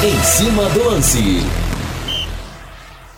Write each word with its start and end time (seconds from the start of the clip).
Em 0.00 0.22
cima 0.22 0.68
do 0.68 0.84
lance 0.84 1.44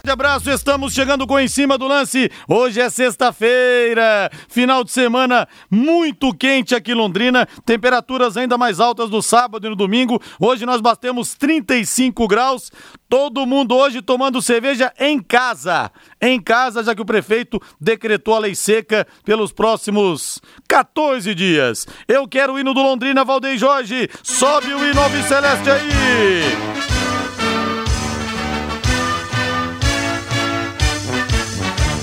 abraço, 0.08 0.50
estamos 0.50 0.95
chegando 0.95 1.26
com 1.26 1.38
em 1.38 1.49
cima 1.49 1.76
do 1.76 1.87
lance. 1.87 2.31
Hoje 2.49 2.81
é 2.81 2.89
sexta-feira, 2.89 4.30
final 4.49 4.83
de 4.84 4.91
semana 4.91 5.49
muito 5.71 6.33
quente 6.33 6.75
aqui 6.75 6.92
em 6.92 6.94
Londrina, 6.94 7.46
temperaturas 7.65 8.36
ainda 8.36 8.57
mais 8.57 8.80
altas 8.80 9.11
no 9.11 9.21
sábado 9.21 9.66
e 9.66 9.71
no 9.71 9.77
domingo. 9.77 10.21
Hoje 10.39 10.64
nós 10.64 10.80
batemos 10.80 11.34
35 11.34 12.27
graus. 12.27 12.71
Todo 13.09 13.45
mundo 13.45 13.75
hoje 13.75 14.00
tomando 14.00 14.41
cerveja 14.41 14.93
em 14.99 15.21
casa. 15.21 15.91
Em 16.21 16.41
casa, 16.41 16.82
já 16.85 16.95
que 16.95 17.03
o 17.03 17.07
prefeito 17.07 17.61
decretou 17.80 18.35
a 18.35 18.39
lei 18.39 18.55
seca 18.55 19.07
pelos 19.25 19.53
próximos 19.53 20.41
14 20.69 21.35
dias. 21.35 21.87
Eu 22.07 22.29
quero 22.29 22.55
o 22.55 22.59
hino 22.59 22.73
do 22.73 22.82
Londrina, 22.82 23.25
Valdeir 23.25 23.59
Jorge. 23.59 24.09
Sobe 24.23 24.73
o 24.73 24.79
hino 24.79 25.01
Celeste 25.27 25.71
aí. 25.71 26.80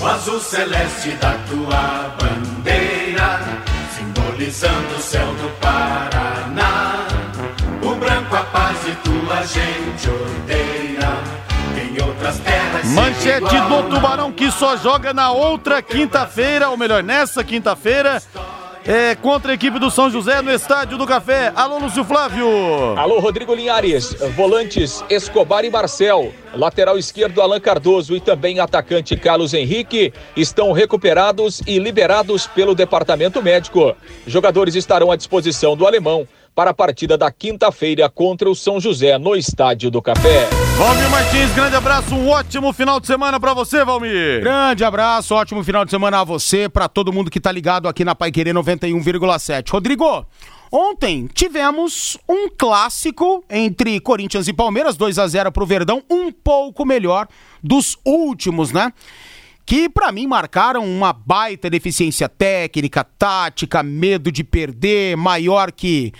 O 0.08 0.10
azul 0.10 0.40
celeste 0.40 1.10
da 1.20 1.34
tua 1.50 2.16
bandeira, 2.18 3.40
simbolizando 3.94 4.94
o 4.96 5.02
céu 5.02 5.26
do 5.34 5.50
Paraná. 5.60 7.06
O 7.82 7.94
branco 7.94 8.34
a 8.34 8.42
paz 8.44 8.78
e 8.86 8.92
tua 9.06 9.42
gente 9.42 10.08
odeia. 10.08 11.38
Em 11.76 12.02
outras 12.02 12.38
terras. 12.38 12.86
Manchete 12.86 13.60
do 13.68 13.82
Tubarão 13.90 14.32
que 14.32 14.50
só 14.50 14.76
joga 14.78 15.12
na 15.12 15.30
outra 15.30 15.82
quinta-feira, 15.82 16.70
ou 16.70 16.76
melhor, 16.76 17.02
nessa 17.02 17.44
quinta-feira 17.44 18.22
é, 18.88 19.14
contra 19.14 19.52
a 19.52 19.54
equipe 19.54 19.78
do 19.78 19.90
São 19.90 20.08
José 20.08 20.40
no 20.40 20.50
Estádio 20.50 20.96
do 20.96 21.06
Café. 21.06 21.52
Alô, 21.54 21.78
Lúcio 21.78 22.02
Flávio. 22.02 22.48
Alô, 22.96 23.20
Rodrigo 23.20 23.54
Linhares. 23.54 24.14
Volantes 24.34 25.04
Escobar 25.10 25.62
e 25.66 25.70
Marcel. 25.70 26.32
Lateral 26.54 26.96
esquerdo 26.96 27.42
Alan 27.42 27.60
Cardoso 27.60 28.16
e 28.16 28.20
também 28.20 28.60
atacante 28.60 29.14
Carlos 29.14 29.52
Henrique 29.52 30.10
estão 30.34 30.72
recuperados 30.72 31.60
e 31.66 31.78
liberados 31.78 32.46
pelo 32.46 32.74
departamento 32.74 33.42
médico. 33.42 33.94
Jogadores 34.26 34.74
estarão 34.74 35.12
à 35.12 35.16
disposição 35.16 35.76
do 35.76 35.86
alemão 35.86 36.26
para 36.54 36.70
a 36.70 36.74
partida 36.74 37.16
da 37.16 37.30
quinta-feira 37.30 38.08
contra 38.08 38.48
o 38.48 38.54
São 38.54 38.80
José 38.80 39.18
no 39.18 39.34
Estádio 39.36 39.90
do 39.90 40.02
Café. 40.02 40.48
Valmir 40.76 41.10
Martins, 41.10 41.52
grande 41.54 41.76
abraço, 41.76 42.14
um 42.14 42.28
ótimo 42.28 42.72
final 42.72 43.00
de 43.00 43.06
semana 43.06 43.40
para 43.40 43.54
você, 43.54 43.84
Valmir. 43.84 44.40
Grande 44.40 44.84
abraço, 44.84 45.34
ótimo 45.34 45.64
final 45.64 45.84
de 45.84 45.90
semana 45.90 46.20
a 46.20 46.24
você, 46.24 46.68
para 46.68 46.88
todo 46.88 47.12
mundo 47.12 47.30
que 47.30 47.40
tá 47.40 47.50
ligado 47.50 47.88
aqui 47.88 48.04
na 48.04 48.14
Pai 48.14 48.30
Querer 48.30 48.54
91,7. 48.54 49.70
Rodrigo, 49.70 50.26
Ontem 50.70 51.26
tivemos 51.32 52.18
um 52.28 52.46
clássico 52.50 53.42
entre 53.48 53.98
Corinthians 54.00 54.48
e 54.48 54.52
Palmeiras, 54.52 54.98
2 54.98 55.18
a 55.18 55.26
0 55.26 55.50
pro 55.50 55.64
Verdão, 55.64 56.02
um 56.10 56.30
pouco 56.30 56.84
melhor 56.84 57.26
dos 57.62 57.96
últimos, 58.04 58.70
né? 58.70 58.92
Que 59.68 59.86
para 59.86 60.10
mim 60.10 60.26
marcaram 60.26 60.82
uma 60.82 61.12
baita 61.12 61.68
deficiência 61.68 62.26
técnica, 62.26 63.04
tática, 63.04 63.82
medo 63.82 64.32
de 64.32 64.42
perder, 64.42 65.14
maior 65.14 65.70
que 65.70 66.10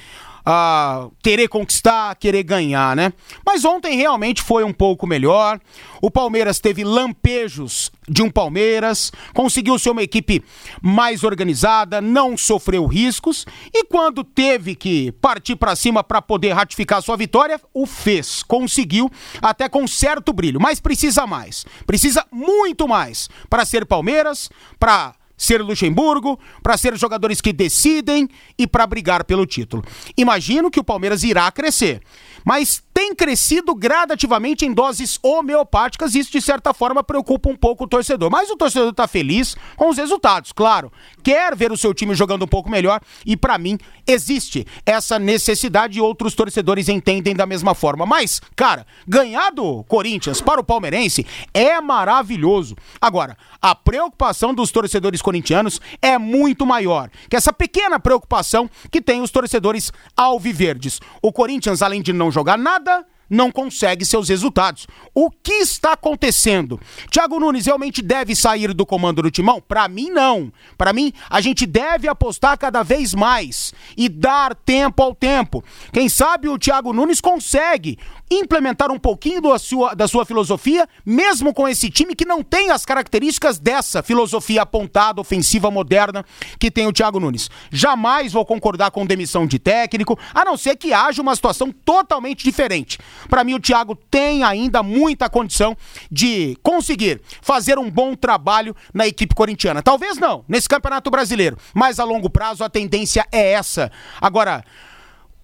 uh, 0.48 1.12
querer 1.22 1.48
conquistar, 1.48 2.16
querer 2.16 2.42
ganhar, 2.42 2.96
né? 2.96 3.12
Mas 3.44 3.64
ontem 3.64 3.96
realmente 3.96 4.42
foi 4.42 4.64
um 4.64 4.72
pouco 4.72 5.06
melhor. 5.06 5.60
O 6.00 6.10
Palmeiras 6.10 6.58
teve 6.58 6.84
lampejos 6.84 7.92
de 8.08 8.22
um 8.22 8.30
Palmeiras, 8.30 9.12
conseguiu 9.34 9.78
ser 9.78 9.90
uma 9.90 10.02
equipe 10.02 10.42
mais 10.80 11.24
organizada, 11.24 12.00
não 12.00 12.36
sofreu 12.36 12.86
riscos 12.86 13.44
e 13.74 13.84
quando 13.84 14.24
teve 14.24 14.74
que 14.74 15.12
partir 15.12 15.56
para 15.56 15.76
cima 15.76 16.02
para 16.02 16.22
poder 16.22 16.52
ratificar 16.52 17.02
sua 17.02 17.16
vitória, 17.16 17.60
o 17.74 17.84
fez, 17.84 18.42
conseguiu 18.42 19.10
até 19.42 19.68
com 19.68 19.86
certo 19.86 20.32
brilho, 20.32 20.60
mas 20.60 20.80
precisa 20.80 21.26
mais. 21.26 21.66
Precisa 21.84 22.24
muito 22.32 22.88
mais 22.88 23.28
para 23.50 23.66
ser 23.66 23.84
Palmeiras, 23.84 24.48
para 24.78 25.14
ser 25.38 25.62
Luxemburgo, 25.62 26.38
para 26.62 26.76
ser 26.76 26.98
jogadores 26.98 27.40
que 27.40 27.52
decidem 27.52 28.28
e 28.58 28.66
para 28.66 28.86
brigar 28.86 29.24
pelo 29.24 29.46
título. 29.46 29.84
Imagino 30.16 30.70
que 30.70 30.80
o 30.80 30.84
Palmeiras 30.84 31.22
irá 31.22 31.50
crescer, 31.52 32.02
mas 32.44 32.82
tem 32.98 33.14
crescido 33.14 33.76
gradativamente 33.76 34.66
em 34.66 34.72
doses 34.72 35.20
homeopáticas 35.22 36.16
e 36.16 36.18
isso 36.18 36.32
de 36.32 36.40
certa 36.40 36.74
forma 36.74 37.04
preocupa 37.04 37.48
um 37.48 37.54
pouco 37.54 37.84
o 37.84 37.86
torcedor. 37.86 38.28
Mas 38.28 38.50
o 38.50 38.56
torcedor 38.56 38.90
está 38.90 39.06
feliz 39.06 39.56
com 39.76 39.88
os 39.88 39.96
resultados, 39.96 40.50
claro. 40.50 40.90
Quer 41.22 41.54
ver 41.54 41.70
o 41.70 41.76
seu 41.76 41.94
time 41.94 42.12
jogando 42.12 42.44
um 42.44 42.48
pouco 42.48 42.68
melhor 42.68 43.00
e 43.24 43.36
para 43.36 43.56
mim 43.56 43.78
existe 44.04 44.66
essa 44.84 45.16
necessidade 45.16 45.96
e 45.96 46.00
outros 46.00 46.34
torcedores 46.34 46.88
entendem 46.88 47.36
da 47.36 47.46
mesma 47.46 47.72
forma. 47.72 48.04
Mas, 48.04 48.40
cara, 48.56 48.84
ganhar 49.06 49.52
do 49.52 49.84
Corinthians 49.84 50.40
para 50.40 50.60
o 50.60 50.64
palmeirense 50.64 51.24
é 51.54 51.80
maravilhoso. 51.80 52.74
Agora, 53.00 53.36
a 53.62 53.76
preocupação 53.76 54.52
dos 54.52 54.72
torcedores 54.72 55.22
corintianos 55.22 55.80
é 56.02 56.18
muito 56.18 56.66
maior 56.66 57.10
que 57.30 57.36
essa 57.36 57.52
pequena 57.52 58.00
preocupação 58.00 58.68
que 58.90 59.00
tem 59.00 59.20
os 59.20 59.30
torcedores 59.30 59.92
alviverdes. 60.16 60.98
O 61.22 61.32
Corinthians, 61.32 61.80
além 61.80 62.02
de 62.02 62.12
não 62.12 62.28
jogar 62.28 62.58
nada, 62.58 62.87
não 63.28 63.50
consegue 63.50 64.04
seus 64.04 64.28
resultados. 64.28 64.86
O 65.14 65.30
que 65.30 65.52
está 65.54 65.92
acontecendo? 65.92 66.80
Thiago 67.10 67.38
Nunes 67.38 67.66
realmente 67.66 68.00
deve 68.00 68.34
sair 68.34 68.72
do 68.72 68.86
comando 68.86 69.22
do 69.22 69.30
timão? 69.30 69.60
Para 69.60 69.86
mim, 69.88 70.10
não. 70.10 70.52
Para 70.76 70.92
mim, 70.92 71.12
a 71.28 71.40
gente 71.40 71.66
deve 71.66 72.08
apostar 72.08 72.58
cada 72.58 72.82
vez 72.82 73.14
mais 73.14 73.74
e 73.96 74.08
dar 74.08 74.54
tempo 74.54 75.02
ao 75.02 75.14
tempo. 75.14 75.62
Quem 75.92 76.08
sabe 76.08 76.48
o 76.48 76.58
Thiago 76.58 76.92
Nunes 76.92 77.20
consegue 77.20 77.98
implementar 78.30 78.90
um 78.90 78.98
pouquinho 78.98 79.40
da 79.40 79.58
sua, 79.58 79.94
da 79.94 80.06
sua 80.06 80.24
filosofia, 80.24 80.88
mesmo 81.04 81.54
com 81.54 81.68
esse 81.68 81.90
time 81.90 82.14
que 82.14 82.24
não 82.24 82.42
tem 82.42 82.70
as 82.70 82.84
características 82.84 83.58
dessa 83.58 84.02
filosofia 84.02 84.62
apontada, 84.62 85.20
ofensiva, 85.20 85.70
moderna 85.70 86.24
que 86.58 86.70
tem 86.70 86.86
o 86.86 86.92
Thiago 86.92 87.20
Nunes. 87.20 87.50
Jamais 87.70 88.32
vou 88.32 88.44
concordar 88.44 88.90
com 88.90 89.06
demissão 89.06 89.46
de 89.46 89.58
técnico, 89.58 90.18
a 90.34 90.44
não 90.44 90.56
ser 90.56 90.76
que 90.76 90.92
haja 90.92 91.22
uma 91.22 91.34
situação 91.34 91.72
totalmente 91.72 92.44
diferente. 92.44 92.98
Para 93.28 93.44
mim, 93.44 93.54
o 93.54 93.60
Thiago 93.60 93.94
tem 93.94 94.42
ainda 94.42 94.82
muita 94.82 95.28
condição 95.28 95.76
de 96.10 96.56
conseguir 96.62 97.20
fazer 97.40 97.78
um 97.78 97.90
bom 97.90 98.14
trabalho 98.14 98.74
na 98.92 99.06
equipe 99.06 99.34
corintiana. 99.34 99.82
Talvez 99.82 100.18
não, 100.18 100.44
nesse 100.48 100.68
Campeonato 100.68 101.10
Brasileiro, 101.10 101.56
mas 101.74 101.98
a 101.98 102.04
longo 102.04 102.28
prazo 102.28 102.64
a 102.64 102.68
tendência 102.68 103.26
é 103.32 103.52
essa. 103.52 103.90
Agora, 104.20 104.64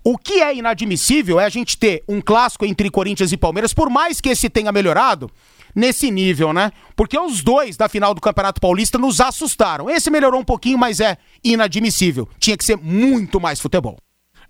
o 0.05 0.19
que 0.19 0.43
é 0.43 0.55
inadmissível 0.55 1.41
é 1.41 1.47
a 1.47 1.49
gente 1.49 1.79
ter 1.79 2.05
um 2.07 2.21
clássico 2.21 2.67
entre 2.67 2.91
Corinthians 2.91 3.33
e 3.33 3.37
Palmeiras, 3.37 3.73
por 3.73 3.89
mais 3.89 4.21
que 4.21 4.29
esse 4.29 4.51
tenha 4.51 4.71
melhorado, 4.71 5.31
nesse 5.75 6.11
nível, 6.11 6.53
né? 6.53 6.71
Porque 6.95 7.19
os 7.19 7.43
dois 7.43 7.77
da 7.77 7.89
final 7.89 8.15
do 8.15 8.21
Campeonato 8.21 8.61
Paulista 8.61 8.99
nos 8.99 9.21
assustaram. 9.21 9.89
Esse 9.89 10.11
melhorou 10.11 10.41
um 10.41 10.45
pouquinho, 10.45 10.79
mas 10.79 11.01
é 11.01 11.17
inadmissível. 11.43 12.29
Tinha 12.39 12.57
que 12.57 12.65
ser 12.65 12.77
muito 12.77 13.41
mais 13.41 13.59
futebol. 13.59 13.97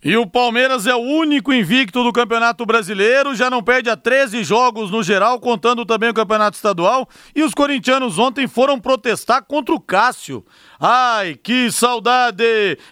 E 0.05 0.19
o 0.19 0.27
Palmeiras 0.27 0.87
é 0.87 0.95
o 0.95 0.99
único 0.99 1.51
invicto 1.51 2.05
do 2.05 2.13
Campeonato 2.13 2.67
Brasileiro, 2.67 3.35
já 3.35 3.49
não 3.49 3.63
perde 3.63 3.89
a 3.89 3.97
13 3.97 4.45
jogos 4.45 4.91
no 4.91 5.03
geral, 5.03 5.41
contando 5.41 5.87
também 5.87 6.11
o 6.11 6.15
Campeonato 6.15 6.57
Estadual. 6.57 7.09
E 7.35 7.43
os 7.43 7.55
corintianos 7.55 8.19
ontem 8.19 8.47
foram 8.47 8.79
protestar 8.79 9.43
contra 9.45 9.75
o 9.75 9.81
Cássio. 9.81 10.45
Ai, 10.79 11.37
que 11.43 11.73
saudade 11.73 12.45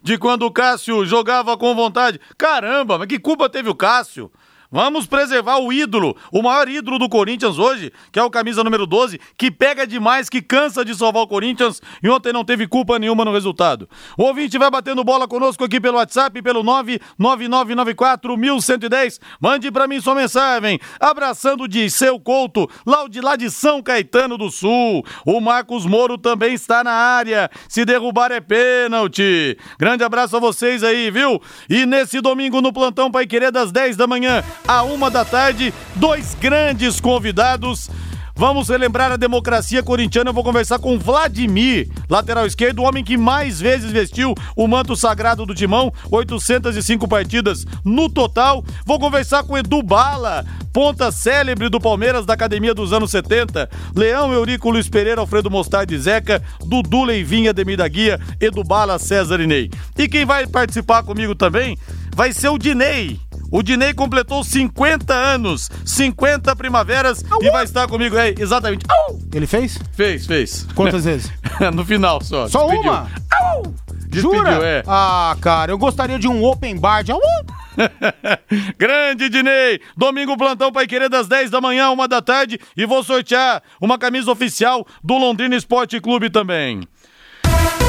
de 0.03 0.17
quando 0.17 0.47
o 0.47 0.51
Cássio 0.51 1.05
jogava 1.05 1.55
com 1.59 1.75
vontade. 1.75 2.19
Caramba, 2.39 2.97
mas 2.97 3.09
que 3.09 3.19
culpa 3.19 3.47
teve 3.47 3.69
o 3.69 3.75
Cássio? 3.75 4.33
Vamos 4.73 5.07
preservar 5.07 5.59
o 5.59 5.71
ídolo, 5.71 6.17
o 6.33 6.41
maior 6.41 6.67
ídolo 6.67 6.99
do 6.99 7.07
Corinthians 7.07 7.59
hoje, 7.59 7.93
que 8.11 8.19
é 8.19 8.23
o 8.23 8.31
camisa 8.31 8.65
número 8.65 8.87
12, 8.87 9.21
que 9.37 9.51
pega 9.51 9.87
demais, 9.87 10.31
que 10.31 10.41
cansa 10.41 10.83
de 10.83 10.95
salvar 10.95 11.25
o 11.25 11.27
Corinthians 11.27 11.83
e 12.03 12.09
ontem 12.09 12.33
não 12.33 12.43
teve 12.43 12.67
culpa 12.67 12.99
nenhuma 12.99 13.23
no 13.23 13.35
resultado. 13.35 13.87
O 14.17 14.23
ouvinte 14.23 14.57
vai 14.57 14.71
batendo 14.71 15.05
bola 15.05 15.29
conosco 15.29 15.63
aqui 15.63 15.79
pelo 15.79 15.99
WhatsApp, 15.99 16.41
pelo 16.41 16.65
99994-1110. 16.65 19.21
Mande 19.39 19.71
para 19.71 19.87
mim 19.87 20.01
sua 20.01 20.15
mensagem. 20.15 20.81
Abraçando 20.99 21.69
de 21.69 21.91
seu 21.91 22.19
Couto, 22.19 22.67
lá 22.87 23.07
de, 23.07 23.21
lá 23.21 23.37
de 23.37 23.51
São 23.51 23.83
Caetano 23.83 24.39
do 24.39 24.51
Sul. 24.51 25.05
O 25.27 25.39
Marcos 25.39 25.85
Moro 25.85 26.17
também 26.17 26.55
está 26.55 26.83
na 26.83 26.93
área. 26.93 27.51
Se 27.69 27.85
derrubar 27.85 28.33
é 28.33 28.41
pênalti. 28.41 29.59
Grande 29.79 30.03
abraço 30.03 30.39
a 30.39 30.41
vocês 30.41 30.83
aí, 30.83 31.11
viu? 31.11 31.43
E 31.69 31.85
nesse 31.85 32.23
domingo 32.23 32.63
no 32.63 32.73
plantão 32.73 33.11
Pai 33.11 33.27
Querer 33.27 33.53
das 33.53 33.71
10 33.71 33.97
da 33.97 34.07
manhã, 34.07 34.43
a 34.67 34.83
uma 34.83 35.11
da 35.11 35.25
tarde, 35.25 35.73
dois 35.97 36.35
grandes 36.35 37.01
convidados. 37.01 37.91
Vamos 38.35 38.69
relembrar 38.69 39.13
a 39.13 39.17
democracia 39.17 39.83
corintiana. 39.83 40.31
Eu 40.31 40.35
vou 40.35 40.43
conversar 40.43 40.79
com 40.79 40.99
Vladimir, 40.99 41.89
lateral 42.09 42.47
esquerdo, 42.47 42.81
o 42.81 42.85
homem 42.85 43.05
que 43.05 43.17
mais 43.17 43.61
vezes 43.61 43.93
vestiu 43.93 44.35
o 44.57 44.67
manto 44.67 44.97
sagrado 44.97 45.45
do 45.45 45.55
Timão, 45.55 45.93
805 46.11 47.07
partidas 47.07 47.67
no 47.85 48.09
total. 48.09 48.65
Vou 48.87 48.99
conversar 48.99 49.45
com 49.45 49.57
Edu 49.57 49.83
Bala, 49.83 50.47
ponta 50.73 51.13
célebre 51.13 51.69
do 51.69 51.79
Palmeiras 51.79 52.25
da 52.25 52.33
academia 52.33 52.75
dos 52.75 52.93
anos 52.93 53.11
70. 53.11 53.69
Leão, 53.95 54.33
Eurico, 54.33 54.71
Luiz 54.71 54.89
Pereira, 54.89 55.21
Alfredo 55.21 55.51
Mostardi 55.51 55.97
Zeca, 55.99 56.43
Dudu 56.65 57.05
Leivinha, 57.05 57.51
Ademir 57.51 57.77
da 57.77 57.87
Guia, 57.87 58.19
Edu 58.41 58.65
Bala, 58.65 58.99
César 58.99 59.41
Inei. 59.41 59.71
E 59.97 60.09
quem 60.09 60.25
vai 60.25 60.47
participar 60.47 61.03
comigo 61.03 61.35
também 61.35 61.77
vai 62.17 62.33
ser 62.33 62.49
o 62.49 62.59
Dinei 62.59 63.21
O 63.53 63.63
Dinei 63.63 63.93
completou 63.93 64.43
50 64.43 65.13
anos, 65.13 65.71
50 65.85 66.57
primaveras 66.57 67.23
e 67.43 67.51
vai 67.51 67.65
estar 67.65 67.87
comigo 67.87 68.17
aí, 68.17 68.35
exatamente. 68.39 68.87
Au! 68.89 69.19
Ele 69.35 69.47
fez? 69.47 69.79
Fez, 69.93 70.27
fez. 70.27 70.67
Quantas 70.75 71.05
vezes? 71.05 71.31
no 71.75 71.85
final 71.85 72.23
só. 72.23 72.49
Só 72.49 72.61
despediu. 72.67 72.91
uma? 72.91 73.11
Au! 73.43 73.63
Despediu, 74.07 74.39
Jura? 74.39 74.67
é. 74.67 74.83
Ah, 74.87 75.37
cara, 75.39 75.71
eu 75.71 75.77
gostaria 75.77 76.19
de 76.19 76.27
um 76.27 76.43
open 76.43 76.79
bar 76.79 77.03
de... 77.05 77.13
Grande 78.79 79.29
Dinei! 79.29 79.81
Domingo 79.97 80.35
plantão 80.37 80.73
Pai 80.73 80.87
Querer 80.87 81.11
das 81.11 81.29
10 81.29 81.51
da 81.51 81.61
manhã, 81.61 81.91
uma 81.91 82.09
da 82.09 82.23
tarde 82.23 82.59
e 82.75 82.87
vou 82.87 83.03
sortear 83.03 83.63
uma 83.79 83.99
camisa 83.99 84.31
oficial 84.33 84.87
do 85.05 85.19
Londrina 85.19 85.57
Esporte 85.57 86.01
Clube 86.01 86.31
também. 86.31 86.81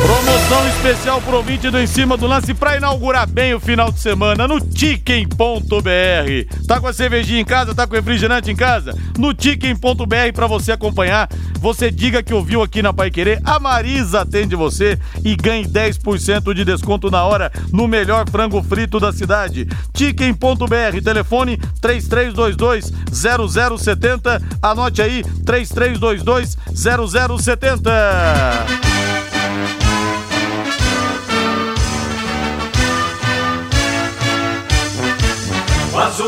Promoção 0.04 0.68
especial 0.68 1.22
pro 1.22 1.38
ouvinte 1.38 1.70
do 1.70 1.80
Em 1.80 1.88
Cima 1.88 2.18
do 2.18 2.28
Lance 2.28 2.54
pra 2.54 2.76
inaugurar 2.76 3.26
bem 3.26 3.54
o 3.54 3.60
final 3.60 3.90
de 3.90 4.02
semana 4.02 4.46
no 4.46 4.60
Chicken.br. 4.60 5.38
Tá 6.68 6.82
com 6.82 6.88
a 6.88 6.94
cervejinha 6.94 7.40
em 7.40 7.46
casa? 7.46 7.74
Tá 7.74 7.88
com 7.88 7.96
refrigerante 7.96 8.52
em 8.52 8.56
casa? 8.56 8.94
No 9.18 9.30
Chicken.br 9.30 10.34
pra 10.34 10.46
você 10.46 10.74
acompanhar. 10.74 11.30
Você 11.58 11.90
diga 11.90 12.22
que 12.22 12.34
ouviu 12.34 12.62
aqui 12.62 12.82
na 12.82 12.92
Pai 12.92 13.10
Querer. 13.10 13.40
A 13.46 13.58
Marisa 13.62 14.24
atende 14.24 14.58
você 14.58 15.00
e 15.24 15.38
ganhe 15.38 15.66
10% 15.66 16.54
de 16.54 16.66
desconto 16.66 17.10
na 17.10 17.24
hora 17.24 17.50
no 17.72 17.88
melhor 17.88 18.30
frango 18.30 18.62
frito 18.62 19.00
da 19.00 19.14
cidade. 19.14 19.66
Chicken.br, 19.96 21.02
telefone 21.02 21.56
3322 21.80 22.92
0070. 23.80 24.42
Anote 24.62 25.02
aí 25.02 25.24
3322 25.46 26.58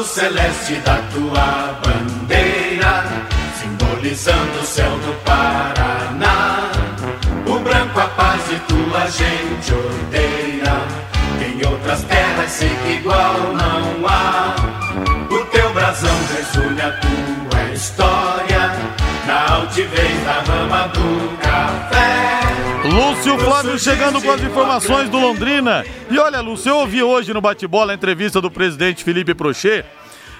celeste 0.05 0.75
da 0.85 0.97
tua 1.11 1.79
bandeira, 1.83 3.03
simbolizando 3.59 4.59
o 4.59 4.65
céu 4.65 4.91
do 4.99 5.13
Paraná. 5.23 6.71
O 7.47 7.59
branco 7.59 7.99
a 7.99 8.07
paz 8.09 8.41
e 8.51 8.59
tua 8.59 9.07
gente 9.09 9.73
odeia. 9.73 10.75
Em 11.45 11.65
outras 11.67 12.03
terras 12.03 12.51
sei 12.51 12.69
que 12.69 12.93
igual 12.93 13.53
não 13.53 14.07
há. 14.07 14.55
O 15.29 15.45
teu 15.45 15.73
brasão 15.73 16.17
resulha 16.37 16.87
a 16.87 16.91
tua 16.91 17.73
história. 17.73 18.71
Na 19.27 19.55
altivez 19.55 20.23
da 20.23 20.41
rama 20.41 20.87
do 20.89 21.37
café. 21.37 22.24
Lúcio 22.85 23.39
Flávio 23.39 23.79
chegando 23.79 24.21
com 24.21 24.31
as 24.31 24.41
informações 24.41 25.09
do 25.09 25.17
Londrina. 25.17 25.83
E 26.09 26.19
olha, 26.19 26.39
Lúcio, 26.39 26.69
eu 26.69 26.77
ouvi 26.77 27.01
hoje 27.01 27.33
no 27.33 27.41
bate-bola 27.41 27.91
a 27.91 27.95
entrevista 27.95 28.39
do 28.39 28.51
presidente 28.51 29.03
Felipe 29.03 29.33
Prochet. 29.33 29.85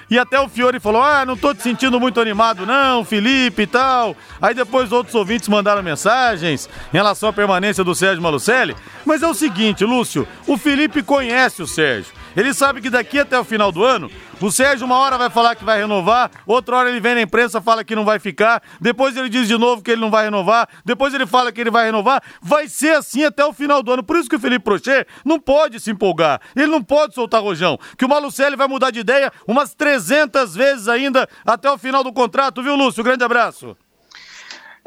E 0.08 0.16
até 0.16 0.38
o 0.38 0.48
Fiore 0.48 0.78
falou: 0.78 1.02
Ah, 1.02 1.26
não 1.26 1.36
tô 1.36 1.52
te 1.52 1.62
sentindo 1.62 1.98
muito 1.98 2.20
animado, 2.20 2.64
não, 2.64 3.04
Felipe 3.04 3.62
e 3.62 3.66
tal. 3.66 4.16
Aí 4.40 4.54
depois 4.54 4.92
outros 4.92 5.16
ouvintes 5.16 5.48
mandaram 5.48 5.82
mensagens 5.82 6.68
em 6.94 6.96
relação 6.96 7.28
à 7.28 7.32
permanência 7.32 7.82
do 7.82 7.94
Sérgio 7.94 8.22
Malucelli. 8.22 8.76
Mas 9.04 9.22
é 9.22 9.26
o 9.26 9.34
seguinte, 9.34 9.84
Lúcio, 9.84 10.26
o 10.46 10.56
Felipe 10.56 11.02
conhece 11.02 11.62
o 11.62 11.66
Sérgio. 11.66 12.12
Ele 12.36 12.52
sabe 12.52 12.82
que 12.82 12.90
daqui 12.90 13.18
até 13.18 13.38
o 13.38 13.44
final 13.44 13.72
do 13.72 13.82
ano, 13.82 14.10
o 14.40 14.50
Sérgio 14.50 14.86
uma 14.86 14.98
hora 14.98 15.16
vai 15.16 15.30
falar 15.30 15.56
que 15.56 15.64
vai 15.64 15.80
renovar, 15.80 16.30
outra 16.46 16.76
hora 16.76 16.90
ele 16.90 17.00
vem 17.00 17.14
na 17.14 17.22
imprensa 17.22 17.62
fala 17.62 17.82
que 17.82 17.96
não 17.96 18.04
vai 18.04 18.18
ficar, 18.18 18.62
depois 18.78 19.16
ele 19.16 19.30
diz 19.30 19.48
de 19.48 19.56
novo 19.56 19.82
que 19.82 19.90
ele 19.90 20.00
não 20.00 20.10
vai 20.10 20.24
renovar, 20.24 20.68
depois 20.84 21.14
ele 21.14 21.26
fala 21.26 21.50
que 21.50 21.60
ele 21.60 21.70
vai 21.70 21.86
renovar. 21.86 22.22
Vai 22.42 22.68
ser 22.68 22.94
assim 22.94 23.24
até 23.24 23.44
o 23.44 23.52
final 23.52 23.82
do 23.82 23.90
ano. 23.90 24.02
Por 24.02 24.16
isso 24.16 24.28
que 24.28 24.36
o 24.36 24.40
Felipe 24.40 24.64
Prochet 24.64 25.06
não 25.24 25.40
pode 25.40 25.80
se 25.80 25.90
empolgar. 25.90 26.40
Ele 26.54 26.66
não 26.66 26.82
pode 26.82 27.14
soltar 27.14 27.42
rojão. 27.42 27.78
Que 27.96 28.04
o 28.04 28.08
Malucelli 28.08 28.54
vai 28.54 28.68
mudar 28.68 28.90
de 28.90 29.00
ideia 29.00 29.32
umas 29.48 29.74
300 29.74 30.54
vezes 30.54 30.88
ainda 30.88 31.26
até 31.44 31.70
o 31.70 31.78
final 31.78 32.04
do 32.04 32.12
contrato, 32.12 32.62
viu, 32.62 32.76
Lúcio? 32.76 33.02
Grande 33.02 33.24
abraço. 33.24 33.76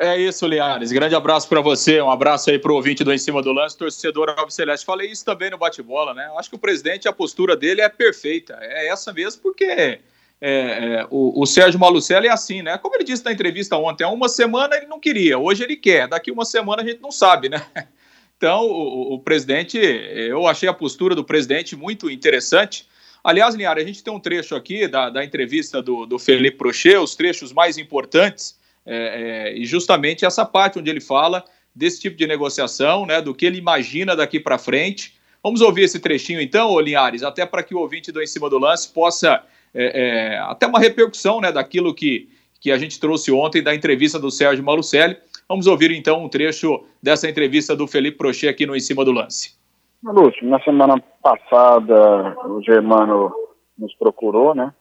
É 0.01 0.17
isso, 0.17 0.47
Liares. 0.47 0.93
Grande 0.93 1.13
abraço 1.13 1.49
para 1.49 1.59
você, 1.59 2.01
um 2.01 2.09
abraço 2.09 2.49
aí 2.49 2.57
pro 2.57 2.73
ouvinte 2.73 3.03
do 3.03 3.13
Em 3.13 3.17
Cima 3.17 3.41
do 3.41 3.51
Lance, 3.51 3.77
torcedor 3.77 4.33
Alves 4.37 4.55
Celeste. 4.55 4.85
Falei 4.85 5.11
isso 5.11 5.25
também 5.25 5.49
no 5.49 5.57
bate-bola, 5.57 6.13
né? 6.13 6.31
Acho 6.37 6.49
que 6.49 6.55
o 6.55 6.59
presidente, 6.59 7.05
a 7.05 7.11
postura 7.11 7.53
dele 7.53 7.81
é 7.81 7.89
perfeita. 7.89 8.57
É 8.61 8.87
essa 8.87 9.11
mesmo, 9.11 9.41
porque 9.41 9.65
é, 9.65 9.99
é, 10.39 11.07
o, 11.09 11.41
o, 11.41 11.45
Sérgio 11.45 11.77
Malucelli 11.77 12.27
é 12.27 12.31
assim, 12.31 12.61
né? 12.61 12.77
Como 12.77 12.95
ele 12.95 13.03
disse 13.03 13.25
na 13.25 13.33
entrevista 13.33 13.75
ontem, 13.75 14.05
há 14.05 14.09
uma 14.09 14.29
semana 14.29 14.77
ele 14.77 14.85
não 14.85 15.01
queria, 15.01 15.37
hoje 15.37 15.65
ele 15.65 15.75
quer. 15.75 16.07
Daqui 16.07 16.31
uma 16.31 16.45
semana 16.45 16.81
a 16.81 16.85
gente 16.85 17.01
não 17.01 17.11
sabe, 17.11 17.49
né? 17.49 17.61
Então, 18.37 18.61
o, 18.61 19.15
o 19.15 19.19
presidente, 19.19 19.77
eu 19.77 20.47
achei 20.47 20.69
a 20.69 20.73
postura 20.73 21.13
do 21.13 21.25
presidente 21.25 21.75
muito 21.75 22.09
interessante. 22.09 22.87
Aliás, 23.21 23.53
Linhares, 23.53 23.83
a 23.83 23.85
gente 23.85 24.01
tem 24.01 24.13
um 24.13 24.19
trecho 24.19 24.55
aqui 24.55 24.87
da, 24.87 25.09
da 25.09 25.25
entrevista 25.25 25.81
do, 25.81 26.05
do 26.05 26.17
Felipe 26.17 26.57
Prochet, 26.57 26.95
os 26.95 27.15
trechos 27.15 27.51
mais 27.51 27.77
importantes. 27.77 28.57
É, 28.85 29.51
é, 29.51 29.57
e 29.57 29.65
justamente 29.65 30.25
essa 30.25 30.45
parte 30.45 30.79
onde 30.79 30.89
ele 30.89 31.01
fala 31.01 31.43
desse 31.75 32.01
tipo 32.01 32.17
de 32.17 32.25
negociação, 32.25 33.05
né, 33.05 33.21
do 33.21 33.33
que 33.33 33.45
ele 33.45 33.57
imagina 33.57 34.15
daqui 34.15 34.39
para 34.39 34.57
frente. 34.57 35.17
Vamos 35.43 35.61
ouvir 35.61 35.83
esse 35.83 35.99
trechinho 35.99 36.41
então, 36.41 36.71
ô 36.71 36.79
Linhares, 36.79 37.23
até 37.23 37.45
para 37.45 37.63
que 37.63 37.73
o 37.73 37.79
ouvinte 37.79 38.11
do 38.11 38.21
Em 38.21 38.27
Cima 38.27 38.49
do 38.49 38.57
Lance 38.57 38.91
possa 38.91 39.43
é, 39.73 40.33
é, 40.33 40.39
até 40.39 40.67
uma 40.67 40.79
repercussão 40.79 41.39
né, 41.39 41.51
daquilo 41.51 41.93
que, 41.93 42.29
que 42.59 42.71
a 42.71 42.77
gente 42.77 42.99
trouxe 42.99 43.31
ontem 43.31 43.61
da 43.61 43.73
entrevista 43.73 44.19
do 44.19 44.31
Sérgio 44.31 44.63
Malucelli. 44.63 45.17
Vamos 45.47 45.67
ouvir 45.67 45.91
então 45.91 46.23
um 46.23 46.29
trecho 46.29 46.83
dessa 47.01 47.29
entrevista 47.29 47.75
do 47.75 47.87
Felipe 47.87 48.17
Prochet 48.17 48.49
aqui 48.49 48.65
no 48.65 48.75
Em 48.75 48.79
Cima 48.79 49.05
do 49.05 49.11
Lance. 49.11 49.57
Lúcio, 50.03 50.47
na 50.47 50.59
semana 50.61 51.01
passada 51.21 52.37
o 52.47 52.61
Germano 52.61 53.31
nos 53.77 53.93
procurou, 53.95 54.55
né, 54.55 54.73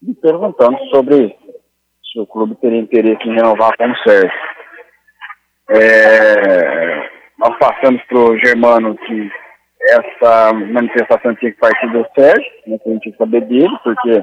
me 0.00 0.14
perguntando 0.14 0.78
sobre 0.90 1.36
se 2.10 2.18
o 2.18 2.26
clube 2.26 2.56
teria 2.56 2.80
interesse 2.80 3.22
em 3.28 3.34
renovar 3.34 3.76
com 3.76 3.90
o 3.90 3.96
Sérgio. 3.98 4.38
É, 5.70 7.10
nós 7.38 7.56
passamos 7.58 8.02
para 8.04 8.18
o 8.18 8.38
Germano 8.38 8.96
que 8.96 9.30
essa 9.82 10.52
manifestação 10.52 11.34
tinha 11.36 11.52
que 11.52 11.58
partir 11.58 11.86
do 11.92 12.04
Sérgio, 12.14 12.50
né, 12.66 12.78
que 12.78 12.88
a 12.88 12.92
gente 12.92 13.02
tinha 13.02 13.12
que 13.12 13.18
saber 13.18 13.40
dele, 13.42 13.76
porque 13.82 14.22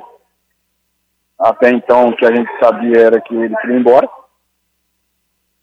até 1.40 1.70
então 1.70 2.10
o 2.10 2.16
que 2.16 2.26
a 2.26 2.36
gente 2.36 2.50
sabia 2.60 3.06
era 3.06 3.22
que 3.22 3.34
ele 3.34 3.56
queria 3.58 3.76
ir 3.76 3.80
embora. 3.80 4.10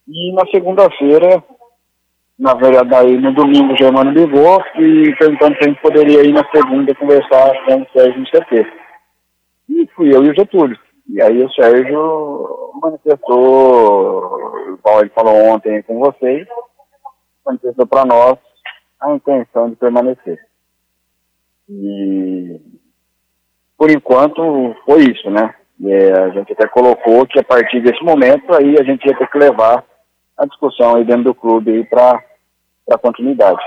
E 0.08 0.32
na 0.32 0.46
segunda-feira, 0.46 1.42
na 2.38 2.54
verdade, 2.54 3.16
no 3.18 3.32
domingo 3.32 3.72
o 3.72 3.76
Germano 3.76 4.10
ligou 4.10 4.62
e 4.76 5.14
perguntando 5.16 5.56
se 5.56 5.64
a 5.64 5.68
gente 5.68 5.80
poderia 5.80 6.22
ir 6.22 6.32
na 6.32 6.48
segunda 6.50 6.94
conversar 6.94 7.64
com 7.64 7.82
o 7.82 7.86
Sérgio 7.92 8.20
no 8.20 8.26
CT. 8.26 8.66
E 9.68 9.86
fui 9.94 10.14
eu 10.14 10.24
e 10.24 10.30
o 10.30 10.34
Getúlio. 10.34 10.78
E 11.08 11.20
aí 11.22 11.42
o 11.42 11.50
Sérgio 11.52 12.72
manifestou, 12.80 14.58
igual 14.68 15.00
ele 15.00 15.10
falou 15.10 15.34
ontem 15.48 15.82
com 15.82 15.98
vocês, 15.98 16.46
manifestou 17.44 17.86
para 17.86 18.04
nós 18.04 18.38
a 19.00 19.14
intenção 19.14 19.70
de 19.70 19.76
permanecer. 19.76 20.38
E 21.68 22.60
por 23.76 23.90
enquanto 23.90 24.74
foi 24.84 25.02
isso, 25.02 25.30
né? 25.30 25.54
É, 25.84 26.12
a 26.12 26.30
gente 26.30 26.52
até 26.52 26.66
colocou 26.68 27.26
que 27.26 27.38
a 27.38 27.44
partir 27.44 27.80
desse 27.80 28.02
momento 28.02 28.54
aí 28.54 28.78
a 28.78 28.84
gente 28.84 29.06
ia 29.06 29.16
ter 29.16 29.28
que 29.28 29.38
levar 29.38 29.84
a 30.38 30.46
discussão 30.46 30.94
aí 30.94 31.04
dentro 31.04 31.24
do 31.24 31.34
clube 31.34 31.84
para 31.84 32.22
continuidade. 33.02 33.62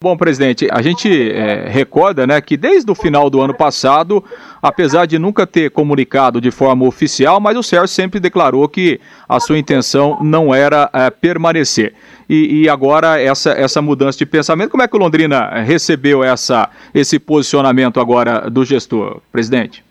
Bom, 0.00 0.16
presidente, 0.16 0.68
a 0.70 0.80
gente 0.80 1.08
é, 1.32 1.68
recorda 1.68 2.24
né, 2.24 2.40
que 2.40 2.56
desde 2.56 2.88
o 2.88 2.94
final 2.94 3.28
do 3.28 3.40
ano 3.40 3.52
passado, 3.52 4.24
apesar 4.62 5.06
de 5.06 5.18
nunca 5.18 5.44
ter 5.44 5.72
comunicado 5.72 6.40
de 6.40 6.52
forma 6.52 6.86
oficial, 6.86 7.40
mas 7.40 7.56
o 7.56 7.64
Sérgio 7.64 7.88
sempre 7.88 8.20
declarou 8.20 8.68
que 8.68 9.00
a 9.28 9.40
sua 9.40 9.58
intenção 9.58 10.16
não 10.22 10.54
era 10.54 10.88
é, 10.92 11.10
permanecer. 11.10 11.94
E, 12.30 12.62
e, 12.62 12.68
agora 12.68 13.20
essa, 13.20 13.50
essa 13.50 13.82
mudança 13.82 14.16
de 14.16 14.24
pensamento, 14.24 14.70
como 14.70 14.84
é 14.84 14.86
que 14.86 14.94
o 14.94 15.00
Londrina 15.00 15.62
recebeu 15.62 16.22
essa, 16.22 16.70
esse 16.94 17.18
posicionamento 17.18 17.98
agora 17.98 18.48
do 18.48 18.64
gestor, 18.64 19.20
presidente? 19.32 19.84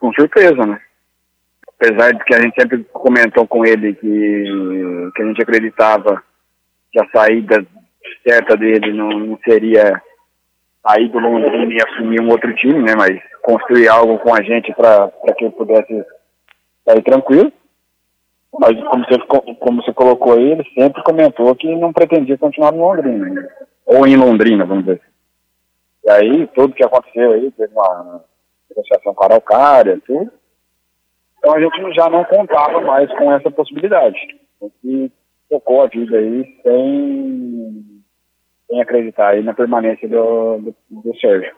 Com 0.00 0.14
surpresa, 0.14 0.64
né? 0.64 0.80
Apesar 1.78 2.12
de 2.12 2.24
que 2.24 2.34
a 2.34 2.40
gente 2.40 2.54
sempre 2.58 2.86
comentou 2.90 3.46
com 3.46 3.66
ele 3.66 3.92
que, 3.96 5.12
que 5.14 5.22
a 5.22 5.26
gente 5.26 5.42
acreditava 5.42 6.22
que 6.90 6.98
a 6.98 7.06
saída 7.10 7.66
certa 8.26 8.56
dele 8.56 8.92
não, 8.92 9.08
não 9.10 9.38
seria 9.44 10.00
sair 10.86 11.08
do 11.08 11.18
Londrina 11.18 11.72
e 11.72 11.78
assumir 11.82 12.20
um 12.20 12.30
outro 12.30 12.54
time, 12.54 12.80
né? 12.82 12.94
Mas 12.96 13.20
construir 13.42 13.88
algo 13.88 14.18
com 14.18 14.34
a 14.34 14.42
gente 14.42 14.72
para 14.74 15.10
que 15.36 15.44
ele 15.44 15.54
pudesse 15.54 16.04
sair 16.86 17.02
tranquilo. 17.02 17.52
Mas 18.58 18.78
como 18.84 19.04
você, 19.04 19.18
como 19.58 19.82
você 19.82 19.92
colocou 19.92 20.34
aí, 20.34 20.52
ele 20.52 20.64
sempre 20.78 21.02
comentou 21.02 21.54
que 21.54 21.74
não 21.74 21.92
pretendia 21.92 22.36
continuar 22.36 22.72
no 22.72 22.86
Londrina, 22.86 23.28
né? 23.30 23.48
ou 23.86 24.06
em 24.06 24.16
Londrina, 24.16 24.64
vamos 24.64 24.84
dizer. 24.84 25.00
E 26.04 26.10
aí, 26.10 26.46
tudo 26.48 26.74
que 26.74 26.84
aconteceu 26.84 27.32
aí, 27.32 27.50
teve 27.52 27.72
uma 27.72 28.24
negociação 28.68 29.14
com 29.14 29.22
a 29.22 29.26
Araucária, 29.26 30.00
tudo. 30.06 30.30
Então 31.38 31.54
a 31.54 31.60
gente 31.60 31.94
já 31.94 32.08
não 32.08 32.24
contava 32.24 32.80
mais 32.80 33.10
com 33.16 33.32
essa 33.32 33.50
possibilidade. 33.50 34.18
A 34.60 34.66
gente 34.66 35.12
tocou 35.48 35.82
a 35.82 35.86
vida 35.86 36.16
aí 36.16 36.60
sem, 36.62 37.84
sem 38.72 38.80
acreditar 38.80 39.28
aí 39.28 39.42
na 39.42 39.52
permanência 39.52 40.08
do, 40.08 40.58
do, 40.58 40.74
do 40.90 41.16
Sérgio. 41.18 41.52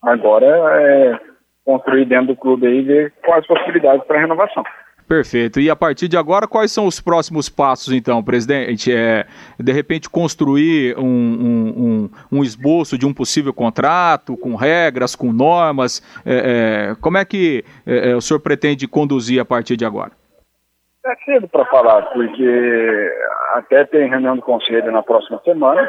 Agora 0.00 0.46
é 0.80 1.20
construir 1.64 2.06
dentro 2.06 2.28
do 2.28 2.36
clube 2.36 2.66
aí 2.66 2.78
e 2.78 2.82
ver 2.82 3.12
quais 3.22 3.46
possibilidades 3.46 4.06
para 4.06 4.20
renovação. 4.20 4.64
Perfeito. 5.06 5.58
E 5.58 5.70
a 5.70 5.76
partir 5.76 6.06
de 6.06 6.18
agora, 6.18 6.46
quais 6.46 6.70
são 6.70 6.86
os 6.86 7.00
próximos 7.00 7.48
passos, 7.48 7.92
então, 7.94 8.22
presidente? 8.22 8.92
É, 8.92 9.26
de 9.58 9.72
repente, 9.72 10.08
construir 10.08 10.98
um, 10.98 11.04
um, 11.04 11.68
um, 12.32 12.38
um 12.38 12.44
esboço 12.44 12.96
de 12.98 13.06
um 13.06 13.14
possível 13.14 13.52
contrato, 13.52 14.36
com 14.36 14.54
regras, 14.54 15.16
com 15.16 15.32
normas. 15.32 16.02
É, 16.26 16.90
é, 16.90 16.94
como 17.00 17.16
é 17.16 17.24
que 17.24 17.64
é, 17.86 18.10
é, 18.10 18.16
o 18.16 18.20
senhor 18.20 18.40
pretende 18.40 18.86
conduzir 18.86 19.40
a 19.40 19.46
partir 19.46 19.78
de 19.78 19.84
agora? 19.84 20.12
É 21.08 21.16
cedo 21.24 21.48
para 21.48 21.64
falar, 21.64 22.02
porque 22.12 23.12
até 23.54 23.82
tem 23.86 24.10
reunião 24.10 24.36
do 24.36 24.42
conselho 24.42 24.92
na 24.92 25.02
próxima 25.02 25.40
semana 25.42 25.88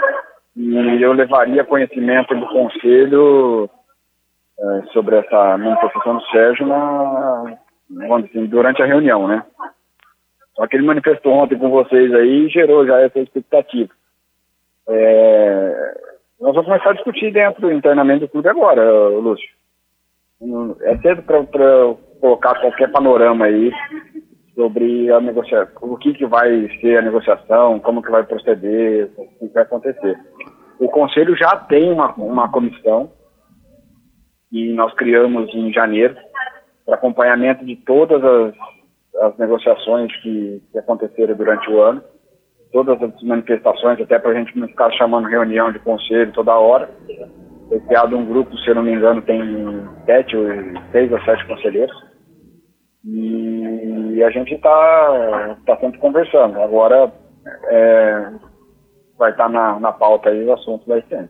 e 0.55 1.01
eu 1.01 1.11
levaria 1.11 1.65
conhecimento 1.65 2.33
do 2.33 2.47
conselho 2.47 3.69
é, 4.57 4.81
sobre 4.93 5.17
essa 5.17 5.57
manifestação 5.57 6.15
do 6.15 6.25
Sérgio 6.27 6.65
na, 6.65 7.57
assim, 8.17 8.45
durante 8.45 8.81
a 8.81 8.85
reunião, 8.85 9.27
né? 9.27 9.43
Só 10.55 10.65
que 10.67 10.77
ele 10.77 10.85
manifestou 10.85 11.33
ontem 11.33 11.57
com 11.57 11.69
vocês 11.69 12.13
aí 12.13 12.45
e 12.45 12.49
gerou 12.49 12.87
já 12.87 13.01
essa 13.01 13.19
expectativa. 13.19 13.89
É, 14.87 15.97
nós 16.39 16.55
vamos 16.55 16.65
começar 16.65 16.91
a 16.91 16.93
discutir 16.93 17.33
dentro, 17.33 17.69
internamente 17.73 18.21
do 18.21 18.29
clube 18.29 18.47
agora, 18.47 18.89
Lúcio. 19.09 19.49
É 20.83 20.97
cedo 20.99 21.23
para 21.23 21.43
colocar 22.21 22.57
qualquer 22.61 22.89
panorama 22.89 23.45
aí 23.45 23.69
sobre 24.59 25.09
a 25.09 25.21
negociação, 25.21 25.73
o 25.83 25.95
que, 25.95 26.13
que 26.13 26.25
vai 26.25 26.67
ser 26.81 26.97
a 26.97 27.01
negociação, 27.01 27.79
como 27.79 28.01
que 28.01 28.11
vai 28.11 28.25
proceder, 28.25 29.09
o 29.15 29.25
que 29.47 29.53
vai 29.53 29.63
acontecer. 29.63 30.19
O 30.77 30.89
Conselho 30.89 31.33
já 31.37 31.55
tem 31.55 31.89
uma, 31.89 32.13
uma 32.15 32.51
comissão 32.51 33.09
e 34.51 34.73
nós 34.73 34.93
criamos 34.95 35.49
em 35.55 35.71
janeiro 35.71 36.13
para 36.85 36.95
acompanhamento 36.95 37.63
de 37.63 37.77
todas 37.77 38.21
as, 38.21 38.53
as 39.21 39.37
negociações 39.37 40.13
que, 40.21 40.61
que, 40.73 40.77
aconteceram 40.77 41.37
durante 41.37 41.69
o 41.69 41.79
ano, 41.79 42.03
todas 42.73 43.01
as 43.01 43.23
manifestações, 43.23 44.01
até 44.01 44.19
para 44.19 44.31
a 44.31 44.33
gente 44.33 44.59
não 44.59 44.67
ficar 44.67 44.91
chamando 44.91 45.29
reunião 45.29 45.71
de 45.71 45.79
conselho 45.79 46.33
toda 46.33 46.53
hora. 46.53 46.89
Foi 47.69 47.79
criado 47.79 48.17
um 48.17 48.25
grupo, 48.25 48.57
se 48.57 48.67
eu 48.67 48.75
não 48.75 48.83
me 48.83 48.91
engano, 48.91 49.21
tem 49.21 49.41
sete, 50.05 50.35
seis 50.91 51.09
ou 51.13 51.21
sete 51.21 51.47
conselheiros. 51.47 51.95
E 53.05 53.78
a 54.23 54.29
gente 54.29 54.53
está 54.53 55.57
tá 55.65 55.77
sempre 55.77 55.99
conversando. 55.99 56.59
Agora 56.61 57.11
é, 57.65 58.31
vai 59.17 59.31
estar 59.31 59.45
tá 59.45 59.49
na, 59.49 59.79
na 59.79 59.91
pauta 59.91 60.29
aí 60.29 60.43
o 60.45 60.53
assunto 60.53 60.87
da 60.87 60.97
ICM. 60.97 61.29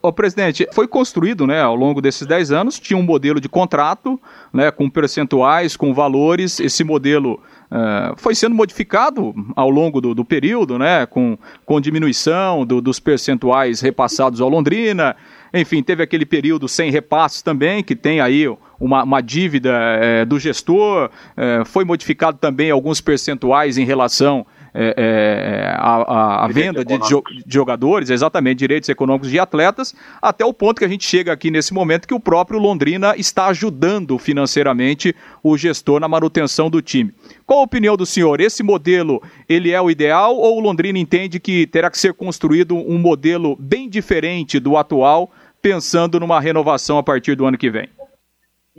Ô, 0.00 0.12
presidente, 0.12 0.64
foi 0.72 0.86
construído, 0.86 1.44
né, 1.44 1.60
ao 1.60 1.74
longo 1.74 2.00
desses 2.00 2.24
10 2.24 2.52
anos, 2.52 2.78
tinha 2.78 2.96
um 2.96 3.02
modelo 3.02 3.40
de 3.40 3.48
contrato, 3.48 4.18
né, 4.52 4.70
com 4.70 4.88
percentuais, 4.88 5.76
com 5.76 5.92
valores, 5.92 6.60
esse 6.60 6.84
modelo 6.84 7.42
uh, 7.64 8.16
foi 8.16 8.32
sendo 8.36 8.54
modificado 8.54 9.34
ao 9.56 9.68
longo 9.68 10.00
do, 10.00 10.14
do 10.14 10.24
período, 10.24 10.78
né, 10.78 11.04
com, 11.04 11.36
com 11.66 11.80
diminuição 11.80 12.64
do, 12.64 12.80
dos 12.80 13.00
percentuais 13.00 13.80
repassados 13.80 14.40
ao 14.40 14.48
Londrina, 14.48 15.16
enfim, 15.52 15.82
teve 15.82 16.00
aquele 16.00 16.24
período 16.24 16.68
sem 16.68 16.92
repasses 16.92 17.42
também, 17.42 17.82
que 17.82 17.96
tem 17.96 18.20
aí 18.20 18.46
uma, 18.80 19.02
uma 19.02 19.20
dívida 19.20 19.72
é, 20.00 20.24
do 20.24 20.38
gestor, 20.38 21.10
é, 21.36 21.62
foi 21.64 21.84
modificado 21.84 22.38
também 22.38 22.70
alguns 22.70 23.00
percentuais 23.00 23.76
em 23.78 23.84
relação 23.84 24.46
é, 24.74 24.94
é, 24.96 25.74
a, 25.76 26.44
a 26.44 26.48
venda 26.48 26.84
de, 26.84 26.98
de, 26.98 27.12
jogadores, 27.48 28.10
exatamente, 28.10 28.58
direitos 28.58 28.88
econômicos 28.88 29.30
de 29.30 29.38
atletas, 29.38 29.94
até 30.20 30.44
o 30.44 30.52
ponto 30.52 30.78
que 30.78 30.84
a 30.84 30.88
gente 30.88 31.04
chega 31.04 31.32
aqui 31.32 31.50
nesse 31.50 31.72
momento 31.72 32.06
que 32.06 32.14
o 32.14 32.20
próprio 32.20 32.60
Londrina 32.60 33.14
está 33.16 33.46
ajudando 33.46 34.18
financeiramente 34.18 35.14
o 35.42 35.56
gestor 35.56 36.00
na 36.00 36.06
manutenção 36.06 36.70
do 36.70 36.82
time. 36.82 37.12
Qual 37.46 37.60
a 37.60 37.64
opinião 37.64 37.96
do 37.96 38.06
senhor? 38.06 38.40
Esse 38.40 38.62
modelo, 38.62 39.22
ele 39.48 39.70
é 39.72 39.80
o 39.80 39.90
ideal 39.90 40.36
ou 40.36 40.58
o 40.58 40.60
Londrina 40.60 40.98
entende 40.98 41.40
que 41.40 41.66
terá 41.66 41.90
que 41.90 41.98
ser 41.98 42.12
construído 42.12 42.76
um 42.76 42.98
modelo 42.98 43.56
bem 43.58 43.88
diferente 43.88 44.60
do 44.60 44.76
atual, 44.76 45.30
pensando 45.60 46.20
numa 46.20 46.40
renovação 46.40 46.98
a 46.98 47.02
partir 47.02 47.34
do 47.34 47.46
ano 47.46 47.58
que 47.58 47.70
vem? 47.70 47.88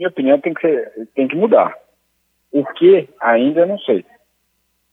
Minha 0.00 0.08
opinião 0.08 0.40
tem 0.40 0.54
que, 0.54 0.62
ser, 0.62 1.08
tem 1.14 1.28
que 1.28 1.36
mudar. 1.36 1.76
O 2.50 2.64
que 2.64 3.06
ainda 3.20 3.66
não 3.66 3.78
sei. 3.80 4.02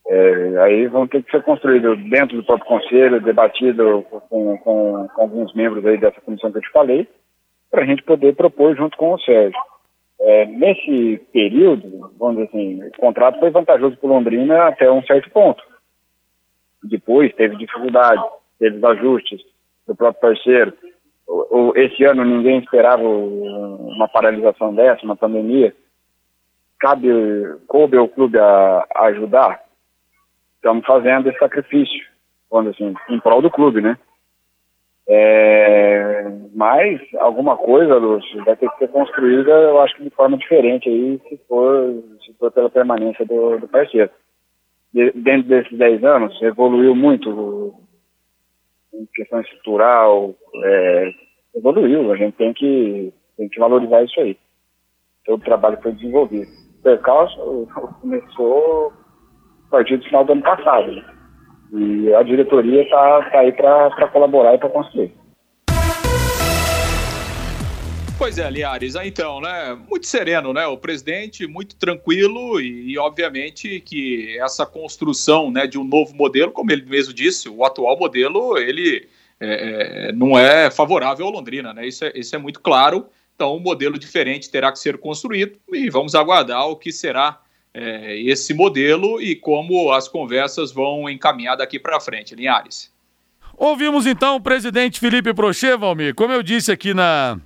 É, 0.06 0.58
aí 0.60 0.86
vão 0.88 1.08
ter 1.08 1.24
que 1.24 1.32
ser 1.32 1.42
construídos 1.44 1.98
dentro 2.10 2.36
do 2.36 2.44
próprio 2.44 2.68
conselho, 2.68 3.22
debatido 3.22 4.04
com, 4.10 4.58
com, 4.58 5.08
com, 5.08 5.22
alguns 5.22 5.54
membros 5.54 5.86
aí 5.86 5.98
dessa 5.98 6.20
comissão 6.20 6.52
que 6.52 6.58
eu 6.58 6.62
te 6.62 6.72
falei, 6.72 7.08
para 7.72 7.84
a 7.84 7.86
gente 7.86 8.04
poder 8.04 8.36
propor 8.36 8.76
junto 8.76 8.98
com 8.98 9.14
o 9.14 9.20
Sérgio. 9.20 9.58
É, 10.20 10.46
nesse 10.46 11.22
período, 11.32 12.12
vamos 12.20 12.36
dizer 12.36 12.50
assim, 12.50 12.84
o 12.84 12.92
contrato 12.98 13.40
foi 13.40 13.50
vantajoso 13.50 13.96
para 13.96 14.10
Londrina 14.10 14.68
até 14.68 14.92
um 14.92 15.04
certo 15.04 15.30
ponto. 15.30 15.64
Depois 16.84 17.34
teve 17.36 17.56
dificuldade, 17.56 18.22
teve 18.60 18.86
ajustes 18.86 19.40
do 19.88 19.96
próprio 19.96 20.20
parceiro. 20.20 20.74
Esse 21.76 22.04
ano 22.06 22.24
ninguém 22.24 22.60
esperava 22.60 23.04
uma 23.04 24.08
paralisação 24.08 24.74
dessa, 24.74 25.04
uma 25.04 25.16
pandemia. 25.16 25.76
Cabe, 26.80 27.10
coube 27.68 27.98
ao 27.98 28.08
clube 28.08 28.38
a, 28.38 28.86
a 28.96 29.06
ajudar? 29.08 29.68
estamos 30.68 30.86
fazendo 30.86 31.30
esse 31.30 31.40
sacrifício, 31.40 32.06
quando 32.50 32.70
assim, 32.70 32.94
em 33.10 33.20
prol 33.20 33.42
do 33.42 33.50
clube, 33.50 33.82
né? 33.82 33.98
É, 35.10 36.30
mas 36.54 37.00
alguma 37.20 37.56
coisa, 37.56 37.96
Lúcio, 37.96 38.44
vai 38.44 38.58
ter 38.58 38.70
que 38.72 38.78
ser 38.80 38.90
construída, 38.90 39.52
eu 39.52 39.80
acho 39.80 39.96
que 39.96 40.04
de 40.04 40.10
forma 40.10 40.38
diferente 40.38 40.90
aí, 40.90 41.22
se 41.30 41.40
for, 41.48 42.04
se 42.26 42.34
for 42.34 42.52
pela 42.52 42.70
permanência 42.70 43.26
do, 43.26 43.58
do 43.58 43.68
parceiro. 43.70 44.12
De, 44.94 45.12
dentro 45.12 45.48
desses 45.48 45.78
10 45.78 46.04
anos, 46.04 46.42
evoluiu 46.42 46.94
muito 46.94 47.74
questão 49.14 49.42
estrutural, 49.42 50.36
é, 50.64 51.12
evoluiu, 51.56 52.12
a 52.12 52.18
gente 52.18 52.36
tem 52.36 52.54
que, 52.54 53.14
tem 53.38 53.50
que 53.50 53.60
valorizar 53.60 54.04
isso 54.04 54.20
aí. 54.20 54.38
Todo 55.26 55.42
o 55.42 55.46
trabalho 55.46 55.78
foi 55.82 55.92
desenvolvido. 55.92 56.48
O 56.80 56.84
percalço 56.84 57.68
começou 58.02 58.94
a 59.68 59.72
partir 59.72 59.98
do 59.98 60.06
final 60.06 60.24
do 60.24 60.34
ano 60.34 60.42
passado. 60.42 60.92
Né? 60.92 61.04
E 61.74 62.14
a 62.14 62.24
diretoria 62.24 62.84
está 62.84 63.30
tá 63.30 63.40
aí 63.40 63.52
para 63.52 64.08
colaborar 64.10 64.56
e 64.56 64.58
para 64.58 64.70
construir. 64.70 65.14
Pois 68.18 68.40
é, 68.40 68.50
Liares, 68.50 68.96
então, 68.96 69.40
né? 69.40 69.78
Muito 69.88 70.08
sereno, 70.08 70.52
né? 70.52 70.66
O 70.66 70.76
presidente 70.76 71.46
muito 71.46 71.76
tranquilo 71.76 72.60
e, 72.60 72.94
e, 72.94 72.98
obviamente, 72.98 73.80
que 73.80 74.36
essa 74.40 74.66
construção, 74.66 75.52
né, 75.52 75.68
de 75.68 75.78
um 75.78 75.84
novo 75.84 76.16
modelo, 76.16 76.52
como 76.52 76.72
ele 76.72 76.84
mesmo 76.84 77.14
disse, 77.14 77.48
o 77.48 77.64
atual 77.64 77.98
modelo, 77.98 78.58
ele 78.58 79.08
é, 79.40 80.08
é, 80.10 80.12
não 80.14 80.38
é 80.38 80.72
favorável 80.72 81.28
ao 81.28 81.32
Londrina, 81.32 81.76
né? 81.76 81.88
Isso 81.88 82.06
é, 82.06 82.12
isso 82.16 82.36
é 82.36 82.40
muito 82.40 82.60
claro. 82.60 83.06
Então, 83.36 83.56
um 83.56 83.60
modelo 83.60 84.00
diferente 84.00 84.50
terá 84.50 84.72
que 84.72 84.80
ser 84.80 84.98
construído 84.98 85.60
e 85.72 85.88
vamos 85.88 86.16
aguardar 86.16 86.68
o 86.68 86.76
que 86.76 86.92
será 86.92 87.40
é, 87.72 88.20
esse 88.20 88.52
modelo 88.52 89.22
e 89.22 89.36
como 89.36 89.92
as 89.92 90.08
conversas 90.08 90.72
vão 90.72 91.08
encaminhar 91.08 91.56
daqui 91.56 91.78
para 91.78 92.00
frente. 92.00 92.34
Linhares. 92.34 92.92
Ouvimos 93.56 94.08
então 94.08 94.38
o 94.38 94.42
presidente 94.42 95.00
Felipe 95.00 95.36
Prochê, 95.36 95.78
Valmir, 95.78 96.16
como 96.16 96.34
eu 96.34 96.42
disse 96.42 96.72
aqui 96.72 96.96
na, 96.96 97.40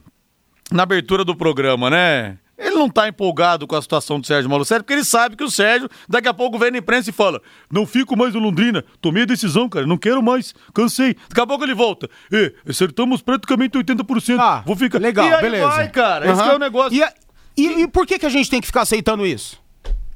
na 0.72 0.84
abertura 0.84 1.24
do 1.24 1.36
programa, 1.36 1.90
né? 1.90 2.38
Ele 2.58 2.76
não 2.76 2.88
tá 2.88 3.08
empolgado 3.08 3.66
com 3.66 3.76
a 3.76 3.82
situação 3.82 4.20
do 4.20 4.28
Sérgio 4.28 4.50
Malucelli, 4.50 4.84
porque 4.84 4.94
ele 4.94 5.04
sabe 5.04 5.36
que 5.36 5.44
o 5.44 5.50
Sérgio, 5.50 5.90
daqui 6.08 6.28
a 6.28 6.34
pouco, 6.34 6.60
vem 6.60 6.70
na 6.70 6.78
imprensa 6.78 7.10
e 7.10 7.14
fala: 7.14 7.42
Não 7.72 7.88
fico 7.88 8.16
mais 8.16 8.36
no 8.36 8.40
Londrina, 8.40 8.86
tomei 9.02 9.24
a 9.24 9.26
decisão, 9.26 9.68
cara, 9.68 9.88
não 9.88 9.98
quero 9.98 10.22
mais, 10.22 10.54
cansei. 10.72 11.16
Daqui 11.28 11.42
a 11.42 11.48
pouco 11.48 11.64
ele 11.64 11.74
volta: 11.74 12.08
E, 12.32 12.54
acertamos 12.68 13.22
praticamente 13.22 13.78
80%. 13.78 14.38
Ah, 14.40 14.62
vou 14.64 14.76
ficar. 14.76 15.00
Legal, 15.00 15.28
e 15.28 15.34
aí 15.34 15.42
beleza. 15.42 15.68
Vai, 15.68 15.90
cara, 15.90 16.28
uhum. 16.28 16.34
esse 16.34 16.50
é 16.50 16.56
o 16.56 16.60
negócio. 16.60 16.94
E, 16.94 17.04
a, 17.04 17.14
e, 17.58 17.82
e 17.82 17.88
por 17.88 18.06
que, 18.06 18.20
que 18.20 18.26
a 18.28 18.30
gente 18.30 18.50
tem 18.50 18.62
que 18.62 18.68
ficar 18.68 18.82
aceitando 18.82 19.26
isso? 19.26 19.60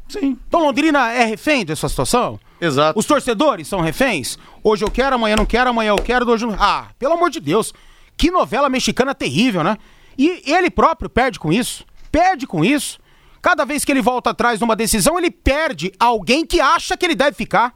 Sim. 0.07 0.37
Então 0.47 0.61
Londrina 0.61 1.11
é 1.11 1.25
refém 1.25 1.65
dessa 1.65 1.89
situação? 1.89 2.39
Exato. 2.61 2.97
Os 2.97 3.05
torcedores 3.05 3.67
são 3.67 3.81
reféns? 3.81 4.37
Hoje 4.63 4.85
eu 4.85 4.91
quero, 4.91 5.15
amanhã 5.15 5.35
não 5.35 5.45
quero, 5.45 5.69
amanhã 5.69 5.89
eu 5.89 5.97
quero, 5.97 6.29
hoje 6.29 6.45
não... 6.45 6.55
Ah, 6.59 6.89
pelo 6.99 7.13
amor 7.13 7.29
de 7.29 7.39
Deus. 7.39 7.73
Que 8.15 8.31
novela 8.31 8.69
mexicana 8.69 9.13
terrível, 9.13 9.63
né? 9.63 9.77
E 10.17 10.41
ele 10.45 10.69
próprio 10.69 11.09
perde 11.09 11.39
com 11.39 11.51
isso. 11.51 11.85
Perde 12.11 12.47
com 12.47 12.63
isso. 12.63 12.99
Cada 13.41 13.63
vez 13.65 13.85
que 13.85 13.91
ele 13.91 14.01
volta 14.01 14.31
atrás 14.31 14.59
numa 14.59 14.75
decisão, 14.75 15.17
ele 15.17 15.29
perde 15.29 15.91
alguém 15.99 16.45
que 16.45 16.59
acha 16.59 16.97
que 16.97 17.05
ele 17.05 17.15
deve 17.15 17.35
ficar. 17.35 17.75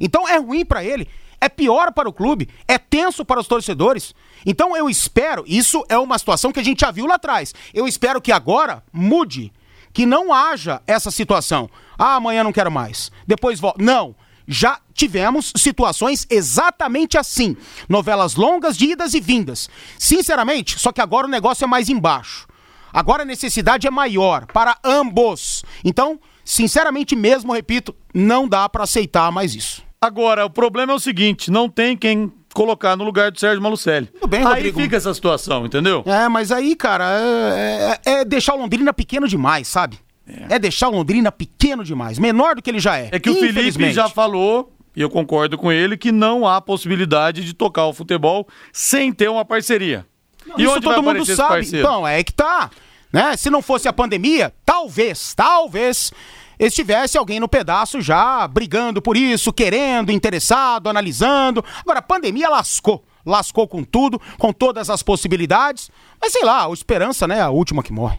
Então 0.00 0.28
é 0.28 0.38
ruim 0.38 0.64
para 0.64 0.84
ele, 0.84 1.08
é 1.40 1.48
pior 1.48 1.92
para 1.92 2.08
o 2.08 2.12
clube, 2.12 2.48
é 2.66 2.78
tenso 2.78 3.24
para 3.24 3.40
os 3.40 3.46
torcedores. 3.46 4.14
Então 4.44 4.76
eu 4.76 4.88
espero, 4.88 5.44
isso 5.46 5.84
é 5.88 5.98
uma 5.98 6.18
situação 6.18 6.52
que 6.52 6.60
a 6.60 6.64
gente 6.64 6.80
já 6.80 6.90
viu 6.90 7.06
lá 7.06 7.16
atrás. 7.16 7.54
Eu 7.74 7.86
espero 7.86 8.20
que 8.20 8.32
agora 8.32 8.82
mude 8.92 9.52
que 9.92 10.06
não 10.06 10.32
haja 10.32 10.82
essa 10.86 11.10
situação. 11.10 11.70
Ah, 11.98 12.16
amanhã 12.16 12.44
não 12.44 12.52
quero 12.52 12.70
mais. 12.70 13.10
Depois 13.26 13.58
volto. 13.58 13.82
Não. 13.82 14.14
Já 14.46 14.78
tivemos 14.94 15.52
situações 15.56 16.26
exatamente 16.30 17.18
assim. 17.18 17.56
Novelas 17.88 18.34
longas 18.34 18.76
de 18.76 18.92
idas 18.92 19.14
e 19.14 19.20
vindas. 19.20 19.68
Sinceramente, 19.98 20.78
só 20.78 20.92
que 20.92 21.00
agora 21.00 21.26
o 21.26 21.30
negócio 21.30 21.64
é 21.64 21.66
mais 21.66 21.88
embaixo. 21.88 22.46
Agora 22.92 23.22
a 23.22 23.26
necessidade 23.26 23.86
é 23.86 23.90
maior 23.90 24.46
para 24.46 24.76
ambos. 24.82 25.64
Então, 25.84 26.18
sinceramente 26.44 27.14
mesmo, 27.14 27.52
repito, 27.52 27.94
não 28.14 28.48
dá 28.48 28.68
para 28.68 28.84
aceitar 28.84 29.30
mais 29.30 29.54
isso. 29.54 29.82
Agora, 30.00 30.46
o 30.46 30.50
problema 30.50 30.92
é 30.92 30.96
o 30.96 31.00
seguinte: 31.00 31.50
não 31.50 31.68
tem 31.68 31.96
quem 31.96 32.32
colocar 32.54 32.96
no 32.96 33.04
lugar 33.04 33.30
do 33.30 33.38
Sérgio 33.38 33.62
Malucelli. 33.62 34.06
Tudo 34.06 34.26
bem, 34.28 34.42
Rodrigo. 34.42 34.78
Aí 34.78 34.84
fica 34.84 34.96
essa 34.96 35.12
situação, 35.12 35.66
entendeu? 35.66 36.02
É, 36.06 36.26
mas 36.28 36.50
aí, 36.50 36.74
cara, 36.74 37.04
é, 37.20 37.98
é, 38.06 38.12
é 38.12 38.24
deixar 38.24 38.54
o 38.54 38.58
Londrina 38.58 38.94
pequeno 38.94 39.28
demais, 39.28 39.68
sabe? 39.68 39.98
É. 40.26 40.56
é 40.56 40.58
deixar 40.58 40.88
o 40.88 40.92
Londrina 40.92 41.30
pequeno 41.30 41.84
demais, 41.84 42.18
menor 42.18 42.56
do 42.56 42.62
que 42.62 42.70
ele 42.70 42.80
já 42.80 42.98
é. 42.98 43.10
É 43.12 43.20
que 43.20 43.30
o 43.30 43.34
Felipe 43.34 43.92
já 43.92 44.08
falou 44.08 44.72
e 44.96 45.02
eu 45.02 45.10
concordo 45.10 45.58
com 45.58 45.70
ele 45.70 45.96
que 45.96 46.10
não 46.10 46.48
há 46.48 46.58
possibilidade 46.60 47.44
de 47.44 47.52
tocar 47.52 47.84
o 47.84 47.92
futebol 47.92 48.48
sem 48.72 49.12
ter 49.12 49.28
uma 49.28 49.44
parceria. 49.44 50.06
Não, 50.46 50.58
e 50.58 50.64
isso 50.64 50.80
todo 50.80 51.02
mundo 51.02 51.26
sabe. 51.26 51.66
Então, 51.66 52.08
é 52.08 52.24
que 52.24 52.32
tá. 52.32 52.70
Né? 53.12 53.36
Se 53.36 53.50
não 53.50 53.60
fosse 53.60 53.86
a 53.86 53.92
pandemia, 53.92 54.52
talvez, 54.64 55.34
talvez 55.34 56.12
estivesse 56.58 57.18
alguém 57.18 57.38
no 57.38 57.48
pedaço 57.48 58.00
já 58.00 58.48
brigando 58.48 59.02
por 59.02 59.16
isso, 59.18 59.52
querendo, 59.52 60.10
interessado, 60.10 60.88
analisando. 60.88 61.62
Agora, 61.80 61.98
a 61.98 62.02
pandemia 62.02 62.48
lascou. 62.48 63.04
Lascou 63.24 63.66
com 63.66 63.82
tudo, 63.82 64.20
com 64.38 64.52
todas 64.52 64.88
as 64.88 65.02
possibilidades. 65.02 65.90
Mas 66.20 66.32
sei 66.32 66.44
lá, 66.44 66.66
a 66.66 66.70
esperança, 66.70 67.26
né, 67.26 67.38
é 67.38 67.42
a 67.42 67.50
última 67.50 67.82
que 67.82 67.92
morre. 67.92 68.18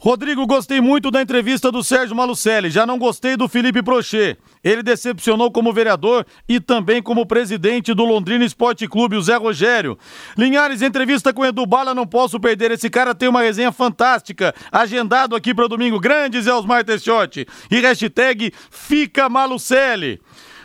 Rodrigo, 0.00 0.46
gostei 0.46 0.80
muito 0.80 1.10
da 1.10 1.20
entrevista 1.20 1.72
do 1.72 1.82
Sérgio 1.82 2.14
Malucelli. 2.14 2.70
Já 2.70 2.86
não 2.86 2.98
gostei 2.98 3.36
do 3.36 3.48
Felipe 3.48 3.82
Prochet. 3.82 4.38
Ele 4.62 4.80
decepcionou 4.80 5.50
como 5.50 5.72
vereador 5.72 6.24
e 6.48 6.60
também 6.60 7.02
como 7.02 7.26
presidente 7.26 7.92
do 7.92 8.04
Londrina 8.04 8.44
Esporte 8.44 8.86
Clube, 8.86 9.16
o 9.16 9.22
Zé 9.22 9.34
Rogério. 9.34 9.98
Linhares, 10.36 10.82
entrevista 10.82 11.32
com 11.32 11.44
Edu 11.44 11.66
Bala, 11.66 11.96
não 11.96 12.06
posso 12.06 12.38
perder. 12.38 12.70
Esse 12.70 12.88
cara 12.88 13.12
tem 13.12 13.28
uma 13.28 13.42
resenha 13.42 13.72
fantástica. 13.72 14.54
Agendado 14.70 15.34
aqui 15.34 15.52
para 15.52 15.66
domingo. 15.66 15.98
Grande 15.98 16.40
Zé 16.40 16.54
Osmar 16.54 16.84
Teixotti. 16.84 17.44
E 17.68 17.80
hashtag 17.80 18.52
Fica 18.70 19.28
Malucelli. 19.28 20.20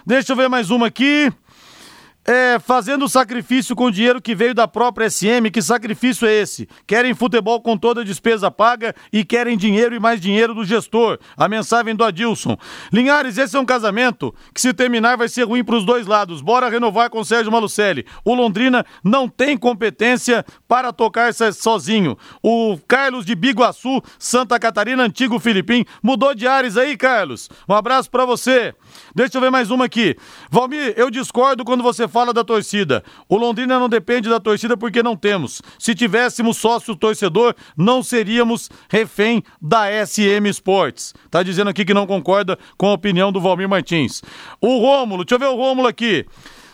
Deixa 0.06 0.34
eu 0.34 0.38
ver 0.38 0.48
mais 0.48 0.70
uma 0.70 0.88
aqui 0.88 1.32
é, 2.25 2.58
fazendo 2.60 3.10
sacrifício 3.10 3.75
com 3.75 3.92
dinheiro 3.92 4.22
que 4.22 4.34
veio 4.34 4.53
da 4.53 4.68
própria 4.68 5.10
SM, 5.10 5.50
que 5.51 5.62
sacrifício 5.62 6.27
é 6.27 6.34
esse? 6.34 6.68
Querem 6.88 7.13
futebol 7.13 7.62
com 7.62 7.77
toda 7.77 8.01
a 8.01 8.03
despesa 8.03 8.50
paga 8.50 8.96
e 9.12 9.25
querem 9.25 9.58
dinheiro 9.58 9.94
e 9.94 10.00
mais 10.00 10.22
dinheiro 10.22 10.53
do 10.53 10.63
gestor. 10.63 11.20
A 11.36 11.50
mensagem 11.50 11.96
do 11.96 12.03
Adilson. 12.03 12.58
Linhares, 12.92 13.38
esse 13.38 13.56
é 13.56 13.60
um 13.60 13.65
casamento 13.65 14.34
que 14.53 14.62
se 14.62 14.74
terminar 14.74 15.18
vai 15.18 15.27
ser 15.27 15.44
ruim 15.44 15.63
para 15.63 15.75
os 15.75 15.86
dois 15.86 16.08
lados. 16.08 16.42
Bora 16.42 16.70
renovar 16.70 17.10
com 17.10 17.24
Sérgio 17.24 17.51
Malucelli. 17.51 18.06
O 18.24 18.34
Londrina 18.34 18.86
não 19.03 19.27
tem 19.27 19.58
competência 19.58 20.46
para 20.68 20.94
tocar 20.94 21.34
sozinho. 21.34 22.18
O 22.42 22.77
Carlos 22.88 23.25
de 23.25 23.36
Biguaçu, 23.36 24.01
Santa 24.18 24.60
Catarina, 24.60 25.03
antigo 25.03 25.39
Filipim, 25.39 25.86
mudou 26.01 26.34
de 26.34 26.48
ares 26.48 26.77
aí, 26.77 26.96
Carlos. 26.96 27.50
Um 27.68 27.74
abraço 27.74 28.10
para 28.10 28.25
você. 28.25 28.74
Deixa 29.13 29.38
eu 29.38 29.42
ver 29.42 29.51
mais 29.51 29.72
uma 29.72 29.86
aqui. 29.86 30.15
Valmir, 30.50 30.94
eu 30.96 31.10
discordo 31.10 31.65
quando 31.65 31.84
você 31.84 32.08
fala 32.13 32.32
da 32.32 32.43
torcida. 32.43 33.03
O 33.27 33.36
Londrina 33.36 33.79
não 33.79 33.89
depende 33.89 34.29
da 34.29 34.39
torcida 34.39 34.77
porque 34.77 35.01
não 35.01 35.17
temos. 35.17 35.63
Se 35.79 35.96
tivéssemos 35.96 36.58
sócio 36.58 36.96
torcedor, 36.96 37.55
não 37.75 38.03
seríamos 38.03 38.70
refém 38.88 39.43
da 39.60 39.86
SM 40.05 40.48
Sports. 40.51 41.15
Tá 41.32 41.41
dizendo 41.41 41.72
aqui 41.72 41.84
que 41.84 41.93
não 41.93 42.05
concorda 42.05 42.58
com 42.77 42.88
a 42.88 42.93
opinião 42.93 43.32
do 43.32 43.41
Valmir 43.41 43.67
Martins. 43.67 44.22
O 44.62 44.77
Rômulo, 44.77 45.25
deixa 45.25 45.36
eu 45.36 45.39
ver 45.39 45.53
o 45.53 45.58
Rômulo 45.58 45.88
aqui. 45.88 46.25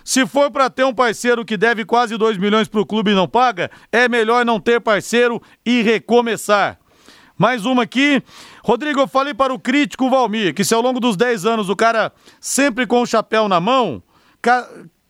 Se 0.04 0.26
for 0.28 0.52
para 0.52 0.70
ter 0.70 0.84
um 0.84 0.94
parceiro 0.94 1.46
que 1.46 1.56
deve 1.56 1.86
quase 1.86 2.18
2 2.18 2.38
milhões 2.38 2.68
para 2.68 2.82
o 2.82 2.86
clube 2.86 3.12
e 3.12 3.16
não 3.16 3.28
paga, 3.28 3.72
é 3.92 4.10
melhor 4.10 4.46
não 4.46 4.60
ter 4.60 4.82
parceiro 4.82 5.42
e 5.66 5.82
recomeçar. 5.82 6.78
Mais 7.38 7.66
uma 7.66 7.84
aqui. 7.84 8.22
Rodrigo, 8.62 9.00
eu 9.00 9.08
falei 9.08 9.34
para 9.34 9.54
o 9.54 9.60
crítico 9.60 10.10
Valmir 10.10 10.54
que 10.54 10.66
se 10.66 10.74
ao 10.74 10.82
longo 10.82 11.00
dos 11.00 11.16
10 11.16 11.46
anos 11.46 11.70
o 11.70 11.76
cara 11.76 12.12
sempre 12.42 12.86
com 12.86 13.02
o 13.02 13.06
chapéu 13.06 13.48
na 13.48 13.62
mão, 13.62 14.04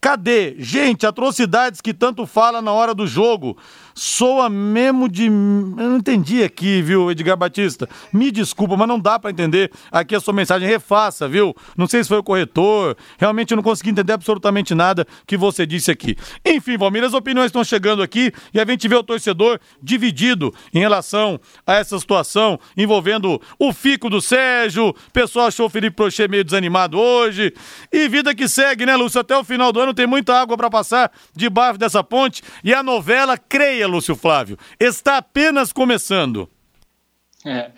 Cadê? 0.01 0.55
Gente, 0.57 1.05
atrocidades 1.05 1.81
que 1.81 1.93
tanto 1.93 2.25
fala 2.25 2.61
na 2.61 2.71
hora 2.71 2.93
do 2.93 3.05
jogo 3.05 3.57
soa 3.99 4.49
mesmo 4.49 5.09
de. 5.09 5.25
Eu 5.25 5.29
não 5.31 5.97
entendi 5.97 6.41
aqui, 6.41 6.81
viu, 6.81 7.11
Edgar 7.11 7.35
Batista? 7.35 7.87
Me 8.13 8.31
desculpa, 8.31 8.77
mas 8.77 8.87
não 8.87 8.97
dá 8.97 9.19
para 9.19 9.29
entender 9.29 9.69
aqui 9.91 10.15
a 10.15 10.19
sua 10.19 10.33
mensagem. 10.33 10.67
Refaça, 10.67 11.27
viu? 11.27 11.53
Não 11.77 11.85
sei 11.85 12.01
se 12.01 12.07
foi 12.07 12.19
o 12.19 12.23
corretor. 12.23 12.95
Realmente 13.17 13.51
eu 13.51 13.57
não 13.57 13.63
consegui 13.63 13.89
entender 13.89 14.13
absolutamente 14.13 14.73
nada 14.73 15.05
que 15.27 15.35
você 15.35 15.65
disse 15.65 15.91
aqui. 15.91 16.15
Enfim, 16.45 16.77
Valmir, 16.77 17.03
as 17.03 17.13
opiniões 17.13 17.47
estão 17.47 17.63
chegando 17.63 18.01
aqui 18.01 18.31
e 18.53 18.59
a 18.59 18.65
gente 18.65 18.87
vê 18.87 18.95
o 18.95 19.03
torcedor 19.03 19.59
dividido 19.83 20.53
em 20.73 20.79
relação 20.79 21.39
a 21.67 21.75
essa 21.75 21.99
situação 21.99 22.57
envolvendo 22.77 23.41
o 23.59 23.73
fico 23.73 24.09
do 24.09 24.21
Sérgio. 24.21 24.89
O 24.89 25.11
pessoal 25.11 25.47
achou 25.47 25.65
o 25.65 25.69
Felipe 25.69 25.97
Prochê 25.97 26.27
meio 26.27 26.45
desanimado 26.45 26.97
hoje. 26.97 27.53
E 27.91 28.07
vida 28.07 28.33
que 28.33 28.47
segue, 28.47 28.85
né, 28.85 28.95
Lúcio? 28.95 29.19
Até 29.19 29.37
o 29.37 29.43
final 29.43 29.73
do 29.73 29.81
ano 29.81 29.93
tem 29.93 30.07
muita 30.07 30.39
água 30.39 30.55
para 30.55 30.69
passar 30.69 31.11
debaixo 31.35 31.77
dessa 31.77 32.01
ponte 32.01 32.41
e 32.63 32.73
a 32.73 32.81
novela, 32.81 33.37
creia, 33.37 33.88
Lúcio 33.89 34.15
Flávio, 34.15 34.57
está 34.79 35.17
apenas 35.17 35.73
começando. 35.73 36.49
É. 37.45 37.71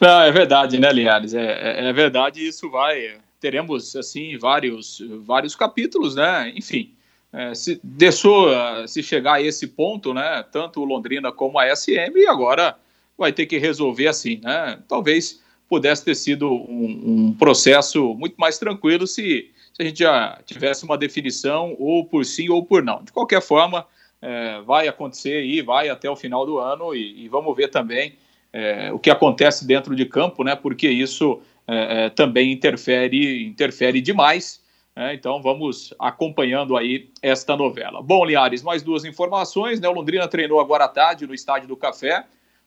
Não, 0.00 0.22
é 0.22 0.30
verdade, 0.30 0.78
né, 0.78 0.92
Linhares? 0.92 1.34
É, 1.34 1.80
é, 1.80 1.88
é, 1.88 1.92
verdade, 1.92 2.46
isso 2.46 2.70
vai. 2.70 3.18
Teremos, 3.40 3.96
assim, 3.96 4.38
vários, 4.38 5.02
vários 5.24 5.56
capítulos, 5.56 6.14
né? 6.14 6.52
Enfim, 6.54 6.94
é, 7.32 7.54
se 7.54 7.80
deixou 7.82 8.48
se 8.86 9.02
chegar 9.02 9.34
a 9.34 9.42
esse 9.42 9.66
ponto, 9.66 10.14
né? 10.14 10.44
Tanto 10.52 10.80
o 10.80 10.84
Londrina 10.84 11.32
como 11.32 11.58
a 11.58 11.74
SM, 11.74 12.12
e 12.16 12.26
agora 12.26 12.76
vai 13.18 13.32
ter 13.32 13.46
que 13.46 13.58
resolver 13.58 14.06
assim, 14.06 14.40
né? 14.42 14.78
Talvez 14.88 15.42
pudesse 15.68 16.04
ter 16.04 16.14
sido 16.14 16.52
um, 16.52 17.30
um 17.30 17.34
processo 17.34 18.14
muito 18.14 18.36
mais 18.36 18.58
tranquilo 18.58 19.06
se, 19.06 19.50
se 19.72 19.82
a 19.82 19.84
gente 19.84 20.00
já 20.00 20.38
tivesse 20.44 20.84
uma 20.84 20.98
definição 20.98 21.74
ou 21.78 22.04
por 22.04 22.26
sim 22.26 22.50
ou 22.50 22.64
por 22.64 22.82
não. 22.82 23.02
De 23.02 23.10
qualquer 23.10 23.40
forma, 23.40 23.86
é, 24.22 24.60
vai 24.60 24.86
acontecer 24.86 25.42
aí, 25.42 25.60
vai 25.60 25.88
até 25.88 26.08
o 26.08 26.14
final 26.14 26.46
do 26.46 26.58
ano 26.58 26.94
e, 26.94 27.24
e 27.24 27.28
vamos 27.28 27.54
ver 27.56 27.68
também 27.68 28.14
é, 28.52 28.92
o 28.92 28.98
que 28.98 29.10
acontece 29.10 29.66
dentro 29.66 29.96
de 29.96 30.06
campo, 30.06 30.44
né? 30.44 30.54
Porque 30.54 30.88
isso 30.88 31.40
é, 31.66 32.04
é 32.04 32.10
também 32.10 32.52
interfere, 32.52 33.44
interfere 33.44 34.00
demais. 34.00 34.62
Né, 34.94 35.14
então 35.14 35.40
vamos 35.40 35.94
acompanhando 35.98 36.76
aí 36.76 37.10
esta 37.22 37.56
novela. 37.56 38.02
Bom, 38.02 38.24
Liares, 38.26 38.62
mais 38.62 38.82
duas 38.82 39.04
informações. 39.04 39.80
Né? 39.80 39.88
O 39.88 39.92
Londrina 39.92 40.28
treinou 40.28 40.60
agora 40.60 40.84
à 40.84 40.88
tarde 40.88 41.26
no 41.26 41.34
Estádio 41.34 41.66
do 41.66 41.76
Café. 41.76 42.20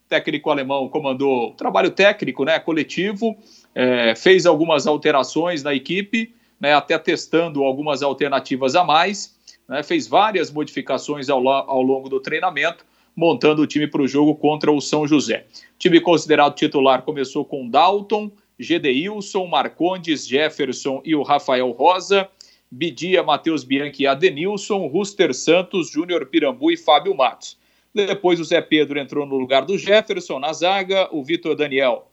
O 0.04 0.08
técnico 0.08 0.50
alemão 0.50 0.88
comandou 0.88 1.52
trabalho 1.52 1.90
técnico, 1.90 2.44
né, 2.44 2.58
coletivo, 2.58 3.36
é, 3.74 4.14
fez 4.14 4.44
algumas 4.44 4.86
alterações 4.86 5.62
na 5.62 5.74
equipe, 5.74 6.34
né, 6.60 6.74
até 6.74 6.96
testando 6.98 7.64
algumas 7.64 8.02
alternativas 8.02 8.74
a 8.76 8.84
mais 8.84 9.35
né, 9.68 9.82
fez 9.82 10.06
várias 10.06 10.50
modificações 10.50 11.28
ao, 11.28 11.46
ao 11.48 11.82
longo 11.82 12.08
do 12.08 12.20
treinamento, 12.20 12.84
montando 13.14 13.62
o 13.62 13.66
time 13.66 13.86
para 13.86 14.02
o 14.02 14.08
jogo 14.08 14.34
contra 14.34 14.70
o 14.70 14.80
São 14.80 15.06
José. 15.06 15.46
O 15.74 15.78
time 15.78 16.00
considerado 16.00 16.54
titular 16.54 17.02
começou 17.02 17.44
com 17.44 17.68
Dalton, 17.68 18.30
Gedeilson, 18.58 19.46
Marcondes, 19.46 20.26
Jefferson 20.26 21.00
e 21.04 21.14
o 21.14 21.22
Rafael 21.22 21.70
Rosa, 21.70 22.28
Bidia, 22.70 23.22
Matheus 23.22 23.64
Bianchi 23.64 24.02
e 24.02 24.06
Adenilson, 24.06 24.86
Ruster 24.86 25.32
Santos, 25.34 25.90
Júnior 25.90 26.26
Pirambu 26.26 26.70
e 26.70 26.76
Fábio 26.76 27.14
Matos. 27.14 27.58
Depois 27.94 28.38
o 28.38 28.44
Zé 28.44 28.60
Pedro 28.60 28.98
entrou 28.98 29.24
no 29.24 29.36
lugar 29.36 29.64
do 29.64 29.78
Jefferson 29.78 30.38
na 30.38 30.52
zaga, 30.52 31.08
o 31.10 31.24
Vitor 31.24 31.54
Daniel 31.54 32.10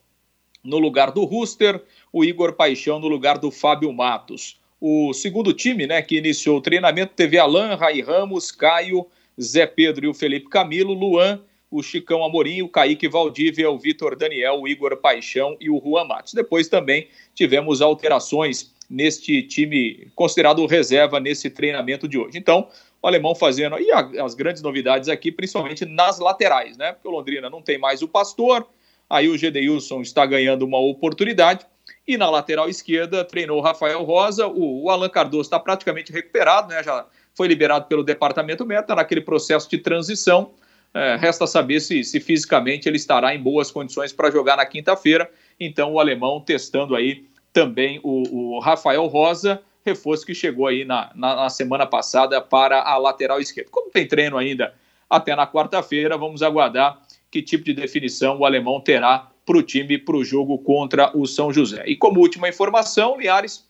no 0.64 0.80
lugar 0.80 1.12
do 1.12 1.26
Ruster, 1.26 1.84
o 2.12 2.24
Igor 2.24 2.54
Paixão 2.54 3.00
no 3.00 3.08
lugar 3.08 3.38
do 3.38 3.52
Fábio 3.52 3.92
Matos. 3.92 4.58
O 4.86 5.14
segundo 5.14 5.54
time, 5.54 5.88
né, 5.88 6.02
que 6.02 6.18
iniciou 6.18 6.58
o 6.58 6.62
treinamento, 6.62 7.14
teve 7.16 7.38
Alain, 7.38 7.74
Rai 7.74 8.02
Ramos, 8.02 8.52
Caio, 8.52 9.08
Zé 9.42 9.66
Pedro 9.66 10.04
e 10.04 10.10
o 10.10 10.14
Felipe 10.14 10.50
Camilo, 10.50 10.94
Luan, 10.94 11.42
o 11.72 11.82
Chicão 11.82 12.22
Amorim, 12.22 12.64
o 12.64 12.68
Kaique 12.68 13.08
Valdívia, 13.08 13.72
o 13.72 13.80
Vitor 13.80 14.18
Daniel, 14.18 14.60
o 14.60 14.68
Igor 14.68 14.98
Paixão 14.98 15.56
e 15.58 15.70
o 15.70 15.82
Juan 15.82 16.04
Matos. 16.04 16.34
Depois 16.34 16.68
também 16.68 17.08
tivemos 17.34 17.82
alterações 17.82 18.74
neste 18.90 19.42
time 19.44 20.12
considerado 20.16 20.66
reserva 20.66 21.18
nesse 21.18 21.50
treinamento 21.50 22.06
de 22.06 22.18
hoje. 22.18 22.38
Então, 22.38 22.68
o 23.02 23.08
alemão 23.08 23.34
fazendo 23.34 23.80
e 23.80 23.90
as 23.90 24.36
grandes 24.36 24.62
novidades 24.62 25.08
aqui, 25.08 25.32
principalmente 25.32 25.86
nas 25.86 26.20
laterais, 26.20 26.76
né? 26.76 26.92
Porque 26.92 27.08
o 27.08 27.12
Londrina 27.12 27.50
não 27.50 27.62
tem 27.62 27.78
mais 27.78 28.02
o 28.02 28.08
Pastor, 28.10 28.68
aí 29.10 29.30
o 29.30 29.38
Gedeilson 29.38 30.02
está 30.02 30.26
ganhando 30.26 30.66
uma 30.66 30.78
oportunidade 30.78 31.66
e 32.08 32.18
na 32.18 32.30
lateral 32.30 32.70
esquerda 32.70 33.24
treinou 33.24 33.58
o 33.60 33.62
Rafael 33.62 34.04
Rosa. 34.04 34.48
O, 34.48 34.84
o 34.84 34.90
Alan 34.90 35.10
Cardoso 35.10 35.44
está 35.44 35.60
praticamente 35.60 36.12
recuperado, 36.12 36.68
né? 36.68 36.84
Já 36.84 37.06
foi 37.34 37.48
liberado 37.48 37.86
pelo 37.86 38.04
departamento 38.04 38.66
médico, 38.66 38.94
naquele 38.94 39.22
processo 39.22 39.70
de 39.70 39.78
transição. 39.78 40.52
É, 40.94 41.16
resta 41.16 41.48
saber 41.48 41.80
se, 41.80 42.04
se 42.04 42.20
fisicamente 42.20 42.88
ele 42.88 42.98
estará 42.98 43.34
em 43.34 43.42
boas 43.42 43.72
condições 43.72 44.14
para 44.14 44.30
jogar 44.30 44.58
na 44.58 44.66
quinta-feira. 44.66 45.30
Então 45.60 45.94
o 45.94 46.00
alemão 46.00 46.40
testando 46.40 46.96
aí 46.96 47.26
também 47.52 48.00
o, 48.04 48.56
o 48.56 48.60
Rafael 48.60 49.06
Rosa, 49.08 49.62
reforço 49.86 50.26
que 50.26 50.36
chegou 50.36 50.68
aí 50.68 50.86
na, 50.86 51.12
na, 51.16 51.36
na, 51.36 51.50
semana 51.50 51.86
passada 51.86 52.42
para 52.42 52.82
a 52.82 52.98
lateral 52.98 53.40
esquerda. 53.40 53.70
Como 53.72 53.90
tem 53.90 54.08
treino 54.08 54.38
ainda 54.38 54.74
até 55.10 55.36
na 55.36 55.48
quarta-feira, 55.48 56.18
vamos 56.18 56.44
aguardar 56.44 57.02
que 57.30 57.42
tipo 57.42 57.64
de 57.64 57.74
definição 57.74 58.38
o 58.38 58.46
alemão 58.46 58.80
terá 58.80 59.32
para 59.46 59.58
o 59.58 59.64
time 59.64 59.98
para 59.98 60.16
o 60.16 60.24
jogo 60.24 60.58
contra 60.60 61.16
o 61.16 61.26
São 61.26 61.52
José. 61.52 61.84
E 61.88 61.96
como 61.96 62.20
última 62.20 62.50
informação, 62.50 63.20
Liares, 63.20 63.68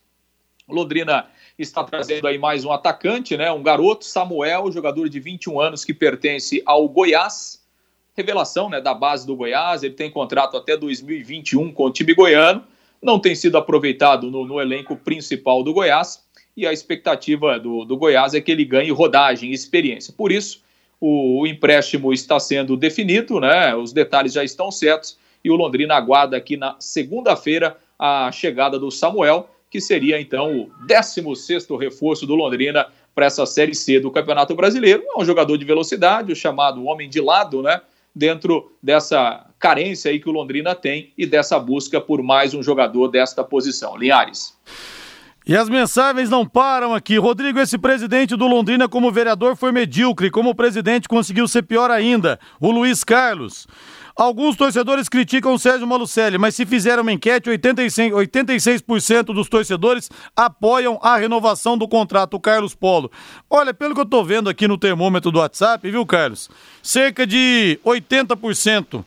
Londrina 0.68 1.28
está 1.58 1.84
trazendo 1.84 2.28
aí 2.28 2.38
mais 2.38 2.66
um 2.66 2.72
atacante, 2.72 3.36
né? 3.36 3.52
Um 3.52 3.64
garoto, 3.64 4.06
Samuel, 4.06 4.72
jogador 4.72 5.10
de 5.10 5.20
21 5.20 5.60
anos 5.60 5.84
que 5.86 5.94
pertence 5.94 6.62
ao 6.66 6.88
Goiás. 6.88 7.62
Revelação, 8.16 8.70
né, 8.70 8.80
da 8.80 8.94
base 8.94 9.26
do 9.26 9.36
Goiás, 9.36 9.82
ele 9.82 9.96
tem 9.96 10.12
contrato 10.12 10.56
até 10.56 10.78
2021 10.78 11.72
com 11.72 11.86
o 11.86 11.92
time 11.92 12.14
goiano 12.14 12.64
não 13.04 13.20
tem 13.20 13.36
sido 13.36 13.58
aproveitado 13.58 14.32
no, 14.32 14.46
no 14.46 14.60
elenco 14.60 14.96
principal 14.96 15.62
do 15.62 15.74
Goiás 15.74 16.24
e 16.56 16.66
a 16.66 16.72
expectativa 16.72 17.60
do, 17.60 17.84
do, 17.84 17.98
Goiás 17.98 18.34
é 18.34 18.42
que 18.42 18.52
ele 18.52 18.64
ganhe 18.64 18.92
rodagem 18.92 19.52
e 19.52 19.54
experiência. 19.54 20.14
Por 20.16 20.32
isso, 20.32 20.64
o, 21.00 21.42
o, 21.42 21.48
empréstimo 21.48 22.14
está 22.14 22.40
sendo 22.40 22.78
definido, 22.78 23.40
né? 23.40 23.76
os 23.76 23.92
detalhes 23.92 24.34
já 24.34 24.44
estão 24.44 24.72
certos 24.72 25.18
e 25.44 25.52
o 25.52 25.56
Londrina 25.56 25.96
aguarda 25.96 26.38
aqui 26.38 26.58
na 26.58 26.76
segunda-feira 26.80 27.78
a 27.98 28.32
chegada 28.32 28.80
do 28.80 28.90
Samuel, 28.90 29.50
que 29.70 29.82
seria 29.82 30.20
então 30.20 30.56
o 30.56 30.72
16 30.86 31.68
reforço 31.80 32.26
do 32.26 32.36
Londrina 32.36 32.88
para 33.14 33.26
essa 33.26 33.46
Série 33.46 33.76
C 33.76 34.00
do 34.00 34.12
Campeonato 34.12 34.56
Brasileiro. 34.56 35.04
É 35.06 35.20
um 35.20 35.26
jogador 35.26 35.58
de 35.58 35.66
velocidade, 35.66 36.32
o 36.32 36.36
chamado 36.36 36.86
homem 36.86 37.10
de 37.10 37.20
lado, 37.22 37.62
né? 37.62 37.82
dentro 38.16 38.72
dessa 38.82 39.46
carência 39.58 40.12
aí 40.12 40.20
que 40.20 40.30
o 40.30 40.32
Londrina 40.32 40.76
tem 40.76 41.12
e 41.18 41.26
dessa 41.26 41.58
busca 41.60 42.00
por 42.00 42.22
mais 42.22 42.54
um 42.54 42.62
jogador 42.62 43.08
desta 43.08 43.44
posição. 43.44 43.98
Linhares. 43.98 44.56
E 45.46 45.58
as 45.58 45.68
mensagens 45.68 46.30
não 46.30 46.48
param 46.48 46.94
aqui. 46.94 47.18
Rodrigo, 47.18 47.60
esse 47.60 47.78
presidente 47.78 48.36
do 48.36 48.48
Londrina 48.48 48.88
como 48.88 49.12
vereador 49.12 49.58
foi 49.58 49.72
medíocre, 49.72 50.30
como 50.30 50.56
presidente 50.56 51.08
conseguiu 51.08 51.48
ser 51.48 51.64
pior 51.64 51.92
ainda. 51.92 52.40
O 52.62 52.72
Luiz 52.72 53.04
Carlos. 53.04 53.68
Alguns 54.16 54.56
torcedores 54.56 55.10
criticam 55.10 55.54
o 55.54 55.60
Sérgio 55.60 55.88
Malucelli, 55.88 56.38
mas 56.38 56.56
se 56.56 56.66
fizer 56.66 57.00
uma 57.00 57.12
enquete, 57.12 57.50
86%, 57.50 58.12
86% 58.12 59.24
dos 59.34 59.50
torcedores 59.50 60.10
apoiam 60.36 61.00
a 61.02 61.18
renovação 61.18 61.78
do 61.78 61.88
contrato. 61.88 62.40
Carlos 62.40 62.76
Polo. 62.76 63.12
Olha, 63.50 63.74
pelo 63.74 63.96
que 63.96 64.02
eu 64.02 64.06
tô 64.06 64.24
vendo 64.24 64.50
aqui 64.50 64.68
no 64.68 64.78
termômetro 64.78 65.32
do 65.32 65.40
WhatsApp, 65.40 65.90
viu, 65.90 66.06
Carlos? 66.06 66.50
Cerca 66.82 67.26
de 67.26 67.80
80% 67.84 69.04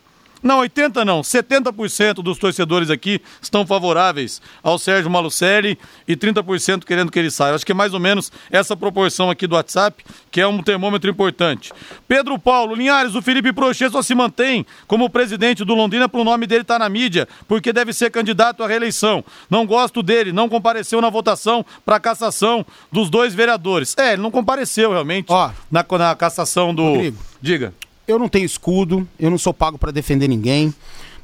não, 0.46 0.58
80 0.60 1.04
não, 1.04 1.20
70% 1.20 2.14
dos 2.22 2.38
torcedores 2.38 2.90
aqui 2.90 3.20
estão 3.40 3.66
favoráveis 3.66 4.40
ao 4.62 4.78
Sérgio 4.78 5.10
Malucelli 5.10 5.78
e 6.06 6.16
30% 6.16 6.84
querendo 6.84 7.10
que 7.10 7.18
ele 7.18 7.30
saia. 7.30 7.54
Acho 7.54 7.66
que 7.66 7.72
é 7.72 7.74
mais 7.74 7.94
ou 7.94 8.00
menos 8.00 8.30
essa 8.50 8.76
proporção 8.76 9.30
aqui 9.30 9.46
do 9.46 9.54
WhatsApp, 9.54 10.04
que 10.30 10.40
é 10.40 10.46
um 10.46 10.62
termômetro 10.62 11.10
importante. 11.10 11.72
Pedro 12.06 12.38
Paulo, 12.38 12.74
Linhares, 12.74 13.14
o 13.14 13.22
Felipe 13.22 13.52
Prochê 13.52 13.90
só 13.90 14.02
se 14.02 14.14
mantém 14.14 14.64
como 14.86 15.10
presidente 15.10 15.64
do 15.64 15.74
Londrina 15.74 16.08
para 16.08 16.20
o 16.20 16.24
nome 16.24 16.46
dele 16.46 16.62
estar 16.62 16.74
tá 16.74 16.78
na 16.80 16.88
mídia, 16.88 17.26
porque 17.48 17.72
deve 17.72 17.92
ser 17.92 18.10
candidato 18.10 18.62
à 18.62 18.66
reeleição. 18.66 19.24
Não 19.50 19.66
gosto 19.66 20.02
dele, 20.02 20.32
não 20.32 20.48
compareceu 20.48 21.00
na 21.00 21.10
votação 21.10 21.64
para 21.84 21.96
a 21.96 22.00
cassação 22.00 22.64
dos 22.90 23.10
dois 23.10 23.34
vereadores. 23.34 23.94
É, 23.98 24.12
ele 24.12 24.22
não 24.22 24.30
compareceu 24.30 24.90
realmente 24.90 25.26
Ó, 25.28 25.50
na, 25.70 25.84
na 25.98 26.14
cassação 26.14 26.74
do. 26.74 26.82
Rodrigo, 26.82 27.18
Diga 27.40 27.72
eu 28.06 28.18
não 28.18 28.28
tenho 28.28 28.44
escudo, 28.44 29.08
eu 29.18 29.30
não 29.30 29.38
sou 29.38 29.52
pago 29.52 29.78
para 29.78 29.90
defender 29.90 30.28
ninguém, 30.28 30.72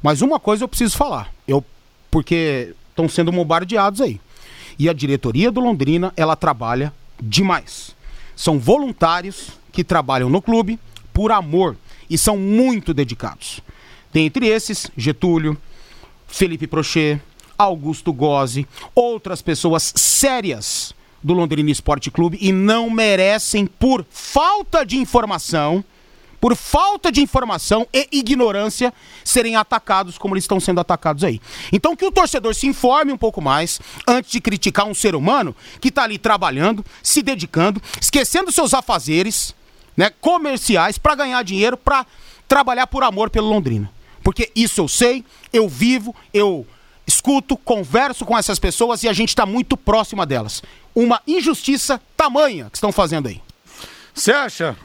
mas 0.01 0.21
uma 0.21 0.39
coisa 0.39 0.63
eu 0.63 0.67
preciso 0.67 0.97
falar, 0.97 1.33
eu 1.47 1.63
porque 2.11 2.75
estão 2.89 3.09
sendo 3.09 3.31
bombardeados 3.31 4.01
aí. 4.01 4.19
E 4.77 4.87
a 4.89 4.93
diretoria 4.93 5.51
do 5.51 5.59
Londrina, 5.59 6.13
ela 6.15 6.35
trabalha 6.35 6.93
demais. 7.21 7.95
São 8.35 8.59
voluntários 8.59 9.51
que 9.71 9.83
trabalham 9.83 10.29
no 10.29 10.41
clube 10.41 10.79
por 11.11 11.31
amor 11.31 11.75
e 12.09 12.17
são 12.17 12.37
muito 12.37 12.93
dedicados. 12.93 13.61
Dentre 14.11 14.47
esses, 14.47 14.91
Getúlio, 14.95 15.57
Felipe 16.27 16.67
Prochê, 16.67 17.19
Augusto 17.57 18.11
Gozzi, 18.11 18.67
outras 18.93 19.41
pessoas 19.41 19.93
sérias 19.95 20.93
do 21.23 21.33
Londrina 21.33 21.71
Esporte 21.71 22.11
Clube 22.11 22.37
e 22.41 22.51
não 22.51 22.89
merecem, 22.89 23.65
por 23.65 24.05
falta 24.09 24.85
de 24.85 24.97
informação, 24.97 25.83
por 26.43 26.57
falta 26.57 27.09
de 27.09 27.21
informação 27.21 27.87
e 27.93 28.05
ignorância, 28.11 28.93
serem 29.23 29.55
atacados 29.55 30.17
como 30.17 30.33
eles 30.35 30.43
estão 30.43 30.59
sendo 30.59 30.81
atacados 30.81 31.23
aí. 31.23 31.39
Então 31.71 31.95
que 31.95 32.05
o 32.05 32.11
torcedor 32.11 32.53
se 32.53 32.67
informe 32.67 33.13
um 33.13 33.17
pouco 33.17 33.39
mais 33.39 33.79
antes 34.05 34.29
de 34.29 34.41
criticar 34.41 34.85
um 34.85 34.93
ser 34.93 35.15
humano 35.15 35.55
que 35.79 35.87
está 35.87 36.03
ali 36.03 36.17
trabalhando, 36.17 36.83
se 37.01 37.21
dedicando, 37.21 37.81
esquecendo 38.01 38.51
seus 38.51 38.73
afazeres, 38.73 39.55
né, 39.95 40.09
comerciais 40.19 40.97
para 40.97 41.15
ganhar 41.15 41.41
dinheiro, 41.45 41.77
para 41.77 42.05
trabalhar 42.45 42.87
por 42.87 43.03
amor 43.03 43.29
pelo 43.29 43.47
Londrina. 43.47 43.89
Porque 44.21 44.51
isso 44.53 44.81
eu 44.81 44.89
sei, 44.89 45.23
eu 45.53 45.69
vivo, 45.69 46.13
eu 46.33 46.67
escuto, 47.07 47.55
converso 47.55 48.25
com 48.25 48.37
essas 48.37 48.59
pessoas 48.59 49.01
e 49.01 49.07
a 49.07 49.13
gente 49.13 49.29
está 49.29 49.45
muito 49.45 49.77
próxima 49.77 50.25
delas. 50.25 50.61
Uma 50.93 51.21
injustiça 51.25 52.01
tamanha 52.17 52.69
que 52.69 52.75
estão 52.75 52.91
fazendo 52.91 53.29
aí. 53.29 53.41
Você 54.13 54.33
acha 54.33 54.75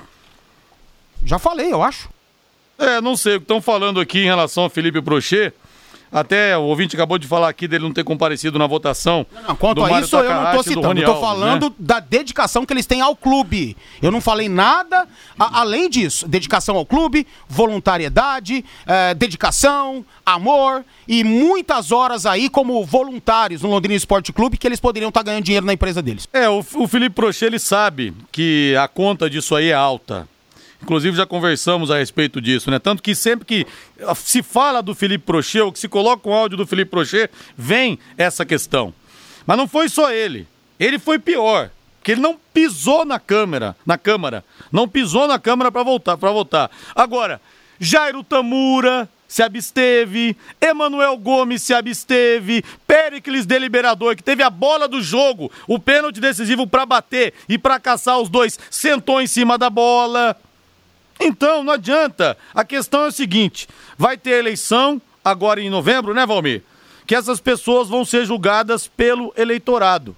já 1.24 1.38
falei, 1.38 1.72
eu 1.72 1.82
acho. 1.82 2.08
É, 2.78 3.00
não 3.00 3.16
sei 3.16 3.36
o 3.36 3.40
que 3.40 3.44
estão 3.44 3.60
falando 3.60 4.00
aqui 4.00 4.20
em 4.20 4.26
relação 4.26 4.64
ao 4.64 4.70
Felipe 4.70 5.00
Brochet. 5.00 5.52
Até 6.10 6.56
o 6.56 6.62
ouvinte 6.62 6.96
acabou 6.96 7.18
de 7.18 7.26
falar 7.26 7.48
aqui 7.48 7.68
dele 7.68 7.84
não 7.84 7.92
ter 7.92 8.02
comparecido 8.02 8.58
na 8.58 8.66
votação. 8.66 9.26
Não, 9.32 9.42
não 9.48 9.56
quanto 9.56 9.84
a 9.84 10.00
isso, 10.00 10.16
eu 10.16 10.34
não 10.34 10.52
tô 10.52 10.62
citando. 10.62 11.00
Eu 11.00 11.04
tô 11.04 11.20
falando 11.20 11.68
né? 11.68 11.74
da 11.78 12.00
dedicação 12.00 12.64
que 12.64 12.72
eles 12.72 12.86
têm 12.86 13.00
ao 13.00 13.14
clube. 13.14 13.76
Eu 14.00 14.10
não 14.10 14.20
falei 14.20 14.48
nada 14.48 15.06
a, 15.38 15.60
além 15.60 15.90
disso. 15.90 16.26
Dedicação 16.26 16.76
ao 16.76 16.86
clube, 16.86 17.26
voluntariedade, 17.46 18.64
é, 18.86 19.14
dedicação, 19.14 20.04
amor 20.24 20.82
e 21.06 21.22
muitas 21.22 21.92
horas 21.92 22.24
aí 22.24 22.48
como 22.48 22.82
voluntários 22.84 23.62
no 23.62 23.68
Londrina 23.68 23.96
Esporte 23.96 24.32
Clube 24.32 24.56
que 24.56 24.66
eles 24.66 24.80
poderiam 24.80 25.10
estar 25.10 25.20
tá 25.20 25.24
ganhando 25.24 25.44
dinheiro 25.44 25.66
na 25.66 25.74
empresa 25.74 26.00
deles. 26.00 26.26
É, 26.32 26.48
o, 26.48 26.64
o 26.74 26.88
Felipe 26.88 27.14
Prochet, 27.14 27.46
ele 27.46 27.58
sabe 27.58 28.14
que 28.32 28.74
a 28.80 28.88
conta 28.88 29.28
disso 29.28 29.54
aí 29.54 29.68
é 29.68 29.74
alta. 29.74 30.26
Inclusive 30.82 31.16
já 31.16 31.26
conversamos 31.26 31.90
a 31.90 31.98
respeito 31.98 32.40
disso, 32.40 32.70
né? 32.70 32.78
Tanto 32.78 33.02
que 33.02 33.14
sempre 33.14 33.44
que 33.44 33.66
se 34.16 34.42
fala 34.42 34.80
do 34.80 34.94
Felipe 34.94 35.24
Prochê, 35.24 35.60
ou 35.60 35.72
que 35.72 35.78
se 35.78 35.88
coloca 35.88 36.28
o 36.28 36.32
áudio 36.32 36.56
do 36.56 36.66
Felipe 36.66 36.90
Prochê, 36.90 37.28
vem 37.56 37.98
essa 38.16 38.46
questão. 38.46 38.94
Mas 39.46 39.56
não 39.56 39.66
foi 39.66 39.88
só 39.88 40.12
ele. 40.12 40.46
Ele 40.78 40.98
foi 40.98 41.18
pior, 41.18 41.70
que 42.02 42.12
ele 42.12 42.20
não 42.20 42.38
pisou 42.54 43.04
na 43.04 43.18
câmera, 43.18 43.76
na 43.84 43.98
câmara, 43.98 44.44
não 44.70 44.88
pisou 44.88 45.26
na 45.26 45.38
câmara 45.38 45.72
para 45.72 45.82
voltar, 45.82 46.16
para 46.16 46.30
votar. 46.30 46.70
Agora, 46.94 47.40
Jairo 47.80 48.22
Tamura 48.22 49.08
se 49.26 49.42
absteve, 49.42 50.36
Emanuel 50.60 51.16
Gomes 51.18 51.62
se 51.62 51.74
absteve, 51.74 52.64
Pericles 52.86 53.44
Deliberador, 53.44 54.16
que 54.16 54.22
teve 54.22 54.42
a 54.42 54.48
bola 54.48 54.88
do 54.88 55.02
jogo, 55.02 55.52
o 55.66 55.78
pênalti 55.78 56.20
decisivo 56.20 56.66
para 56.66 56.86
bater 56.86 57.34
e 57.48 57.58
para 57.58 57.78
caçar 57.78 58.18
os 58.18 58.28
dois, 58.28 58.58
sentou 58.70 59.20
em 59.20 59.26
cima 59.26 59.58
da 59.58 59.68
bola. 59.68 60.34
Então, 61.20 61.62
não 61.62 61.72
adianta. 61.72 62.36
A 62.54 62.64
questão 62.64 63.04
é 63.04 63.08
o 63.08 63.12
seguinte: 63.12 63.68
vai 63.96 64.16
ter 64.16 64.32
eleição 64.32 65.00
agora 65.24 65.60
em 65.60 65.70
novembro, 65.70 66.14
né, 66.14 66.24
Valmir? 66.26 66.62
Que 67.06 67.14
essas 67.14 67.40
pessoas 67.40 67.88
vão 67.88 68.04
ser 68.04 68.24
julgadas 68.26 68.86
pelo 68.86 69.32
eleitorado. 69.36 70.16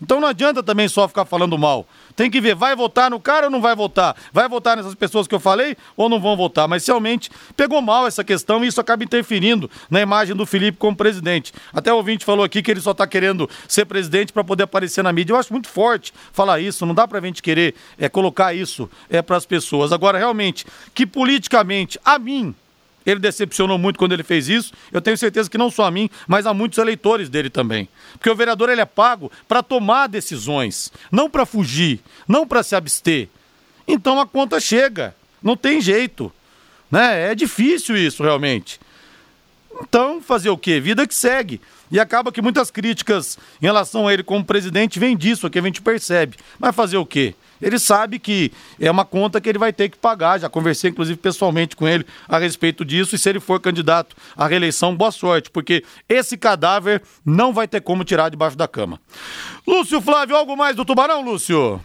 Então 0.00 0.20
não 0.20 0.28
adianta 0.28 0.62
também 0.62 0.88
só 0.88 1.08
ficar 1.08 1.24
falando 1.24 1.58
mal. 1.58 1.86
Tem 2.14 2.30
que 2.30 2.40
ver, 2.40 2.54
vai 2.54 2.74
votar 2.74 3.10
no 3.10 3.20
cara 3.20 3.46
ou 3.46 3.50
não 3.50 3.60
vai 3.60 3.74
votar? 3.74 4.16
Vai 4.32 4.48
votar 4.48 4.76
nessas 4.76 4.94
pessoas 4.94 5.26
que 5.26 5.34
eu 5.34 5.40
falei 5.40 5.76
ou 5.96 6.08
não 6.08 6.20
vão 6.20 6.36
votar? 6.36 6.68
Mas 6.68 6.86
realmente 6.86 7.30
pegou 7.56 7.80
mal 7.80 8.06
essa 8.06 8.24
questão 8.24 8.64
e 8.64 8.68
isso 8.68 8.80
acaba 8.80 9.04
interferindo 9.04 9.70
na 9.90 10.00
imagem 10.00 10.34
do 10.34 10.46
Felipe 10.46 10.78
como 10.78 10.96
presidente. 10.96 11.52
Até 11.72 11.92
o 11.92 11.96
ouvinte 11.96 12.24
falou 12.24 12.44
aqui 12.44 12.62
que 12.62 12.70
ele 12.70 12.80
só 12.80 12.92
está 12.92 13.06
querendo 13.06 13.48
ser 13.66 13.84
presidente 13.84 14.32
para 14.32 14.44
poder 14.44 14.64
aparecer 14.64 15.02
na 15.02 15.12
mídia. 15.12 15.32
Eu 15.32 15.36
acho 15.38 15.52
muito 15.52 15.68
forte 15.68 16.12
falar 16.32 16.60
isso, 16.60 16.86
não 16.86 16.94
dá 16.94 17.06
para 17.06 17.18
a 17.18 17.22
gente 17.22 17.42
querer 17.42 17.74
é, 17.98 18.08
colocar 18.08 18.54
isso 18.54 18.88
é, 19.10 19.20
para 19.22 19.36
as 19.36 19.46
pessoas. 19.46 19.92
Agora, 19.92 20.18
realmente, 20.18 20.66
que 20.94 21.06
politicamente, 21.06 21.98
a 22.04 22.18
mim, 22.18 22.54
ele 23.10 23.20
decepcionou 23.20 23.78
muito 23.78 23.98
quando 23.98 24.12
ele 24.12 24.22
fez 24.22 24.48
isso. 24.48 24.72
Eu 24.92 25.00
tenho 25.00 25.16
certeza 25.16 25.48
que 25.48 25.58
não 25.58 25.70
só 25.70 25.84
a 25.84 25.90
mim, 25.90 26.10
mas 26.26 26.46
a 26.46 26.52
muitos 26.52 26.78
eleitores 26.78 27.28
dele 27.28 27.50
também. 27.50 27.88
Porque 28.12 28.30
o 28.30 28.34
vereador 28.34 28.68
ele 28.68 28.80
é 28.80 28.86
pago 28.86 29.30
para 29.46 29.62
tomar 29.62 30.06
decisões, 30.06 30.92
não 31.10 31.30
para 31.30 31.46
fugir, 31.46 32.00
não 32.26 32.46
para 32.46 32.62
se 32.62 32.76
abster. 32.76 33.28
Então 33.86 34.20
a 34.20 34.26
conta 34.26 34.60
chega, 34.60 35.14
não 35.42 35.56
tem 35.56 35.80
jeito. 35.80 36.32
Né? 36.90 37.30
É 37.30 37.34
difícil 37.34 37.96
isso 37.96 38.22
realmente. 38.22 38.80
Então, 39.80 40.20
fazer 40.20 40.50
o 40.50 40.58
quê? 40.58 40.80
Vida 40.80 41.06
que 41.06 41.14
segue. 41.14 41.60
E 41.90 41.98
acaba 41.98 42.32
que 42.32 42.42
muitas 42.42 42.70
críticas 42.70 43.38
em 43.60 43.66
relação 43.66 44.06
a 44.06 44.12
ele 44.12 44.22
como 44.22 44.44
presidente 44.44 44.98
vêm 44.98 45.16
disso, 45.16 45.46
aqui 45.46 45.58
a 45.58 45.62
gente 45.62 45.82
percebe. 45.82 46.36
Mas 46.58 46.74
fazer 46.74 46.96
o 46.96 47.06
quê? 47.06 47.34
Ele 47.60 47.78
sabe 47.78 48.18
que 48.18 48.52
é 48.80 48.90
uma 48.90 49.04
conta 49.04 49.40
que 49.40 49.48
ele 49.48 49.58
vai 49.58 49.72
ter 49.72 49.88
que 49.88 49.96
pagar. 49.96 50.38
Já 50.38 50.48
conversei, 50.48 50.90
inclusive, 50.90 51.18
pessoalmente 51.18 51.74
com 51.74 51.88
ele 51.88 52.06
a 52.28 52.38
respeito 52.38 52.84
disso. 52.84 53.14
E 53.14 53.18
se 53.18 53.28
ele 53.28 53.40
for 53.40 53.60
candidato 53.60 54.16
à 54.36 54.46
reeleição, 54.46 54.94
boa 54.94 55.10
sorte, 55.10 55.50
porque 55.50 55.84
esse 56.08 56.36
cadáver 56.36 57.02
não 57.24 57.52
vai 57.52 57.66
ter 57.66 57.80
como 57.80 58.04
tirar 58.04 58.28
debaixo 58.28 58.56
da 58.56 58.68
cama. 58.68 59.00
Lúcio 59.66 60.00
Flávio, 60.00 60.36
algo 60.36 60.56
mais 60.56 60.76
do 60.76 60.84
Tubarão, 60.84 61.22
Lúcio? 61.22 61.80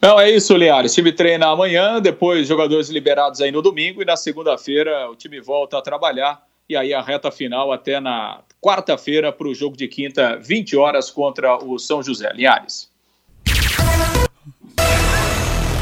Não, 0.00 0.20
é 0.20 0.30
isso, 0.30 0.56
Liares. 0.56 0.92
O 0.92 0.94
time 0.94 1.12
treina 1.12 1.46
amanhã, 1.46 2.00
depois 2.00 2.46
jogadores 2.46 2.88
liberados 2.88 3.40
aí 3.40 3.50
no 3.50 3.62
domingo 3.62 4.02
e 4.02 4.04
na 4.04 4.16
segunda-feira 4.16 5.10
o 5.10 5.16
time 5.16 5.40
volta 5.40 5.78
a 5.78 5.82
trabalhar 5.82 6.45
e 6.68 6.76
aí 6.76 6.92
a 6.92 7.00
reta 7.00 7.30
final 7.30 7.72
até 7.72 8.00
na 8.00 8.40
quarta-feira 8.60 9.32
para 9.32 9.46
o 9.46 9.54
jogo 9.54 9.76
de 9.76 9.86
quinta, 9.86 10.36
20 10.36 10.76
horas 10.76 11.10
contra 11.10 11.56
o 11.56 11.78
São 11.78 12.02
José. 12.02 12.32
Liares. 12.34 12.90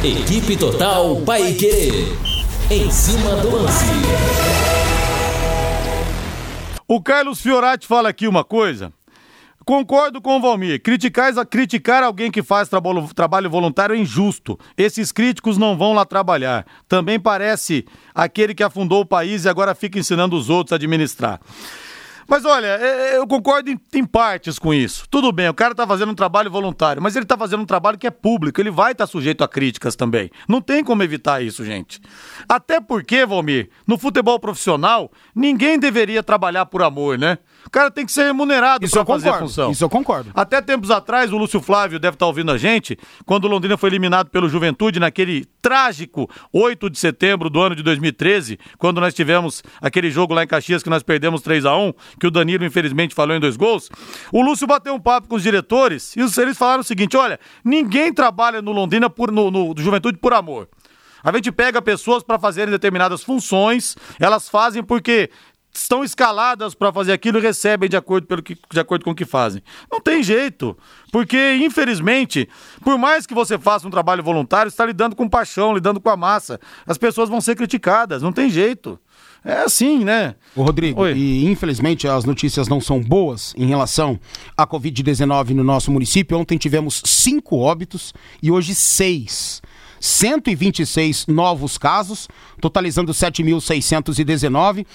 Equipe 0.04 0.56
Total 0.58 1.16
Paique. 1.24 1.88
Em 2.70 2.90
cima 2.90 3.36
do 3.36 3.50
lance. 3.56 3.84
O 6.86 7.00
Carlos 7.02 7.40
Fiorati 7.40 7.86
fala 7.86 8.10
aqui 8.10 8.28
uma 8.28 8.44
coisa. 8.44 8.92
Concordo 9.64 10.20
com 10.20 10.37
o 10.37 10.40
Valmir. 10.40 10.83
Criticar, 10.83 11.33
criticar 11.46 12.03
alguém 12.03 12.31
que 12.31 12.42
faz 12.42 12.68
trabalho, 12.68 13.09
trabalho 13.14 13.48
voluntário 13.48 13.94
é 13.94 13.98
injusto. 13.98 14.59
Esses 14.77 15.11
críticos 15.11 15.57
não 15.57 15.77
vão 15.77 15.94
lá 15.94 16.05
trabalhar. 16.05 16.66
Também 16.87 17.18
parece 17.18 17.87
aquele 18.14 18.55
que 18.55 18.62
afundou 18.62 19.00
o 19.00 19.07
país 19.07 19.44
e 19.44 19.48
agora 19.48 19.74
fica 19.74 19.98
ensinando 19.98 20.37
os 20.37 20.50
outros 20.50 20.72
a 20.72 20.77
administrar. 20.77 21.40
Mas 22.27 22.44
olha, 22.44 22.66
é, 22.66 23.12
é, 23.12 23.16
eu 23.16 23.27
concordo 23.27 23.70
em, 23.70 23.79
em, 23.92 24.05
partes 24.05 24.59
com 24.59 24.72
isso. 24.72 25.05
Tudo 25.11 25.31
bem, 25.31 25.48
o 25.48 25.55
cara 25.55 25.72
está 25.72 25.87
fazendo 25.87 26.12
um 26.12 26.14
trabalho 26.14 26.50
voluntário, 26.50 27.03
mas 27.03 27.14
ele 27.14 27.24
está 27.24 27.37
fazendo 27.37 27.62
um 27.62 27.66
trabalho 27.66 27.98
que 27.98 28.07
é 28.07 28.11
público, 28.11 28.61
ele 28.61 28.70
vai 28.70 28.92
estar 28.92 29.07
tá 29.07 29.11
sujeito 29.11 29.44
a 29.44 29.48
críticas 29.48 29.94
também. 29.94 30.31
Não 30.48 30.61
tem 30.61 30.83
como 30.83 31.03
evitar 31.03 31.42
isso, 31.42 31.64
gente. 31.64 32.00
Até 32.48 32.81
porque, 32.81 33.27
Valmir, 33.27 33.68
no 33.87 33.98
futebol 33.98 34.38
profissional, 34.38 35.11
ninguém 35.35 35.79
deveria 35.79 36.22
trabalhar 36.22 36.66
por 36.66 36.83
amor, 36.83 37.18
né? 37.18 37.38
O 37.74 37.76
cara 37.76 37.90
tem 37.90 38.06
que 38.06 38.12
ser 38.12 38.22
remunerado 38.22 38.88
para 38.88 39.04
fazer 39.04 39.30
a 39.30 39.38
função. 39.40 39.72
Isso 39.72 39.82
eu 39.82 39.90
concordo. 39.90 40.30
Até 40.32 40.62
tempos 40.62 40.92
atrás, 40.92 41.32
o 41.32 41.37
Lúcio 41.37 41.60
Flávio 41.60 41.98
deve 41.98 42.14
estar 42.14 42.24
tá 42.24 42.28
ouvindo 42.28 42.52
a 42.52 42.56
gente, 42.56 42.96
quando 43.26 43.46
o 43.46 43.48
Londrina 43.48 43.76
foi 43.76 43.90
eliminado 43.90 44.30
pelo 44.30 44.48
Juventude 44.48 45.00
naquele 45.00 45.44
trágico 45.60 46.30
8 46.52 46.88
de 46.88 46.96
setembro 46.96 47.50
do 47.50 47.60
ano 47.60 47.74
de 47.74 47.82
2013, 47.82 48.60
quando 48.78 49.00
nós 49.00 49.12
tivemos 49.12 49.60
aquele 49.82 50.08
jogo 50.08 50.32
lá 50.32 50.44
em 50.44 50.46
Caxias 50.46 50.84
que 50.84 50.88
nós 50.88 51.02
perdemos 51.02 51.42
3 51.42 51.66
a 51.66 51.76
1 51.76 51.92
que 52.20 52.28
o 52.28 52.30
Danilo 52.30 52.64
infelizmente 52.64 53.12
falou 53.12 53.34
em 53.34 53.40
dois 53.40 53.56
gols. 53.56 53.90
O 54.30 54.40
Lúcio 54.40 54.68
bateu 54.68 54.94
um 54.94 55.00
papo 55.00 55.26
com 55.26 55.34
os 55.34 55.42
diretores 55.42 56.14
e 56.14 56.20
eles 56.20 56.56
falaram 56.56 56.82
o 56.82 56.84
seguinte: 56.84 57.16
olha, 57.16 57.40
ninguém 57.64 58.14
trabalha 58.14 58.62
no 58.62 58.70
Londrina 58.70 59.10
por, 59.10 59.32
no, 59.32 59.50
no 59.50 59.74
Juventude 59.76 60.16
por 60.18 60.32
amor. 60.32 60.68
A 61.24 61.32
gente 61.32 61.50
pega 61.50 61.80
pessoas 61.80 62.22
para 62.22 62.38
fazerem 62.38 62.70
determinadas 62.70 63.22
funções, 63.22 63.96
elas 64.20 64.46
fazem 64.46 64.84
porque 64.84 65.30
estão 65.74 66.04
escaladas 66.04 66.74
para 66.74 66.92
fazer 66.92 67.12
aquilo 67.12 67.38
e 67.38 67.42
recebem 67.42 67.88
de 67.88 67.96
acordo, 67.96 68.26
pelo 68.26 68.42
que, 68.42 68.56
de 68.72 68.80
acordo 68.80 69.04
com 69.04 69.10
o 69.10 69.14
que 69.14 69.24
fazem. 69.24 69.62
Não 69.90 70.00
tem 70.00 70.22
jeito, 70.22 70.76
porque 71.10 71.56
infelizmente, 71.56 72.48
por 72.82 72.98
mais 72.98 73.26
que 73.26 73.34
você 73.34 73.58
faça 73.58 73.87
um 73.87 73.90
trabalho 73.90 74.22
voluntário, 74.22 74.68
está 74.68 74.87
lidando 74.87 75.16
com 75.16 75.28
paixão, 75.28 75.74
lidando 75.74 76.00
com 76.00 76.10
a 76.10 76.16
massa. 76.16 76.60
As 76.87 76.98
pessoas 76.98 77.28
vão 77.28 77.40
ser 77.40 77.56
criticadas, 77.56 78.22
não 78.22 78.32
tem 78.32 78.48
jeito. 78.48 78.98
É 79.44 79.58
assim, 79.58 80.02
né? 80.02 80.37
O 80.56 80.62
Rodrigo, 80.62 81.02
Oi. 81.02 81.12
e 81.12 81.44
infelizmente 81.50 82.08
as 82.08 82.24
notícias 82.24 82.66
não 82.66 82.80
são 82.80 82.98
boas 82.98 83.52
em 83.58 83.66
relação 83.66 84.18
à 84.56 84.66
Covid-19 84.66 85.50
no 85.50 85.62
nosso 85.62 85.92
município. 85.92 86.38
Ontem 86.38 86.56
tivemos 86.56 87.02
cinco 87.04 87.58
óbitos 87.58 88.14
e 88.42 88.50
hoje 88.50 88.74
seis. 88.74 89.60
126 90.00 91.26
novos 91.28 91.78
casos, 91.78 92.28
totalizando 92.60 93.12
7.619. 93.12 94.87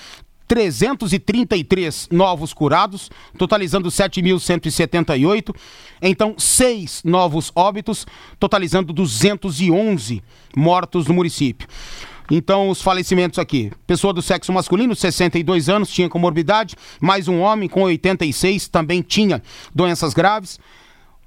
333 0.50 2.10
novos 2.12 2.54
curados, 2.54 3.12
totalizando 3.38 3.88
7.178. 3.90 5.56
Então, 6.02 6.34
seis 6.40 7.04
novos 7.06 7.52
óbitos, 7.56 8.08
totalizando 8.40 8.92
211 8.92 10.24
mortos 10.58 11.06
no 11.06 11.14
município. 11.14 11.68
Então, 12.32 12.70
os 12.70 12.82
falecimentos 12.82 13.38
aqui. 13.38 13.72
Pessoa 13.86 14.12
do 14.12 14.24
sexo 14.24 14.52
masculino, 14.52 14.96
62 14.96 15.70
anos, 15.70 15.90
tinha 15.90 16.10
comorbidade. 16.10 16.76
Mais 17.00 17.28
um 17.28 17.40
homem 17.40 17.70
com 17.70 17.84
86, 17.84 18.68
também 18.68 19.04
tinha 19.04 19.44
doenças 19.74 20.16
graves. 20.16 20.60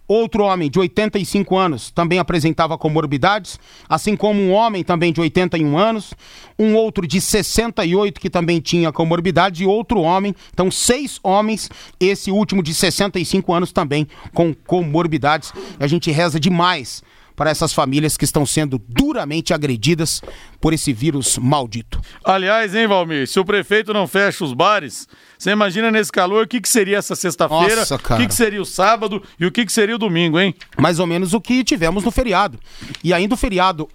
Outro 0.06 0.44
homem 0.44 0.68
de 0.68 0.78
85 0.78 1.56
anos 1.56 1.90
também 1.90 2.18
apresentava 2.18 2.76
comorbidades, 2.76 3.58
assim 3.88 4.16
como 4.16 4.40
um 4.40 4.52
homem 4.52 4.82
também 4.82 5.12
de 5.12 5.20
81 5.20 5.78
anos, 5.78 6.12
um 6.58 6.74
outro 6.74 7.06
de 7.06 7.20
68 7.20 8.20
que 8.20 8.28
também 8.28 8.60
tinha 8.60 8.92
comorbidade 8.92 9.62
e 9.62 9.66
outro 9.66 10.00
homem, 10.00 10.34
então 10.52 10.70
seis 10.70 11.20
homens, 11.22 11.70
esse 12.00 12.30
último 12.30 12.62
de 12.62 12.74
65 12.74 13.52
anos 13.52 13.72
também 13.72 14.06
com 14.34 14.52
comorbidades. 14.52 15.52
A 15.78 15.86
gente 15.86 16.10
reza 16.10 16.38
demais 16.38 17.02
para 17.42 17.50
essas 17.50 17.72
famílias 17.72 18.16
que 18.16 18.24
estão 18.24 18.46
sendo 18.46 18.80
duramente 18.88 19.52
agredidas 19.52 20.22
por 20.60 20.72
esse 20.72 20.92
vírus 20.92 21.36
maldito. 21.38 22.00
Aliás, 22.22 22.72
hein, 22.72 22.86
Valmir, 22.86 23.26
se 23.26 23.40
o 23.40 23.44
prefeito 23.44 23.92
não 23.92 24.06
fecha 24.06 24.44
os 24.44 24.52
bares, 24.52 25.08
você 25.36 25.50
imagina 25.50 25.90
nesse 25.90 26.12
calor 26.12 26.44
o 26.44 26.46
que, 26.46 26.60
que 26.60 26.68
seria 26.68 26.98
essa 26.98 27.16
sexta-feira, 27.16 27.82
o 27.82 28.16
que, 28.16 28.28
que 28.28 28.34
seria 28.36 28.62
o 28.62 28.64
sábado 28.64 29.20
e 29.40 29.44
o 29.44 29.50
que, 29.50 29.66
que 29.66 29.72
seria 29.72 29.96
o 29.96 29.98
domingo, 29.98 30.38
hein? 30.38 30.54
Mais 30.78 31.00
ou 31.00 31.06
menos 31.08 31.34
o 31.34 31.40
que 31.40 31.64
tivemos 31.64 32.04
no 32.04 32.12
feriado. 32.12 32.60
E 33.02 33.12
ainda 33.12 33.34
o 33.34 33.36
feriado, 33.36 33.88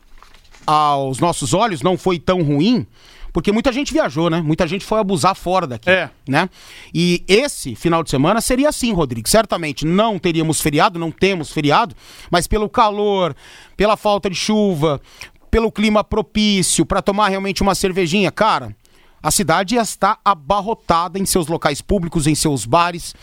aos 0.66 1.20
nossos 1.20 1.54
olhos, 1.54 1.82
não 1.82 1.98
foi 1.98 2.20
tão 2.20 2.44
ruim, 2.44 2.86
porque 3.38 3.52
muita 3.52 3.71
gente 3.71 3.93
viajou, 3.93 4.32
né? 4.32 4.41
Muita 4.41 4.65
gente 4.65 4.84
foi 4.84 5.00
abusar 5.00 5.36
fora 5.36 5.67
daqui. 5.67 5.91
É. 5.91 6.10
Né? 6.28 6.50
E 6.91 7.23
esse 7.28 7.76
final 7.76 8.02
de 8.02 8.10
semana 8.10 8.41
seria 8.41 8.67
assim, 8.67 8.91
Rodrigo. 8.91 9.30
Certamente 9.30 9.86
não 9.86 10.17
teríamos 10.17 10.60
feriado, 10.60 10.97
não 10.97 11.12
temos 11.12 11.52
feriado, 11.52 11.95
mas 12.32 12.47
pelo 12.47 12.67
calor, 12.67 13.36
pela 13.76 13.95
falta 13.95 14.28
de 14.28 14.36
chuva, 14.36 15.00
pelo 15.52 15.71
clima 15.71 16.04
propício 16.04 16.84
para 16.84 17.00
tomar 17.00 17.30
realmente 17.30 17.62
uma 17.62 17.76
cervejinha, 17.76 18.32
cara, 18.32 18.76
a 19.21 19.30
cidade 19.30 19.76
está 19.76 20.17
abarrotada 20.26 21.19
em 21.19 21.26
seus 21.28 21.45
locais 21.45 21.80
públicos, 21.80 22.26
em 22.26 22.34
seus 22.34 22.65
bares. 22.65 23.13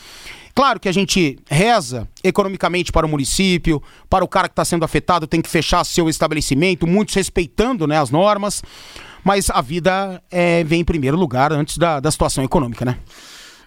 Claro 0.54 0.78
que 0.78 0.88
a 0.88 0.92
gente 0.92 1.40
reza 1.50 2.08
economicamente 2.22 2.92
para 2.92 3.04
o 3.04 3.08
município, 3.08 3.82
para 4.08 4.24
o 4.24 4.28
cara 4.28 4.46
que 4.48 4.52
está 4.52 4.64
sendo 4.64 4.84
afetado, 4.84 5.26
tem 5.26 5.42
que 5.42 5.50
fechar 5.50 5.82
seu 5.82 6.08
estabelecimento, 6.08 6.86
muitos 6.86 7.16
respeitando 7.16 7.84
né, 7.88 7.98
as 7.98 8.10
normas 8.10 8.62
mas 9.24 9.48
a 9.50 9.60
vida 9.60 10.22
é, 10.30 10.62
vem 10.64 10.82
em 10.82 10.84
primeiro 10.84 11.16
lugar 11.16 11.52
antes 11.52 11.78
da, 11.78 11.98
da 11.98 12.10
situação 12.10 12.44
econômica, 12.44 12.84
né? 12.84 12.98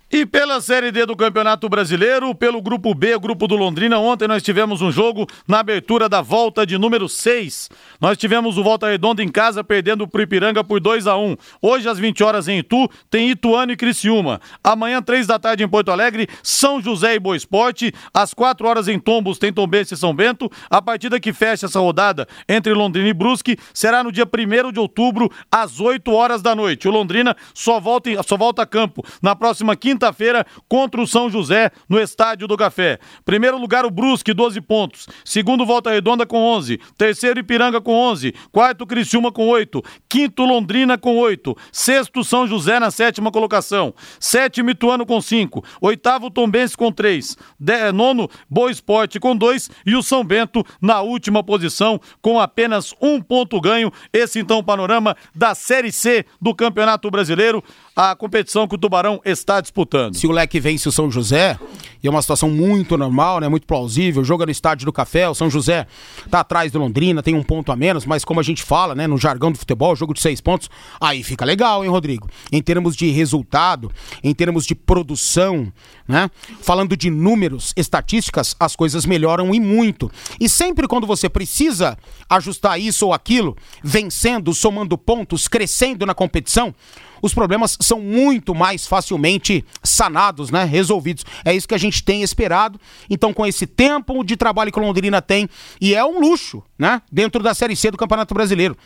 E 0.10 0.26
pela 0.26 0.62
Série 0.62 0.90
D 0.90 1.06
do 1.06 1.18
Campeonato 1.18 1.68
Brasileiro, 1.68 2.34
pelo 2.34 2.62
Grupo 2.62 2.96
B, 2.96 3.20
Grupo 3.20 3.46
do 3.46 3.58
Londrina, 3.58 4.00
ontem 4.00 4.26
nós 4.26 4.42
tivemos 4.42 4.82
um 4.82 4.90
jogo 4.90 5.28
na 5.46 5.60
abertura 5.60 6.08
da 6.08 6.22
volta 6.22 6.66
de 6.66 6.78
número 6.78 7.10
6. 7.10 7.70
Nós 8.00 8.18
tivemos 8.18 8.58
o 8.58 8.64
Volta 8.64 8.88
Redonda 8.88 9.22
em 9.22 9.28
casa 9.28 9.66
perdendo 9.66 10.08
o 10.10 10.22
Ipiranga 10.22 10.64
por 10.64 10.80
2 10.80 11.08
a 11.08 11.18
1 11.18 11.36
Hoje, 11.62 11.90
às 11.90 12.00
20 12.00 12.24
horas 12.24 12.48
em 12.48 12.60
Itu, 12.60 12.90
tem 13.10 13.30
Ituano 13.32 13.74
e 13.74 13.76
Criciúma. 13.76 14.40
Amanhã, 14.64 15.02
3 15.02 15.28
da 15.28 15.38
tarde 15.38 15.66
em 15.66 15.68
Porto 15.68 15.92
Alegre, 15.92 16.30
São 16.42 16.82
José 16.82 17.16
e 17.16 17.20
Boa 17.20 17.36
Esporte. 17.36 17.94
Às 18.14 18.34
4 18.34 18.66
horas 18.66 18.88
em 18.88 18.98
Tombos, 18.98 19.38
tem 19.38 19.52
Tombense 19.52 19.94
e 19.94 19.98
São 19.98 20.16
Bento. 20.16 20.50
A 20.70 20.82
partida 20.82 21.20
que 21.20 21.34
fecha 21.34 21.66
essa 21.66 21.82
rodada 21.82 22.26
entre 22.48 22.74
Londrina 22.74 23.10
e 23.10 23.14
Brusque 23.14 23.58
será 23.74 24.06
no 24.06 24.12
dia 24.14 24.26
1 24.26 24.72
de 24.72 24.80
outubro, 24.80 25.30
às 25.52 25.82
8 25.82 26.10
horas 26.14 26.42
da 26.42 26.56
noite. 26.56 26.88
O 26.88 26.92
Londrina 26.92 27.36
só 27.54 27.78
volta, 27.78 28.10
só 28.24 28.38
volta 28.38 28.62
a 28.62 28.66
campo 28.66 29.04
na 29.22 29.36
próxima 29.36 29.76
quinta 29.76 29.97
quinta-feira 29.98 30.46
contra 30.70 31.02
o 31.02 31.08
São 31.08 31.28
José 31.28 31.72
no 31.90 32.00
Estádio 32.00 32.48
do 32.48 32.56
Café. 32.56 33.00
Primeiro 33.26 33.58
lugar 33.58 33.84
o 33.84 33.90
Brusque, 33.90 34.32
12 34.32 34.62
pontos. 34.62 35.08
Segundo 35.26 35.66
Volta 35.66 35.90
Redonda 35.90 36.26
com 36.26 36.38
11. 36.38 36.80
Terceiro 36.96 37.40
Ipiranga 37.40 37.82
com 37.82 37.94
11. 37.94 38.34
Quarto 38.52 38.86
Criciúma 38.86 39.32
com 39.32 39.48
8. 39.48 39.84
Quinto 40.08 40.46
Londrina 40.46 40.98
com 40.98 41.18
8. 41.18 41.56
Sexto 41.72 42.24
São 42.24 42.46
José 42.46 42.80
na 42.80 42.92
sétima 42.92 43.32
colocação. 43.32 43.94
Sétimo 44.20 44.70
Ituano 44.70 45.06
com 45.06 45.20
5. 45.20 45.64
Oitavo 45.82 46.30
Tombense 46.30 46.78
com 46.78 46.92
3. 46.92 47.36
De... 47.60 47.92
Nono 47.92 48.30
Boa 48.48 48.70
Esporte 48.70 49.20
com 49.20 49.36
2. 49.36 49.72
E 49.86 49.96
o 49.96 50.04
São 50.04 50.24
Bento 50.24 50.64
na 50.80 51.02
última 51.02 51.44
posição 51.44 52.00
com 52.22 52.40
apenas 52.40 52.94
um 53.02 53.20
ponto 53.20 53.60
ganho. 53.60 53.92
Esse 54.14 54.40
então 54.40 54.60
o 54.60 54.64
panorama 54.64 55.18
da 55.34 55.56
Série 55.56 55.92
C 55.92 56.24
do 56.40 56.54
Campeonato 56.54 57.10
Brasileiro. 57.10 57.64
A 58.00 58.16
competição 58.16 58.68
que 58.68 58.76
o 58.76 58.78
Tubarão 58.78 59.20
está 59.26 59.60
disputando. 59.60 60.14
Se 60.14 60.28
o 60.28 60.32
Leque 60.32 60.60
vence 60.60 60.88
o 60.88 60.92
São 60.92 61.10
José, 61.10 61.58
e 62.04 62.08
é 62.08 62.12
uma 62.12 62.22
situação 62.22 62.48
muito 62.48 62.96
normal, 62.96 63.40
né? 63.40 63.50
Muito 63.50 63.66
plausível, 63.66 64.24
joga 64.24 64.46
no 64.46 64.52
estádio 64.52 64.86
do 64.86 64.94
Café, 64.94 65.28
o 65.28 65.34
São 65.34 65.50
José 65.50 65.88
tá 66.30 66.42
atrás 66.42 66.72
do 66.72 66.78
Londrina, 66.78 67.24
tem 67.24 67.34
um 67.34 67.42
ponto 67.42 67.72
a 67.72 67.76
menos, 67.76 68.06
mas 68.06 68.24
como 68.24 68.40
a 68.40 68.44
gente 68.44 68.62
fala, 68.62 68.94
né, 68.94 69.08
no 69.08 69.18
jargão 69.18 69.52
do 69.52 69.58
futebol, 69.58 69.96
jogo 69.96 70.14
de 70.14 70.22
seis 70.22 70.40
pontos, 70.40 70.70
aí 71.02 71.24
fica 71.24 71.44
legal, 71.44 71.84
hein, 71.84 71.90
Rodrigo? 71.90 72.30
Em 72.52 72.62
termos 72.62 72.96
de 72.96 73.10
resultado, 73.10 73.92
em 74.24 74.32
termos 74.32 74.68
de 74.68 74.76
produção, 74.76 75.74
né? 76.08 76.30
Falando 76.62 76.96
de 76.96 77.10
números, 77.10 77.74
estatísticas, 77.76 78.56
as 78.60 78.76
coisas 78.76 79.08
melhoram 79.08 79.56
e 79.56 79.60
muito. 79.60 80.12
E 80.40 80.48
sempre 80.48 80.88
quando 80.88 81.08
você 81.08 81.28
precisa 81.28 81.98
ajustar 82.30 82.80
isso 82.80 83.08
ou 83.08 83.14
aquilo, 83.14 83.58
vencendo, 83.84 84.54
somando 84.54 84.96
pontos, 85.00 85.48
crescendo 85.48 86.06
na 86.06 86.14
competição, 86.14 86.76
os 87.22 87.34
problemas 87.34 87.78
são 87.82 88.00
muito 88.00 88.54
mais 88.54 88.86
facilmente 88.88 89.66
sanados, 89.84 90.50
né? 90.50 90.64
Resolvidos. 90.64 91.26
É 91.44 91.56
isso 91.56 91.68
que 91.68 91.76
a 91.76 91.80
gente 91.80 92.04
tem 92.04 92.22
esperado. 92.22 92.80
Então, 93.10 93.34
com 93.34 93.46
esse 93.46 93.66
tempo 93.66 94.24
de 94.24 94.36
trabalho 94.36 94.72
que 94.72 94.80
o 94.80 94.82
Londrina 94.82 95.22
tem, 95.22 95.50
e 95.80 95.94
é 95.94 96.04
um 96.04 96.20
luxo, 96.20 96.64
né? 96.78 97.02
Dentro 97.12 97.42
da 97.42 97.54
Série 97.54 97.76
C 97.76 97.92
do 97.92 97.98
Campeonato 97.98 98.34
Brasileiro. 98.34 98.78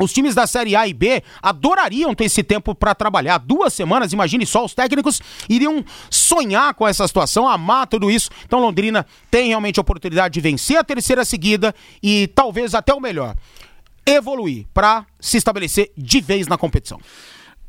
Os 0.00 0.12
times 0.12 0.34
da 0.34 0.46
Série 0.46 0.76
A 0.76 0.86
e 0.86 0.94
B 0.94 1.22
adorariam 1.42 2.14
ter 2.14 2.24
esse 2.24 2.42
tempo 2.42 2.74
para 2.74 2.94
trabalhar. 2.94 3.38
Duas 3.38 3.74
semanas, 3.74 4.12
imagine 4.12 4.46
só, 4.46 4.64
os 4.64 4.74
técnicos 4.74 5.20
iriam 5.48 5.84
sonhar 6.08 6.72
com 6.74 6.86
essa 6.86 7.06
situação, 7.06 7.48
amar 7.48 7.86
tudo 7.86 8.10
isso. 8.10 8.30
Então 8.44 8.60
Londrina 8.60 9.04
tem 9.30 9.48
realmente 9.48 9.80
a 9.80 9.82
oportunidade 9.82 10.34
de 10.34 10.40
vencer 10.40 10.76
a 10.76 10.84
terceira 10.84 11.24
seguida 11.24 11.74
e 12.00 12.28
talvez 12.28 12.74
até 12.74 12.94
o 12.94 13.00
melhor, 13.00 13.34
evoluir 14.06 14.66
para 14.72 15.04
se 15.18 15.36
estabelecer 15.36 15.90
de 15.96 16.20
vez 16.20 16.46
na 16.46 16.56
competição. 16.56 17.00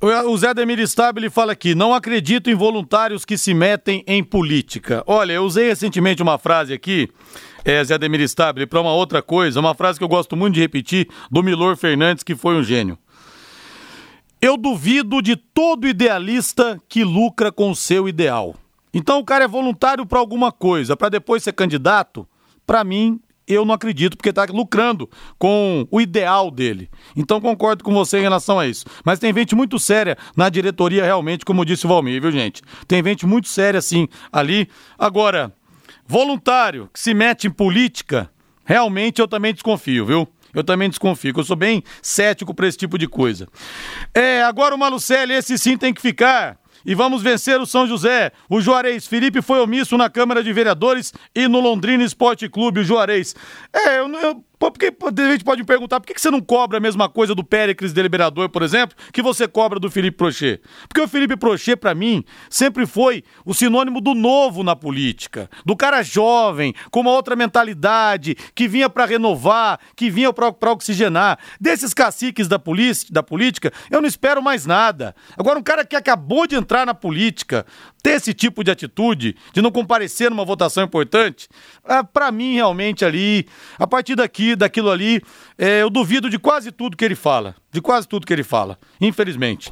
O 0.01 0.37
Zé 0.37 0.53
Demir 0.53 0.79
Stabile 0.79 1.29
fala 1.29 1.51
aqui: 1.51 1.75
não 1.75 1.93
acredito 1.93 2.49
em 2.49 2.55
voluntários 2.55 3.25
que 3.25 3.37
se 3.37 3.53
metem 3.53 4.01
em 4.07 4.23
política. 4.23 5.03
Olha, 5.05 5.33
eu 5.33 5.43
usei 5.43 5.67
recentemente 5.67 6.23
uma 6.23 6.37
frase 6.37 6.71
aqui, 6.71 7.09
é, 7.65 7.83
Zé 7.83 7.97
Demir 7.97 8.21
Stabile, 8.21 8.65
para 8.65 8.79
uma 8.79 8.93
outra 8.93 9.21
coisa, 9.21 9.59
uma 9.59 9.75
frase 9.75 9.99
que 9.99 10.03
eu 10.03 10.07
gosto 10.07 10.37
muito 10.37 10.53
de 10.53 10.61
repetir, 10.61 11.09
do 11.29 11.43
Milor 11.43 11.75
Fernandes, 11.75 12.23
que 12.23 12.33
foi 12.33 12.55
um 12.55 12.63
gênio. 12.63 12.97
Eu 14.41 14.55
duvido 14.55 15.21
de 15.21 15.35
todo 15.35 15.85
idealista 15.85 16.81
que 16.87 17.03
lucra 17.03 17.51
com 17.51 17.69
o 17.69 17.75
seu 17.75 18.07
ideal. 18.07 18.55
Então 18.93 19.19
o 19.19 19.25
cara 19.25 19.43
é 19.43 19.47
voluntário 19.49 20.05
para 20.05 20.17
alguma 20.17 20.49
coisa, 20.49 20.95
para 20.95 21.09
depois 21.09 21.43
ser 21.43 21.51
candidato, 21.51 22.25
para 22.65 22.85
mim 22.85 23.19
eu 23.49 23.65
não 23.65 23.73
acredito, 23.73 24.15
porque 24.15 24.29
está 24.29 24.45
lucrando 24.45 25.09
com 25.37 25.87
o 25.89 25.99
ideal 25.99 26.51
dele. 26.51 26.89
Então 27.15 27.41
concordo 27.41 27.83
com 27.83 27.91
você 27.91 28.19
em 28.19 28.21
relação 28.21 28.59
a 28.59 28.67
isso. 28.67 28.85
Mas 29.03 29.17
tem 29.17 29.33
gente 29.33 29.55
muito 29.55 29.79
séria 29.79 30.15
na 30.37 30.47
diretoria, 30.49 31.03
realmente, 31.03 31.43
como 31.43 31.65
disse 31.65 31.85
o 31.85 31.89
Valmir, 31.89 32.21
viu, 32.21 32.31
gente? 32.31 32.61
Tem 32.87 33.03
gente 33.03 33.25
muito 33.25 33.47
séria, 33.47 33.79
assim, 33.79 34.07
ali. 34.31 34.69
Agora, 34.97 35.51
voluntário 36.07 36.89
que 36.93 36.99
se 36.99 37.13
mete 37.13 37.47
em 37.47 37.51
política, 37.51 38.29
realmente 38.63 39.19
eu 39.19 39.27
também 39.27 39.53
desconfio, 39.53 40.05
viu? 40.05 40.27
Eu 40.53 40.63
também 40.63 40.89
desconfio, 40.89 41.33
eu 41.35 41.43
sou 41.43 41.55
bem 41.55 41.83
cético 42.01 42.53
para 42.53 42.67
esse 42.67 42.77
tipo 42.77 42.97
de 42.97 43.07
coisa. 43.07 43.47
É, 44.13 44.41
agora 44.43 44.73
o 44.73 44.77
Malucelli, 44.77 45.33
esse 45.33 45.57
sim 45.57 45.77
tem 45.77 45.93
que 45.93 46.01
ficar 46.01 46.57
e 46.85 46.95
vamos 46.95 47.21
vencer 47.21 47.59
o 47.59 47.65
São 47.65 47.87
José. 47.87 48.31
O 48.49 48.61
Juarez 48.61 49.07
Felipe 49.07 49.41
foi 49.41 49.59
omisso 49.59 49.97
na 49.97 50.09
Câmara 50.09 50.43
de 50.43 50.51
Vereadores 50.53 51.13
e 51.35 51.47
no 51.47 51.59
Londrina 51.59 52.03
Esporte 52.03 52.47
Clube, 52.49 52.81
o 52.81 52.83
Juarez. 52.83 53.35
É, 53.73 53.99
eu, 53.99 54.07
eu 54.07 54.43
porque 54.59 54.93
a 55.01 55.31
gente 55.31 55.43
pode 55.45 55.61
me 55.61 55.65
perguntar 55.65 55.99
por 56.01 56.05
que 56.05 56.19
você 56.19 56.29
não 56.29 56.41
cobra 56.41 56.77
a 56.77 56.81
mesma 56.81 57.07
coisa 57.07 57.33
do 57.33 57.43
Péricles 57.43 57.93
Deliberador, 57.93 58.49
por 58.49 58.61
exemplo, 58.61 58.95
que 59.13 59.21
você 59.21 59.47
cobra 59.47 59.79
do 59.79 59.89
Felipe 59.89 60.17
Prochet? 60.17 60.61
Porque 60.87 60.99
o 60.99 61.07
Felipe 61.07 61.37
Prochet, 61.37 61.77
para 61.77 61.95
mim, 61.95 62.23
sempre 62.49 62.85
foi 62.85 63.23
o 63.45 63.53
sinônimo 63.53 64.01
do 64.01 64.13
novo 64.13 64.61
na 64.61 64.75
política, 64.75 65.49
do 65.65 65.77
cara 65.77 66.03
jovem, 66.03 66.73
com 66.91 66.99
uma 66.99 67.11
outra 67.11 67.35
mentalidade, 67.35 68.35
que 68.53 68.67
vinha 68.67 68.89
para 68.89 69.05
renovar, 69.05 69.79
que 69.95 70.09
vinha 70.09 70.33
para 70.33 70.71
oxigenar. 70.71 71.39
Desses 71.59 71.93
caciques 71.93 72.47
da, 72.47 72.59
da 73.09 73.23
política, 73.23 73.71
eu 73.89 74.01
não 74.01 74.07
espero 74.07 74.43
mais 74.43 74.65
nada. 74.65 75.15
Agora, 75.37 75.57
um 75.57 75.63
cara 75.63 75.85
que 75.85 75.95
acabou 75.95 76.45
de 76.45 76.55
entrar 76.55 76.85
na 76.85 76.93
política, 76.93 77.65
ter 78.01 78.11
esse 78.11 78.33
tipo 78.33 78.63
de 78.63 78.71
atitude, 78.71 79.35
de 79.53 79.61
não 79.61 79.71
comparecer 79.71 80.29
numa 80.29 80.45
votação 80.45 80.83
importante, 80.83 81.47
ah, 81.83 82.03
para 82.03 82.31
mim, 82.31 82.55
realmente, 82.55 83.03
ali, 83.03 83.47
a 83.77 83.85
partir 83.85 84.15
daqui, 84.15 84.55
daquilo 84.55 84.89
ali, 84.89 85.21
é, 85.57 85.81
eu 85.81 85.89
duvido 85.89 86.29
de 86.29 86.39
quase 86.39 86.71
tudo 86.71 86.97
que 86.97 87.05
ele 87.05 87.15
fala. 87.15 87.55
De 87.71 87.81
quase 87.81 88.07
tudo 88.07 88.25
que 88.25 88.33
ele 88.33 88.43
fala, 88.43 88.79
infelizmente. 88.99 89.71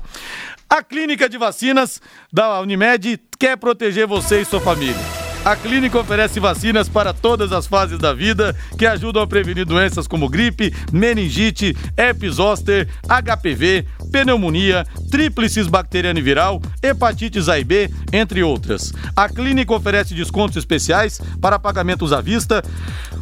A 0.69 0.83
clínica 0.83 1.27
de 1.29 1.37
vacinas 1.37 2.01
da 2.31 2.59
Unimed 2.59 3.19
quer 3.39 3.57
proteger 3.57 4.05
você 4.05 4.41
e 4.41 4.45
sua 4.45 4.59
família. 4.59 5.26
A 5.47 5.55
clínica 5.55 5.97
oferece 5.97 6.41
vacinas 6.41 6.89
para 6.89 7.13
todas 7.13 7.53
as 7.53 7.65
fases 7.65 7.97
da 7.97 8.13
vida 8.13 8.53
que 8.77 8.85
ajudam 8.85 9.23
a 9.23 9.27
prevenir 9.27 9.65
doenças 9.65 10.05
como 10.05 10.27
gripe, 10.27 10.75
meningite, 10.91 11.73
herpes 11.95 12.35
HPV, 12.35 13.85
pneumonia, 14.11 14.85
tríplices 15.09 15.67
bacteriana 15.67 16.19
viral, 16.19 16.61
hepatites 16.83 17.47
A 17.47 17.57
e 17.57 17.63
B, 17.63 17.89
entre 18.11 18.43
outras. 18.43 18.91
A 19.15 19.29
clínica 19.29 19.73
oferece 19.73 20.13
descontos 20.13 20.57
especiais 20.57 21.21
para 21.39 21.57
pagamentos 21.57 22.11
à 22.11 22.19
vista 22.19 22.61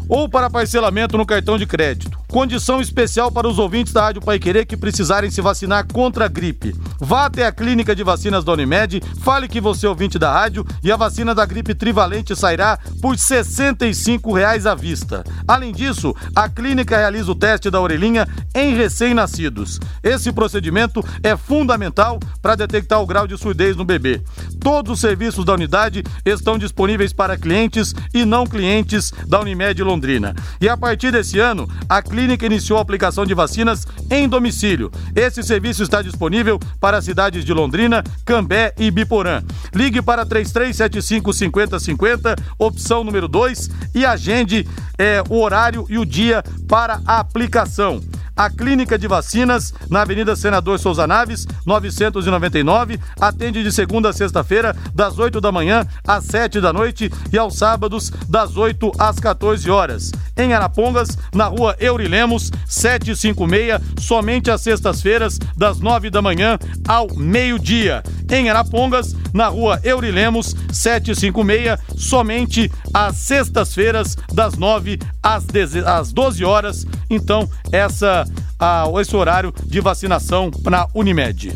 ou 0.09 0.27
para 0.27 0.49
parcelamento 0.49 1.19
no 1.19 1.27
cartão 1.27 1.59
de 1.59 1.67
crédito. 1.67 2.24
Condição 2.36 2.82
especial 2.82 3.32
para 3.32 3.48
os 3.48 3.58
ouvintes 3.58 3.93
da 3.93 4.02
Rádio 4.02 4.21
Pai 4.21 4.38
Querer 4.38 4.65
que 4.65 4.76
precisarem 4.76 5.32
se 5.32 5.39
vacinar 5.39 5.88
contra 5.88 6.26
a 6.26 6.28
gripe. 6.28 6.76
Vá 7.00 7.28
até 7.28 7.45
a 7.45 7.52
clínica 7.52 7.95
de 7.95 8.04
vacinas 8.04 8.43
da 8.43 8.52
Unimed, 8.52 9.02
fale 9.21 9.48
que 9.48 9.62
você 9.62 9.86
é 9.86 9.89
ouvinte 9.89 10.19
da 10.19 10.34
rádio 10.34 10.65
e 10.84 10.91
a 10.91 10.98
vacina 10.98 11.34
da 11.34 11.45
gripe 11.45 11.74
trivalente 11.74 12.36
sairá 12.36 12.78
por 13.02 13.17
65 13.17 14.34
reais 14.34 14.65
à 14.65 14.76
vista. 14.76 15.24
Além 15.48 15.71
disso, 15.71 16.13
a 16.36 16.50
clínica 16.50 16.98
realiza 16.98 17.32
o 17.32 17.36
teste 17.36 17.69
da 17.69 17.80
orelhinha 17.80 18.28
em 18.54 18.76
recém-nascidos. 18.76 19.80
Esse 20.04 20.34
procedimento 20.34 21.02
é 21.24 21.38
fundamental 21.38 22.19
para 22.41 22.56
detectar 22.56 23.02
o 23.02 23.08
grau 23.08 23.26
de 23.26 23.38
surdez 23.38 23.78
no 23.78 23.86
bebê. 23.86 24.21
Todos 24.60 24.91
os 24.91 25.00
serviços 25.00 25.45
da 25.45 25.54
unidade 25.54 26.04
estão 26.26 26.58
disponíveis 26.58 27.13
para 27.13 27.38
clientes 27.38 27.95
e 28.13 28.26
não 28.26 28.45
clientes 28.45 29.13
da 29.26 29.39
Unimed 29.39 29.82
Londrina. 29.84 30.36
E 30.60 30.67
a 30.67 30.76
partir 30.76 31.13
desse 31.13 31.39
ano, 31.39 31.69
a 31.88 32.02
clínica 32.02 32.24
iniciou 32.33 32.79
a 32.79 32.81
aplicação 32.81 33.25
de 33.25 33.33
vacinas 33.33 33.85
em 34.09 34.27
domicílio. 34.27 34.91
Esse 35.15 35.43
serviço 35.43 35.83
está 35.83 36.01
disponível 36.01 36.59
para 36.79 36.97
as 36.97 37.05
cidades 37.05 37.45
de 37.45 37.53
Londrina, 37.53 38.03
Cambé 38.25 38.73
e 38.77 38.89
Biporã. 38.89 39.43
Ligue 39.73 40.01
para 40.01 40.25
3375 40.25 41.33
5050, 41.33 42.35
opção 42.57 43.03
número 43.03 43.27
2, 43.27 43.69
e 43.93 44.05
agende 44.05 44.67
é, 44.97 45.21
o 45.29 45.39
horário 45.41 45.85
e 45.89 45.97
o 45.97 46.05
dia 46.05 46.43
para 46.67 47.01
a 47.05 47.19
aplicação 47.19 48.01
a 48.36 48.50
Clínica 48.50 48.98
de 48.98 49.08
Vacinas, 49.08 49.74
na 49.89 50.02
Avenida 50.02 50.36
Senador 50.36 50.78
Souza 50.80 51.08
Naves, 51.08 51.48
999. 51.65 53.00
Atende 53.19 53.63
de 53.63 53.71
segunda 53.71 54.10
a 54.10 54.13
sexta-feira, 54.13 54.76
das 54.93 55.17
8 55.17 55.39
da 55.39 55.52
manhã 55.52 55.86
às 56.06 56.26
7 56.26 56.60
da 56.60 56.74
noite 56.74 57.12
e 57.32 57.38
aos 57.38 57.56
sábados, 57.56 58.12
das 58.28 58.58
8 58.58 58.91
às 59.00 59.19
14 59.19 59.69
horas. 59.69 60.12
Em 60.38 60.54
Arapongas, 60.54 61.17
na 61.34 61.45
rua 61.45 61.76
Eurilemos, 61.80 62.52
756, 62.67 63.80
somente 64.00 64.52
às 64.52 64.62
sextas-feiras, 64.62 65.39
das 65.56 65.80
9 65.80 66.10
da 66.10 66.21
manhã 66.21 66.60
ao 66.86 67.08
meio-dia. 67.15 68.04
Em 68.30 68.50
Arapongas, 68.50 69.15
na 69.34 69.48
rua 69.48 69.80
Eurilemos, 69.84 70.56
756, 70.74 71.80
somente 71.95 72.69
às 72.93 73.15
sextas-feiras, 73.15 74.17
das 74.34 74.58
9 74.58 75.00
às, 75.24 75.45
às 75.86 76.12
12 76.12 76.43
horas. 76.43 76.86
Então, 77.10 77.50
essa 77.71 78.24
a, 78.59 78.85
esse 78.99 79.15
horário 79.15 79.53
de 79.65 79.79
vacinação 79.79 80.51
na 80.63 80.88
Unimed. 80.93 81.51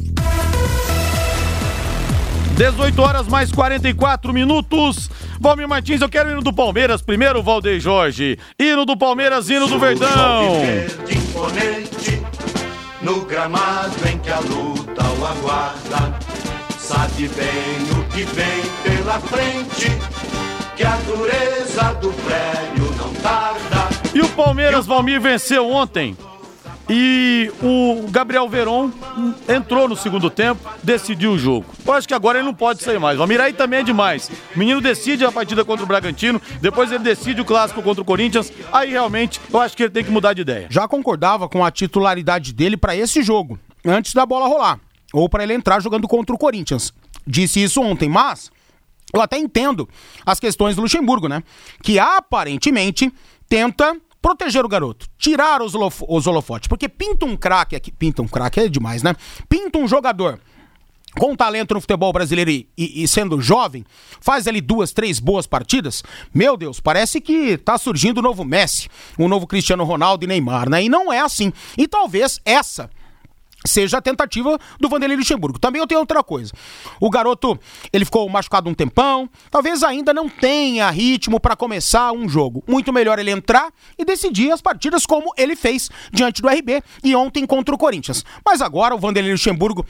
18 2.59 3.01
horas 3.01 3.25
mais 3.25 3.53
44 3.53 4.33
minutos. 4.33 5.09
Valmir 5.39 5.65
Martins, 5.65 6.01
eu 6.01 6.09
quero 6.09 6.29
hino 6.29 6.41
do 6.41 6.51
Palmeiras 6.51 7.01
primeiro, 7.01 7.41
Valdeir 7.41 7.79
Jorge. 7.79 8.37
Hino 8.59 8.85
do 8.85 8.97
Palmeiras, 8.97 9.49
hino 9.49 9.65
do 9.65 9.79
Verdão. 9.79 10.51
No 13.01 13.21
gramado 13.21 13.95
em 14.11 14.17
que 14.17 14.29
a 14.29 14.39
luta 14.41 15.03
o 15.05 15.25
aguarda, 15.25 16.19
sabe 16.77 17.29
bem 17.29 17.97
o 17.97 18.03
que 18.09 18.23
vem 18.23 18.61
pela 18.83 19.21
frente, 19.21 19.89
que 20.75 20.83
a 20.83 20.97
dureza 20.97 21.93
do 22.01 22.11
prédio 22.11 22.93
não 22.97 23.13
tarda. 23.21 23.87
E 24.13 24.19
o 24.19 24.27
Palmeiras, 24.31 24.85
Valmir, 24.85 25.21
venceu 25.21 25.71
ontem 25.71 26.17
e 26.89 27.51
o 27.61 28.07
Gabriel 28.09 28.49
Veron 28.49 28.91
entrou 29.47 29.87
no 29.87 29.95
segundo 29.95 30.29
tempo, 30.29 30.67
decidiu 30.81 31.33
o 31.33 31.37
jogo. 31.37 31.67
Eu 31.85 31.93
acho 31.93 32.07
que 32.07 32.13
agora 32.13 32.39
ele 32.39 32.45
não 32.45 32.53
pode 32.53 32.81
sair 32.81 32.99
mais. 32.99 33.19
O 33.19 33.27
Mirai 33.27 33.53
também 33.53 33.81
é 33.81 33.83
demais. 33.83 34.29
O 34.55 34.59
menino 34.59 34.81
decide 34.81 35.23
a 35.23 35.31
partida 35.31 35.63
contra 35.63 35.83
o 35.83 35.87
Bragantino, 35.87 36.41
depois 36.59 36.91
ele 36.91 37.03
decide 37.03 37.41
o 37.41 37.45
clássico 37.45 37.83
contra 37.83 38.01
o 38.01 38.05
Corinthians. 38.05 38.51
Aí 38.71 38.89
realmente 38.89 39.39
eu 39.53 39.61
acho 39.61 39.77
que 39.77 39.83
ele 39.83 39.91
tem 39.91 40.03
que 40.03 40.11
mudar 40.11 40.33
de 40.33 40.41
ideia. 40.41 40.67
Já 40.69 40.87
concordava 40.87 41.47
com 41.47 41.63
a 41.63 41.69
titularidade 41.69 42.53
dele 42.53 42.75
para 42.75 42.95
esse 42.95 43.21
jogo, 43.21 43.59
antes 43.85 44.13
da 44.13 44.25
bola 44.25 44.47
rolar. 44.47 44.79
ou 45.13 45.27
para 45.27 45.43
ele 45.43 45.53
entrar 45.53 45.81
jogando 45.81 46.07
contra 46.07 46.35
o 46.35 46.37
Corinthians. 46.37 46.93
Disse 47.25 47.61
isso 47.61 47.81
ontem, 47.81 48.09
mas 48.09 48.51
eu 49.13 49.21
até 49.21 49.37
entendo 49.37 49.87
as 50.25 50.39
questões 50.39 50.75
do 50.75 50.81
Luxemburgo, 50.81 51.27
né? 51.27 51.43
Que 51.83 51.99
aparentemente 51.99 53.11
tenta 53.47 53.95
proteger 54.21 54.65
o 54.65 54.69
garoto, 54.69 55.07
tirar 55.17 55.61
os, 55.61 55.73
os 55.75 56.27
holofotes, 56.27 56.67
porque 56.67 56.89
pinta 56.89 57.25
um 57.25 57.37
craque 57.37 57.75
aqui, 57.75 57.91
pinta 57.91 58.21
um 58.21 58.27
craque 58.27 58.59
é 58.59 58.67
demais, 58.67 59.03
né? 59.03 59.15
Pinta 59.47 59.77
um 59.77 59.87
jogador 59.87 60.39
com 61.17 61.35
talento 61.35 61.73
no 61.73 61.81
futebol 61.81 62.13
brasileiro 62.13 62.51
e, 62.51 62.69
e, 62.77 63.03
e, 63.03 63.07
sendo 63.07 63.41
jovem, 63.41 63.83
faz 64.21 64.47
ali 64.47 64.61
duas, 64.61 64.91
três 64.91 65.19
boas 65.19 65.47
partidas, 65.47 66.03
meu 66.33 66.55
Deus, 66.55 66.79
parece 66.79 67.19
que 67.19 67.57
tá 67.57 67.77
surgindo 67.77 68.19
o 68.19 68.21
novo 68.21 68.45
Messi, 68.45 68.89
o 69.17 69.27
novo 69.27 69.47
Cristiano 69.47 69.83
Ronaldo 69.83 70.23
e 70.23 70.27
Neymar, 70.27 70.69
né? 70.69 70.83
E 70.83 70.89
não 70.89 71.11
é 71.11 71.19
assim. 71.19 71.51
E 71.77 71.87
talvez 71.87 72.39
essa 72.45 72.89
seja 73.65 73.97
a 73.97 74.01
tentativa 74.01 74.57
do 74.79 74.89
Vanderlei 74.89 75.17
Luxemburgo. 75.17 75.59
Também 75.59 75.81
eu 75.81 75.87
tenho 75.87 75.99
outra 75.99 76.23
coisa. 76.23 76.53
O 76.99 77.09
garoto, 77.09 77.59
ele 77.91 78.05
ficou 78.05 78.27
machucado 78.29 78.69
um 78.69 78.73
tempão, 78.73 79.29
talvez 79.51 79.83
ainda 79.83 80.13
não 80.13 80.29
tenha 80.29 80.89
ritmo 80.89 81.39
para 81.39 81.55
começar 81.55 82.11
um 82.11 82.27
jogo. 82.27 82.63
Muito 82.67 82.93
melhor 82.93 83.19
ele 83.19 83.31
entrar 83.31 83.71
e 83.97 84.05
decidir 84.05 84.51
as 84.51 84.61
partidas 84.61 85.05
como 85.05 85.33
ele 85.37 85.55
fez 85.55 85.89
diante 86.11 86.41
do 86.41 86.47
RB 86.47 86.81
e 87.03 87.15
ontem 87.15 87.45
contra 87.45 87.73
o 87.73 87.77
Corinthians. 87.77 88.23
Mas 88.45 88.61
agora 88.61 88.95
o 88.95 88.99
Vanderlei 88.99 89.33
Luxemburgo, 89.33 89.85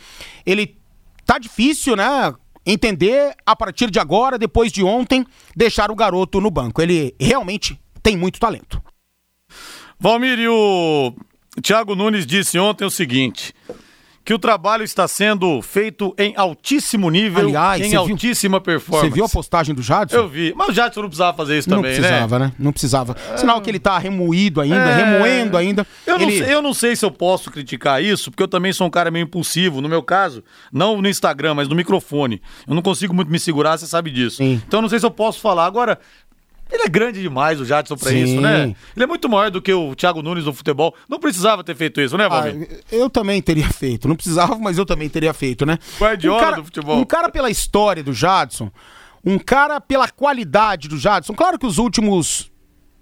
ele 0.46 0.78
tá 1.26 1.38
difícil, 1.38 1.96
né? 1.96 2.34
Entender 2.66 3.36
a 3.46 3.56
partir 3.56 3.90
de 3.90 4.00
agora, 4.00 4.38
depois 4.38 4.72
de 4.72 4.84
ontem, 4.84 5.26
deixar 5.56 5.90
o 5.90 5.96
garoto 5.96 6.42
no 6.42 6.52
banco. 6.52 6.82
Ele 6.82 7.16
realmente 7.20 7.80
tem 8.04 8.18
muito 8.18 8.40
talento. 8.40 8.82
Valmir, 10.00 10.40
o 10.50 11.14
Thiago 11.62 11.96
Nunes 11.96 12.26
disse 12.26 12.58
ontem 12.58 12.86
o 12.86 12.90
seguinte: 12.90 13.54
que 14.30 14.34
o 14.34 14.38
trabalho 14.38 14.84
está 14.84 15.08
sendo 15.08 15.60
feito 15.60 16.14
em 16.16 16.36
altíssimo 16.38 17.10
nível, 17.10 17.48
Aliás, 17.48 17.82
em 17.82 17.96
altíssima 17.96 18.60
viu, 18.60 18.64
performance. 18.64 19.10
Você 19.10 19.16
viu 19.16 19.26
a 19.26 19.30
postagem 19.30 19.74
do 19.74 19.82
Jadson? 19.82 20.16
Eu 20.16 20.28
vi. 20.28 20.54
Mas 20.56 20.70
o 20.70 20.72
Jadson 20.72 21.02
não 21.02 21.10
precisava 21.10 21.36
fazer 21.36 21.58
isso 21.58 21.68
não 21.68 21.78
também, 21.78 21.94
né? 21.94 21.98
Não 21.98 22.08
precisava, 22.08 22.40
né? 22.40 22.46
né? 22.46 22.54
Não 22.60 22.72
precisava. 22.72 23.16
Sinal 23.36 23.60
que 23.60 23.72
ele 23.72 23.78
está 23.78 23.98
remoído 23.98 24.62
ainda, 24.62 24.76
é... 24.76 25.04
remoendo 25.04 25.58
ainda. 25.58 25.88
Eu, 26.06 26.18
ele... 26.18 26.26
não 26.26 26.32
sei, 26.32 26.54
eu 26.54 26.62
não 26.62 26.74
sei 26.76 26.96
se 26.96 27.04
eu 27.04 27.10
posso 27.10 27.50
criticar 27.50 28.04
isso, 28.04 28.30
porque 28.30 28.44
eu 28.44 28.48
também 28.48 28.72
sou 28.72 28.86
um 28.86 28.92
cara 28.92 29.10
meio 29.10 29.24
impulsivo. 29.24 29.82
No 29.82 29.90
meu 29.90 30.04
caso, 30.04 30.44
não 30.72 31.02
no 31.02 31.10
Instagram, 31.10 31.56
mas 31.56 31.68
no 31.68 31.76
microfone. 31.76 32.40
Eu 32.68 32.76
não 32.76 32.84
consigo 32.84 33.16
muito 33.16 33.32
me 33.32 33.40
segurar, 33.40 33.80
você 33.80 33.88
sabe 33.88 34.12
disso. 34.12 34.38
Sim. 34.38 34.62
Então 34.68 34.78
eu 34.78 34.82
não 34.84 34.90
sei 34.90 35.00
se 35.00 35.06
eu 35.08 35.12
posso 35.12 35.40
falar. 35.40 35.66
Agora, 35.66 35.98
ele 36.72 36.84
é 36.84 36.88
grande 36.88 37.22
demais, 37.22 37.60
o 37.60 37.66
Jadson, 37.66 37.96
pra 37.96 38.12
Sim. 38.12 38.24
isso, 38.24 38.42
né? 38.42 38.76
Ele 38.96 39.04
é 39.04 39.08
muito 39.08 39.28
maior 39.28 39.50
do 39.50 39.62
que 39.62 39.74
o 39.74 39.96
Thiago 39.96 40.22
Nunes 40.22 40.46
no 40.46 40.54
futebol. 40.54 40.94
Não 41.08 41.20
precisava 41.20 41.64
ter 41.64 41.76
feito 41.76 42.00
isso, 42.00 42.16
né, 42.18 42.30
Valmir? 42.30 42.68
Ah, 42.72 42.86
eu 42.92 43.10
também 43.10 43.42
teria 43.42 43.70
feito. 43.70 44.08
Não 44.08 44.16
precisava, 44.16 44.58
mas 44.58 44.78
eu 44.78 44.86
também 44.86 45.10
teria 45.10 45.34
feito, 45.34 45.66
né? 45.66 45.80
Guardiola 46.00 46.38
um 46.38 46.44
cara, 46.44 46.56
do 46.58 46.66
futebol. 46.66 46.98
Um 47.00 47.06
cara 47.06 47.30
pela 47.30 47.50
história 47.50 48.04
do 48.04 48.14
Jadson, 48.14 48.72
um 49.26 49.40
cara 49.40 49.82
pela 49.82 50.08
qualidade 50.08 50.88
do 50.88 50.98
Jadson. 50.98 51.34
Claro 51.34 51.58
que 51.58 51.66
os 51.66 51.78
últimos 51.78 52.49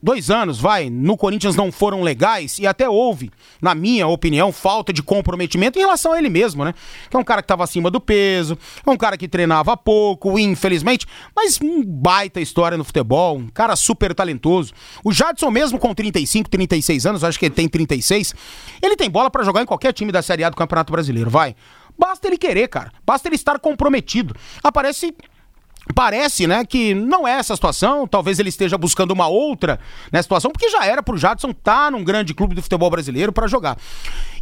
dois 0.01 0.29
anos, 0.29 0.59
vai, 0.59 0.89
no 0.89 1.17
Corinthians 1.17 1.55
não 1.55 1.71
foram 1.71 2.01
legais 2.01 2.59
e 2.59 2.67
até 2.67 2.87
houve, 2.87 3.31
na 3.61 3.73
minha 3.73 4.07
opinião, 4.07 4.51
falta 4.51 4.93
de 4.93 5.01
comprometimento 5.01 5.77
em 5.77 5.81
relação 5.81 6.13
a 6.13 6.19
ele 6.19 6.29
mesmo, 6.29 6.63
né? 6.63 6.73
Que 7.09 7.17
é 7.17 7.19
um 7.19 7.23
cara 7.23 7.41
que 7.41 7.45
estava 7.45 7.63
acima 7.63 7.89
do 7.89 7.99
peso, 7.99 8.57
é 8.85 8.89
um 8.89 8.97
cara 8.97 9.17
que 9.17 9.27
treinava 9.27 9.75
pouco, 9.75 10.37
infelizmente, 10.37 11.05
mas 11.35 11.59
um 11.61 11.83
baita 11.83 12.39
história 12.39 12.77
no 12.77 12.83
futebol, 12.83 13.37
um 13.37 13.47
cara 13.47 13.75
super 13.75 14.13
talentoso. 14.13 14.73
O 15.03 15.11
Jadson 15.11 15.49
mesmo 15.49 15.79
com 15.79 15.93
35, 15.93 16.49
36 16.49 17.05
anos, 17.05 17.23
acho 17.23 17.39
que 17.39 17.45
ele 17.45 17.55
tem 17.55 17.67
36, 17.67 18.35
ele 18.81 18.95
tem 18.95 19.09
bola 19.09 19.29
para 19.29 19.43
jogar 19.43 19.61
em 19.61 19.65
qualquer 19.65 19.93
time 19.93 20.11
da 20.11 20.21
Série 20.21 20.43
A 20.43 20.49
do 20.49 20.55
Campeonato 20.55 20.91
Brasileiro, 20.91 21.29
vai. 21.29 21.55
Basta 21.97 22.27
ele 22.27 22.37
querer, 22.37 22.67
cara. 22.67 22.91
Basta 23.03 23.27
ele 23.27 23.35
estar 23.35 23.57
comprometido. 23.59 24.35
Aparece 24.63 25.15
Parece, 25.95 26.45
né, 26.47 26.63
que 26.65 26.93
não 26.93 27.27
é 27.27 27.31
essa 27.31 27.55
situação, 27.55 28.07
talvez 28.07 28.39
ele 28.39 28.49
esteja 28.49 28.77
buscando 28.77 29.11
uma 29.11 29.27
outra 29.27 29.79
né, 30.11 30.21
situação, 30.21 30.51
porque 30.51 30.69
já 30.69 30.85
era 30.85 31.01
pro 31.01 31.17
Jadson 31.17 31.49
estar 31.49 31.85
tá 31.85 31.91
num 31.91 32.03
grande 32.03 32.33
clube 32.33 32.53
do 32.53 32.61
futebol 32.61 32.89
brasileiro 32.89 33.31
para 33.31 33.47
jogar. 33.47 33.77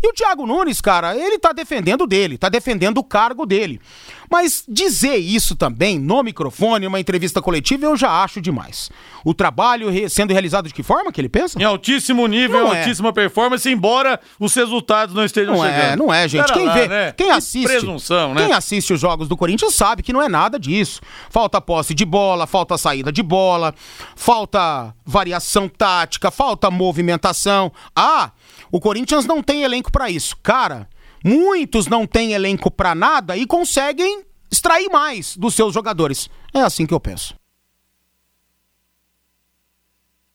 E 0.06 0.08
o 0.08 0.14
Thiago 0.14 0.45
Nunes, 0.45 0.80
cara, 0.82 1.18
ele 1.18 1.39
tá 1.39 1.51
defendendo 1.51 2.06
dele, 2.06 2.38
tá 2.38 2.47
defendendo 2.47 2.99
o 2.99 3.03
cargo 3.03 3.43
dele. 3.43 3.82
Mas 4.30 4.64
dizer 4.68 5.16
isso 5.16 5.56
também 5.56 5.97
no 5.97 6.22
microfone, 6.22 6.86
uma 6.86 6.99
entrevista 6.99 7.41
coletiva, 7.41 7.86
eu 7.86 7.97
já 7.97 8.24
acho 8.24 8.39
demais. 8.39 8.91
O 9.24 9.34
trabalho 9.34 9.88
sendo 10.08 10.32
realizado 10.32 10.68
de 10.68 10.76
que 10.76 10.84
forma 10.84 11.12
que 11.12 11.20
ele 11.20 11.30
pensa? 11.30 11.60
Em 11.60 11.64
altíssimo 11.64 12.28
nível, 12.28 12.60
não 12.60 12.74
é. 12.74 12.82
altíssima 12.82 13.12
performance, 13.12 13.68
embora 13.68 14.20
os 14.39 14.53
resultados 14.53 15.16
não 15.16 15.26
estejam 15.26 15.56
não 15.56 15.66
é, 15.66 15.74
chegando. 15.74 15.93
É, 15.93 15.95
não 15.95 16.14
é, 16.14 16.28
gente. 16.28 16.53
quem 16.53 16.66
lá, 16.68 16.74
vê, 16.74 16.88
né? 16.88 17.12
quem 17.14 17.32
assiste, 17.32 17.68
presunção, 17.68 18.36
né? 18.36 18.45
quem 18.45 18.53
assiste 18.53 18.93
os 18.93 18.99
jogos 18.99 19.28
do 19.28 19.36
Corinthians 19.36 19.74
sabe 19.74 20.03
que 20.03 20.14
não 20.14 20.22
é 20.22 20.30
nada 20.30 20.60
disso. 20.60 21.01
Falta 21.32 21.60
posse 21.60 21.95
de 21.95 22.06
bola, 22.06 22.45
falta 22.45 22.78
saída 22.78 23.12
de 23.12 23.24
bola, 23.24 23.74
falta 24.16 24.93
variação 25.03 25.68
tática, 25.68 26.30
falta 26.30 26.70
movimentação. 26.70 27.72
Ah, 27.95 28.30
o 28.76 28.80
Corinthians 28.82 29.26
não 29.26 29.41
tem 29.41 29.63
elenco 29.63 29.89
para 29.89 30.09
isso. 30.09 30.36
Cara, 30.43 30.86
muitos 31.23 31.88
não 31.88 32.05
têm 32.05 32.34
elenco 32.34 32.69
para 32.69 32.93
nada 32.93 33.38
e 33.38 33.45
conseguem 33.45 34.26
extrair 34.51 34.89
mais 34.89 35.38
dos 35.38 35.55
seus 35.55 35.73
jogadores. 35.73 36.30
É 36.53 36.59
assim 36.59 36.86
que 36.86 36.93
eu 36.93 36.99
penso. 36.99 37.34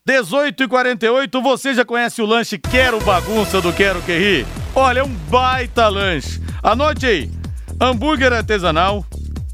18 0.07 0.63
e 0.63 0.69
48 0.69 1.43
você 1.43 1.75
já 1.75 1.85
conhece 1.85 2.23
o 2.23 2.27
lanche 2.27 2.57
Quero 2.57 2.99
Bagunça 3.03 3.61
do 3.61 3.75
Quero 3.75 4.01
Que 4.01 4.47
Olha, 4.75 5.01
é 5.01 5.05
um 5.05 5.15
baita 5.29 5.87
lanche. 5.89 6.41
Anote 6.63 7.05
aí: 7.05 7.31
hambúrguer 7.79 8.33
artesanal, 8.33 9.05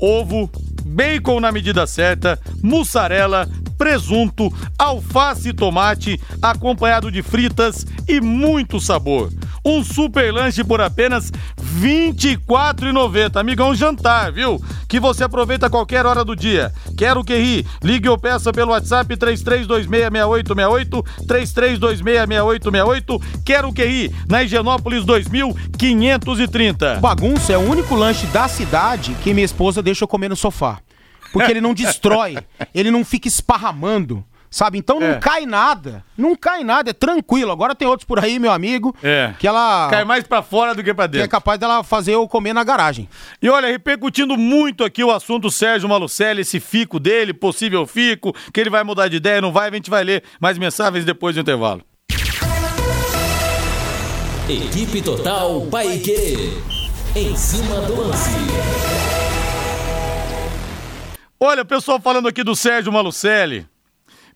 ovo, 0.01 0.49
bacon 0.85 1.41
na 1.41 1.51
medida 1.51 1.89
certa, 1.89 2.41
mussarela, 2.63 3.49
presunto, 3.77 4.53
alface 4.79 5.51
e 5.51 5.53
tomate, 5.53 6.21
acompanhado 6.41 7.11
de 7.11 7.23
fritas 7.23 7.87
e 8.09 8.21
muito 8.21 8.81
sabor. 8.81 9.31
Um 9.65 9.83
super 9.83 10.33
lanche 10.33 10.63
por 10.63 10.81
apenas 10.81 11.33
R$ 11.81 12.13
24,90. 12.17 13.37
Amigão, 13.37 13.75
jantar, 13.75 14.31
viu? 14.31 14.63
Que 14.89 15.01
você 15.01 15.25
aproveita 15.25 15.67
a 15.67 15.71
qualquer 15.71 16.07
hora 16.07 16.25
do 16.25 16.37
dia. 16.37 16.73
Quero 16.97 17.25
que 17.25 17.37
ri. 17.37 17.67
Ligue 17.83 18.09
ou 18.09 18.17
peça 18.17 18.53
pelo 18.53 18.71
WhatsApp 18.71 19.17
33266868, 19.17 21.05
33266868. 21.27 23.21
Quero 23.45 23.73
que 23.73 23.85
ri. 23.85 24.15
Na 24.29 24.45
Higienópolis 24.45 25.05
2530. 25.05 27.01
Bagunça 27.01 27.53
é 27.53 27.59
o 27.59 27.69
único 27.69 27.97
lanche 27.97 28.29
da 28.29 28.47
cidade 28.47 29.17
que 29.23 29.35
minha 29.35 29.45
esposa 29.45 29.83
deixa 29.83 30.05
eu 30.05 30.09
comer 30.09 30.29
no 30.29 30.37
sofá. 30.37 30.79
Porque 31.33 31.51
ele 31.51 31.61
não 31.61 31.75
destrói, 31.75 32.37
ele 32.75 32.91
não 32.91 33.05
fica 33.05 33.29
esparramando. 33.29 34.25
Sabe? 34.51 34.79
Então 34.79 34.99
não 34.99 35.09
é. 35.09 35.19
cai 35.19 35.45
nada. 35.45 36.05
Não 36.17 36.35
cai 36.35 36.65
nada, 36.65 36.89
é 36.89 36.93
tranquilo. 36.93 37.53
Agora 37.53 37.75
tem 37.75 37.87
outros 37.87 38.07
por 38.07 38.19
aí, 38.19 38.39
meu 38.39 38.51
amigo, 38.51 38.97
é. 39.03 39.35
que 39.39 39.47
ela. 39.47 39.89
Cai 39.91 40.05
mais 40.05 40.25
para 40.25 40.43
fora 40.43 40.75
do 40.75 40.83
que 40.83 40.95
para 40.95 41.07
dentro. 41.07 41.19
Que 41.19 41.25
é 41.25 41.29
capaz 41.29 41.59
dela 41.59 41.85
fazer 41.85 42.15
eu 42.15 42.27
comer 42.27 42.55
na 42.55 42.65
garagem. 42.65 43.09
E 43.43 43.51
olha, 43.51 43.69
repercutindo 43.69 44.37
muito 44.37 44.85
aqui 44.85 45.05
o 45.05 45.11
assunto 45.11 45.51
Sérgio 45.51 45.89
Malucelli, 45.89 46.41
esse 46.41 46.59
fico 46.61 46.99
dele, 46.99 47.35
possível 47.35 47.87
fico, 47.87 48.35
que 48.53 48.61
ele 48.61 48.71
vai 48.71 48.83
mudar 48.83 49.09
de 49.09 49.17
ideia, 49.17 49.43
não 49.43 49.53
vai, 49.53 49.69
a 49.69 49.73
gente 49.73 49.91
vai 49.91 50.03
ler 50.03 50.23
mais 50.41 50.57
mensagens 50.57 51.05
depois 51.05 51.35
do 51.35 51.41
intervalo. 51.43 51.83
Equipe 54.49 55.03
Total 55.03 55.61
Paique. 55.67 56.63
Em 57.17 57.35
cima 57.35 57.81
do 57.81 58.01
lance. 58.01 58.96
Olha, 61.39 61.63
o 61.63 61.67
pessoal 61.67 62.01
falando 62.01 62.29
aqui 62.29 62.43
do 62.43 62.57
Sérgio 62.57 62.93
Malucelli. 62.93 63.67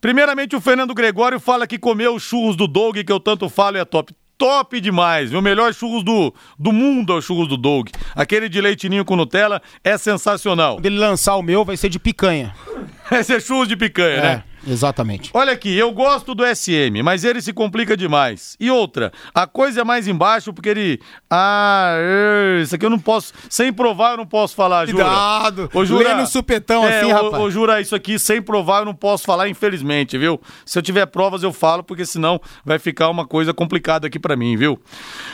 Primeiramente, 0.01 0.55
o 0.57 0.61
Fernando 0.61 0.94
Gregório 0.94 1.40
fala 1.40 1.66
que 1.66 1.78
comeu 1.78 2.14
os 2.14 2.22
churros 2.22 2.57
do 2.57 2.66
Doug, 2.66 2.98
que 2.98 3.12
eu 3.12 3.20
tanto 3.20 3.48
falo, 3.48 3.76
é 3.76 3.84
top. 3.84 4.14
Top 4.36 4.80
demais, 4.80 5.34
O 5.34 5.42
melhor 5.42 5.74
churros 5.74 6.03
do, 6.03 6.32
do 6.59 6.72
mundo 6.72 7.12
é 7.12 7.16
o 7.16 7.20
churros 7.20 7.46
do 7.46 7.59
Doug. 7.59 7.88
Aquele 8.14 8.48
de 8.48 8.59
leitinho 8.59 9.05
com 9.05 9.14
Nutella 9.14 9.61
é 9.84 9.98
sensacional. 9.98 10.76
Quando 10.76 10.86
ele 10.86 10.98
lançar 10.98 11.36
o 11.36 11.42
meu, 11.42 11.62
vai 11.62 11.76
ser 11.76 11.90
de 11.90 11.98
picanha. 11.98 12.55
vai 13.11 13.22
ser 13.22 13.42
churros 13.42 13.68
de 13.68 13.76
picanha, 13.76 14.16
é. 14.16 14.22
né? 14.22 14.44
Exatamente. 14.66 15.30
Olha 15.32 15.52
aqui, 15.52 15.74
eu 15.76 15.92
gosto 15.92 16.34
do 16.34 16.44
SM, 16.44 17.02
mas 17.02 17.24
ele 17.24 17.40
se 17.40 17.52
complica 17.52 17.96
demais. 17.96 18.56
E 18.61 18.70
outra, 18.70 19.12
a 19.34 19.46
coisa 19.46 19.80
é 19.80 19.84
mais 19.84 20.06
embaixo 20.06 20.52
porque 20.52 20.68
ele. 20.68 21.00
Ah, 21.30 21.96
isso 22.62 22.74
aqui 22.74 22.84
eu 22.84 22.90
não 22.90 22.98
posso. 22.98 23.32
Sem 23.48 23.72
provar 23.72 24.12
eu 24.12 24.16
não 24.18 24.26
posso 24.26 24.54
falar, 24.54 24.86
Jura. 24.86 25.04
Cuidado! 25.04 25.70
Ô, 25.72 25.84
Jura, 25.84 26.14
Lê 26.14 26.20
no 26.20 26.26
supetão 26.26 26.84
é, 26.84 27.00
assim, 27.00 27.12
rapaz. 27.12 27.42
Ô, 27.42 27.50
Jura, 27.50 27.80
isso 27.80 27.94
aqui 27.94 28.18
sem 28.18 28.42
provar 28.42 28.80
eu 28.80 28.84
não 28.84 28.94
posso 28.94 29.24
falar, 29.24 29.48
infelizmente, 29.48 30.18
viu? 30.18 30.40
Se 30.64 30.78
eu 30.78 30.82
tiver 30.82 31.06
provas 31.06 31.42
eu 31.42 31.52
falo, 31.52 31.82
porque 31.82 32.04
senão 32.04 32.40
vai 32.64 32.78
ficar 32.78 33.08
uma 33.08 33.26
coisa 33.26 33.54
complicada 33.54 34.06
aqui 34.06 34.18
para 34.18 34.36
mim, 34.36 34.56
viu? 34.56 34.80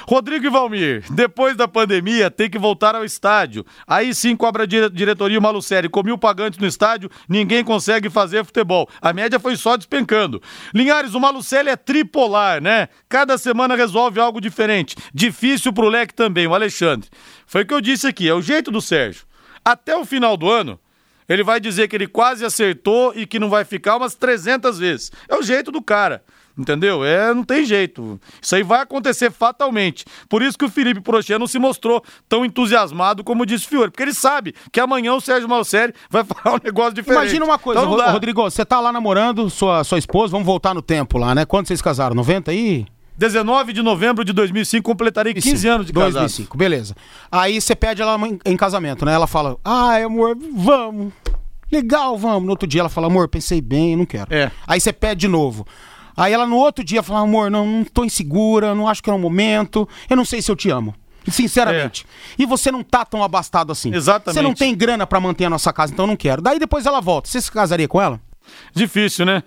Rodrigo 0.07 0.47
e 0.47 0.51
Valmir, 0.51 1.05
depois 1.11 1.57
da 1.57 1.67
pandemia 1.67 2.31
tem 2.31 2.49
que 2.49 2.59
voltar 2.59 2.95
ao 2.95 3.05
estádio. 3.05 3.65
Aí 3.87 4.15
sim 4.15 4.37
cobra 4.37 4.65
a 4.65 4.67
diretoria 4.67 5.39
o 5.39 5.43
Malucério. 5.43 5.91
Com 5.91 6.03
mil 6.03 6.19
pagantes 6.19 6.59
no 6.59 6.67
estádio, 6.67 7.11
ninguém 7.29 7.65
consegue 7.65 8.09
fazer 8.09 8.45
futebol. 8.45 8.89
A 9.01 9.13
média 9.17 9.41
foi 9.41 9.57
só 9.57 9.79
despencando. 9.79 10.43
Linhares, 10.75 11.15
o 11.15 11.21
Malucelli 11.21 11.71
é 11.71 11.77
tripolar, 11.77 12.63
né? 12.63 12.89
Cada 13.09 13.39
semana 13.39 13.75
resolve 13.75 14.21
algo 14.21 14.43
diferente. 14.43 14.95
Difícil 15.15 15.73
pro 15.73 15.89
leque 15.89 16.13
também, 16.13 16.47
o 16.47 16.55
Alexandre. 16.55 17.09
Foi 17.47 17.63
o 17.63 17.67
que 17.67 17.73
eu 17.73 17.81
disse 17.81 18.07
aqui, 18.07 18.29
é 18.29 18.35
o 18.35 18.43
jeito 18.43 18.71
do 18.71 18.83
Sérgio. 18.83 19.25
Até 19.65 19.97
o 19.97 20.05
final 20.05 20.37
do 20.37 20.51
ano, 20.51 20.79
ele 21.27 21.43
vai 21.43 21.59
dizer 21.59 21.89
que 21.89 21.97
ele 21.97 22.07
quase 22.07 22.45
acertou 22.45 23.15
e 23.17 23.27
que 23.27 23.39
não 23.39 23.49
vai 23.49 23.65
ficar 23.65 23.97
umas 23.97 24.15
300 24.15 24.79
vezes. 24.79 25.11
É 25.27 25.35
o 25.35 25.43
jeito 25.43 25.73
do 25.73 25.81
cara. 25.81 26.23
Entendeu? 26.57 27.05
É, 27.05 27.35
não 27.35 27.45
tem 27.45 27.65
jeito. 27.67 28.19
Isso 28.41 28.57
aí 28.57 28.63
vai 28.63 28.81
acontecer 28.81 29.31
fatalmente. 29.31 30.07
Por 30.29 30.43
isso 30.43 30.57
que 30.57 30.65
o 30.65 30.71
Felipe 30.71 31.01
Prochê 31.03 31.39
não 31.39 31.47
se 31.47 31.59
mostrou 31.59 32.03
tão 32.29 32.45
entusiasmado 32.47 33.23
como 33.23 33.45
disse 33.45 33.67
o 33.67 33.69
Fiore. 33.69 33.91
Porque 33.91 34.03
ele 34.03 34.15
sabe 34.15 34.55
que 34.73 34.81
amanhã 34.81 35.13
o 35.13 35.21
Sérgio 35.21 35.49
Malseri 35.49 35.93
vai 36.09 36.25
falar 36.25 36.57
um 36.57 36.61
negócio 36.65 36.95
diferente. 36.95 37.21
Imagina 37.23 37.45
uma 37.45 37.59
coisa, 37.59 37.83
Então. 37.83 38.13
Rodrigo, 38.13 38.43
você 38.43 38.65
tá 38.65 38.81
lá 38.81 38.91
namorando 38.91 39.51
sua, 39.51 39.85
sua 39.85 39.99
esposa, 39.99 40.33
vamos 40.33 40.47
voltar 40.47 40.73
no 40.73 40.81
tempo 40.81 41.19
lá, 41.19 41.35
né? 41.35 41.45
Quando 41.45 41.67
vocês 41.67 41.83
casaram? 41.83 42.17
90 42.17 42.51
aí? 42.51 42.87
19 43.19 43.73
de 43.73 43.83
novembro 43.83 44.25
de 44.25 44.33
2005, 44.33 44.83
completarei 44.85 45.33
15 45.33 45.69
anos 45.69 45.87
de 45.87 45.93
casado. 45.93 46.13
2005, 46.13 46.57
beleza. 46.57 46.95
Aí 47.33 47.61
você 47.61 47.75
pede 47.75 48.03
ela 48.03 48.17
em, 48.27 48.39
em 48.45 48.57
casamento, 48.57 49.05
né? 49.05 49.13
Ela 49.15 49.27
fala, 49.27 49.57
ai 49.65 50.03
amor, 50.03 50.37
vamos. 50.55 51.13
Legal, 51.73 52.17
vamos. 52.17 52.45
No 52.45 52.51
outro 52.51 52.69
dia 52.69 52.81
ela 52.81 52.89
fala, 52.89 53.07
amor, 53.07 53.29
pensei 53.29 53.61
bem, 53.61 53.97
não 53.97 54.05
quero. 54.05 54.33
É. 54.33 54.51
Aí 54.67 54.81
você 54.81 54.93
pede 54.93 55.23
de 55.23 55.29
novo. 55.29 55.67
Aí 56.17 56.33
ela 56.33 56.47
no 56.47 56.57
outro 56.57 56.85
dia 56.85 57.03
fala, 57.03 57.21
amor, 57.21 57.51
não, 57.51 57.67
não 57.67 57.85
tô 57.85 58.05
insegura, 58.05 58.75
não 58.75 58.89
acho 58.89 59.03
que 59.03 59.11
é 59.11 59.13
o 59.13 59.19
momento, 59.19 59.89
eu 60.09 60.17
não 60.17 60.25
sei 60.25 60.41
se 60.41 60.51
eu 60.51 60.57
te 60.57 60.71
amo. 60.71 60.95
Sinceramente. 61.29 62.07
E 62.39 62.47
você 62.47 62.71
não 62.71 62.83
tá 62.83 63.05
tão 63.05 63.23
abastado 63.23 63.73
assim. 63.73 63.93
É. 63.93 63.97
Exatamente. 63.97 64.35
Você 64.35 64.43
não 64.43 64.55
tem 64.55 64.75
grana 64.75 65.07
pra 65.07 65.21
manter 65.21 65.45
a 65.45 65.51
nossa 65.51 65.73
casa, 65.73 65.93
então 65.93 66.05
eu 66.05 66.09
não 66.09 66.17
quero. 66.17 66.41
Daí 66.41 66.59
depois 66.59 66.87
ela 66.87 67.01
volta. 67.01 67.29
Você 67.29 67.41
se 67.41 67.51
casaria 67.51 67.89
com 67.89 68.01
ela? 68.01 68.21
Difícil, 68.73 69.27
né? 69.27 69.43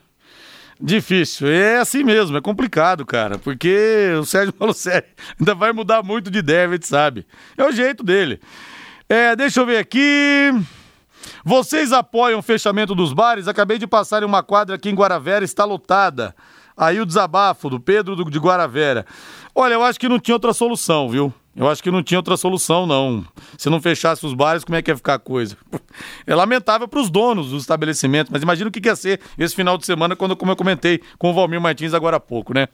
Difícil. 0.82 1.48
É 1.48 1.78
assim 1.78 2.04
mesmo, 2.04 2.38
é 2.38 2.42
complicado, 2.42 3.06
cara. 3.06 3.38
Porque 3.38 4.14
o 4.20 4.26
Sérgio 4.26 4.54
falou 4.58 4.74
sério, 4.74 5.08
ainda 5.40 5.54
vai 5.54 5.72
mudar 5.74 6.04
muito 6.04 6.30
de 6.32 6.40
ideia, 6.40 6.68
a 6.68 6.72
gente 6.72 6.88
sabe. 6.88 7.26
É 7.58 7.64
o 7.66 7.72
jeito 7.72 8.04
dele. 8.04 8.40
É, 9.08 9.36
deixa 9.36 9.60
eu 9.60 9.66
ver 9.66 9.78
aqui. 9.78 10.52
Vocês 11.44 11.92
apoiam 11.92 12.40
o 12.40 12.44
fechamento 12.44 12.96
dos 12.96 13.12
bares? 13.12 13.48
Acabei 13.48 13.78
de 13.78 13.88
passar 13.88 14.22
em 14.24 14.26
uma 14.26 14.42
quadra 14.42 14.76
aqui 14.76 14.90
em 14.90 14.96
Guaravera, 14.96 15.44
está 15.44 15.66
lotada. 15.66 16.34
Aí 16.80 17.02
o 17.02 17.06
desabafo 17.06 17.70
do 17.70 17.78
Pedro 17.78 18.16
de 18.16 18.40
Guaravera. 18.40 19.06
Olha, 19.54 19.74
eu 19.74 19.84
acho 19.84 20.00
que 20.00 20.08
não 20.08 20.18
tinha 20.18 20.34
outra 20.34 20.54
solução, 20.54 21.10
viu? 21.10 21.34
Eu 21.54 21.68
acho 21.68 21.84
que 21.84 21.92
não 21.92 22.02
tinha 22.02 22.18
outra 22.18 22.38
solução, 22.38 22.88
não. 22.88 23.26
Se 23.58 23.70
não 23.70 23.82
fechasse 23.82 24.26
os 24.26 24.34
bares, 24.34 24.64
como 24.64 24.78
é 24.78 24.82
que 24.82 24.90
ia 24.90 24.96
ficar 24.96 25.16
a 25.16 25.20
coisa? 25.20 25.58
É 26.26 26.34
lamentável 26.34 26.88
para 26.88 27.02
os 27.02 27.10
donos 27.10 27.50
dos 27.50 27.64
estabelecimentos, 27.64 28.32
mas 28.32 28.42
imagina 28.42 28.70
o 28.70 28.72
que 28.72 28.80
que 28.80 28.88
ia 28.88 28.96
ser 28.96 29.20
esse 29.38 29.54
final 29.54 29.78
de 29.78 29.86
semana, 29.86 30.16
quando, 30.16 30.38
como 30.38 30.54
eu 30.54 30.56
comentei 30.56 31.02
com 31.18 31.32
o 31.32 31.34
Valmir 31.34 31.60
Martins 31.60 31.94
agora 31.94 32.16
há 32.16 32.20
pouco, 32.20 32.54
né? 32.54 32.70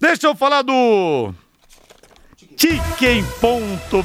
Deixa 0.00 0.26
eu 0.26 0.34
falar 0.34 0.62
do 0.62 1.34
Chicken.br, 2.60 4.04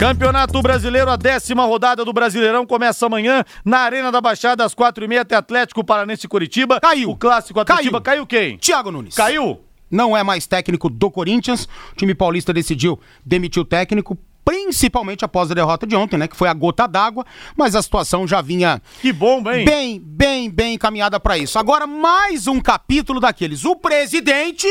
Campeonato 0.00 0.62
Brasileiro, 0.62 1.10
a 1.10 1.16
décima 1.16 1.66
rodada 1.66 2.06
do 2.06 2.12
Brasileirão 2.14 2.64
começa 2.64 3.04
amanhã 3.04 3.44
na 3.62 3.80
Arena 3.80 4.10
da 4.10 4.18
Baixada, 4.18 4.64
às 4.64 4.72
quatro 4.72 5.04
e 5.04 5.06
meia, 5.06 5.20
até 5.20 5.36
Atlético 5.36 5.84
Paranense 5.84 6.24
e 6.24 6.28
Curitiba. 6.28 6.80
Caiu. 6.80 7.10
O 7.10 7.16
clássico 7.18 7.60
Atlético 7.60 8.00
caiu 8.00 8.26
quem? 8.26 8.56
Thiago 8.56 8.90
Nunes. 8.90 9.14
Caiu? 9.14 9.60
Não 9.90 10.16
é 10.16 10.22
mais 10.22 10.46
técnico 10.46 10.88
do 10.88 11.10
Corinthians. 11.10 11.68
O 11.92 11.96
time 11.96 12.14
paulista 12.14 12.50
decidiu 12.50 12.98
demitir 13.26 13.60
o 13.60 13.64
técnico, 13.64 14.16
principalmente 14.42 15.22
após 15.22 15.50
a 15.50 15.54
derrota 15.54 15.86
de 15.86 15.94
ontem, 15.94 16.16
né? 16.16 16.26
Que 16.26 16.36
foi 16.36 16.48
a 16.48 16.54
gota 16.54 16.86
d'água, 16.88 17.26
mas 17.54 17.76
a 17.76 17.82
situação 17.82 18.26
já 18.26 18.40
vinha 18.40 18.80
Que 19.02 19.12
bomba, 19.12 19.58
hein? 19.58 19.66
bem, 19.66 20.00
bem, 20.02 20.48
bem 20.48 20.74
encaminhada 20.76 21.20
para 21.20 21.36
isso. 21.36 21.58
Agora, 21.58 21.86
mais 21.86 22.46
um 22.46 22.58
capítulo 22.58 23.20
daqueles. 23.20 23.66
O 23.66 23.76
presidente 23.76 24.66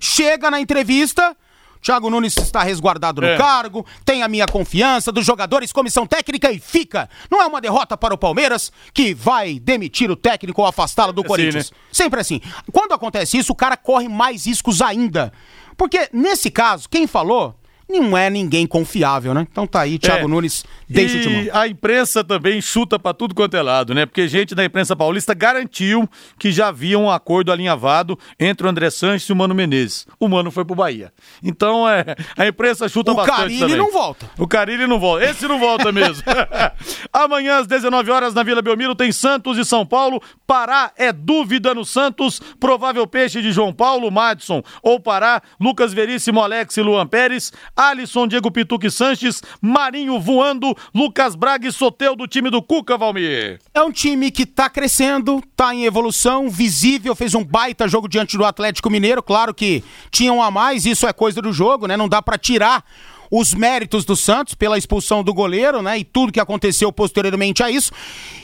chega 0.00 0.50
na 0.50 0.58
entrevista. 0.62 1.36
Thiago 1.82 2.08
Nunes 2.08 2.36
está 2.36 2.62
resguardado 2.62 3.20
no 3.20 3.26
É. 3.26 3.36
cargo, 3.36 3.84
tem 4.04 4.22
a 4.22 4.28
minha 4.28 4.46
confiança 4.46 5.10
dos 5.10 5.26
jogadores, 5.26 5.72
comissão 5.72 6.06
técnica 6.06 6.50
e 6.52 6.60
fica. 6.60 7.10
Não 7.30 7.42
é 7.42 7.46
uma 7.46 7.60
derrota 7.60 7.96
para 7.96 8.14
o 8.14 8.18
Palmeiras 8.18 8.70
que 8.94 9.12
vai 9.12 9.58
demitir 9.58 10.10
o 10.10 10.16
técnico 10.16 10.60
ou 10.62 10.66
afastá-lo 10.68 11.12
do 11.12 11.20
Assim, 11.22 11.28
Corinthians. 11.28 11.70
né? 11.72 11.76
Sempre 11.90 12.20
assim. 12.20 12.40
Quando 12.70 12.92
acontece 12.92 13.36
isso, 13.36 13.52
o 13.52 13.56
cara 13.56 13.76
corre 13.76 14.08
mais 14.08 14.46
riscos 14.46 14.80
ainda. 14.80 15.32
Porque, 15.76 16.08
nesse 16.12 16.50
caso, 16.50 16.88
quem 16.88 17.06
falou 17.06 17.54
não 18.00 18.16
é 18.16 18.28
ninguém 18.30 18.66
confiável, 18.66 19.32
né? 19.34 19.46
Então 19.50 19.66
tá 19.66 19.80
aí, 19.82 19.98
Thiago 19.98 20.24
É. 20.24 20.28
Nunes, 20.28 20.64
deixa 20.88 21.16
o 21.16 21.20
e 21.20 21.22
timão. 21.22 21.60
a 21.60 21.68
imprensa 21.68 22.22
também 22.24 22.60
chuta 22.60 22.98
pra 22.98 23.12
tudo 23.14 23.34
quanto 23.34 23.56
é 23.56 23.62
lado, 23.62 23.94
né? 23.94 24.06
Porque 24.06 24.26
gente 24.28 24.54
da 24.54 24.64
imprensa 24.64 24.94
paulista 24.96 25.34
garantiu 25.34 26.08
que 26.38 26.50
já 26.52 26.68
havia 26.68 26.98
um 26.98 27.10
acordo 27.10 27.52
alinhavado 27.52 28.18
entre 28.38 28.66
o 28.66 28.70
André 28.70 28.90
Sanches 28.90 29.28
e 29.28 29.32
o 29.32 29.36
Mano 29.36 29.54
Menezes. 29.54 30.06
O 30.18 30.28
Mano 30.28 30.50
foi 30.50 30.64
pro 30.64 30.74
Bahia. 30.74 31.12
Então, 31.42 31.88
é, 31.88 32.04
a 32.36 32.46
imprensa 32.46 32.88
chuta 32.88 33.12
O 33.12 33.14
bastante 33.14 33.36
Carille 33.38 33.58
também. 33.60 33.76
não 33.76 33.90
volta. 33.92 34.30
O 34.38 34.46
Carilli 34.46 34.86
não 34.86 34.98
volta. 34.98 35.24
Esse 35.24 35.46
não 35.46 35.58
volta 35.58 35.90
mesmo. 35.92 36.22
Amanhã, 37.12 37.58
às 37.58 37.66
19 37.66 38.10
horas, 38.10 38.34
na 38.34 38.42
Vila 38.42 38.62
Belmiro, 38.62 38.94
tem 38.94 39.12
Santos 39.12 39.58
e 39.58 39.64
São 39.64 39.84
Paulo. 39.84 40.20
Pará 40.46 40.92
é 40.96 41.12
dúvida 41.12 41.74
no 41.74 41.84
Santos. 41.84 42.40
Provável 42.58 43.06
peixe 43.06 43.40
de 43.42 43.52
João 43.52 43.72
Paulo, 43.72 44.10
Madison 44.10 44.62
ou 44.82 44.98
Pará. 45.00 45.42
Lucas 45.60 45.92
Veríssimo, 45.92 46.40
Alex 46.40 46.76
e 46.76 46.82
Luan 46.82 47.06
Pérez. 47.06 47.52
Alisson, 47.88 48.26
Diego 48.26 48.50
Pituque 48.50 48.90
Sanches. 48.90 49.42
Marinho 49.60 50.20
voando. 50.20 50.76
Lucas 50.94 51.34
Braga 51.34 51.68
e 51.68 51.72
Soteu 51.72 52.14
do 52.14 52.26
time 52.26 52.50
do 52.50 52.62
Cuca, 52.62 52.96
Valmir. 52.96 53.58
É 53.74 53.82
um 53.82 53.90
time 53.90 54.30
que 54.30 54.46
tá 54.46 54.70
crescendo, 54.70 55.42
tá 55.56 55.74
em 55.74 55.84
evolução, 55.84 56.48
visível, 56.48 57.14
fez 57.14 57.34
um 57.34 57.44
baita 57.44 57.88
jogo 57.88 58.08
diante 58.08 58.36
do 58.36 58.44
Atlético 58.44 58.90
Mineiro. 58.90 59.22
Claro 59.22 59.52
que 59.52 59.82
tinha 60.10 60.32
um 60.32 60.42
a 60.42 60.50
mais, 60.50 60.86
isso 60.86 61.06
é 61.06 61.12
coisa 61.12 61.42
do 61.42 61.52
jogo, 61.52 61.86
né? 61.86 61.96
Não 61.96 62.08
dá 62.08 62.22
pra 62.22 62.38
tirar 62.38 62.84
os 63.30 63.54
méritos 63.54 64.04
do 64.04 64.14
Santos 64.14 64.54
pela 64.54 64.76
expulsão 64.76 65.24
do 65.24 65.32
goleiro, 65.32 65.80
né? 65.80 65.98
E 65.98 66.04
tudo 66.04 66.30
que 66.30 66.38
aconteceu 66.38 66.92
posteriormente 66.92 67.62
a 67.62 67.70
isso. 67.70 67.90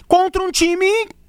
Contra 0.07 0.43
um 0.43 0.51
time 0.51 0.87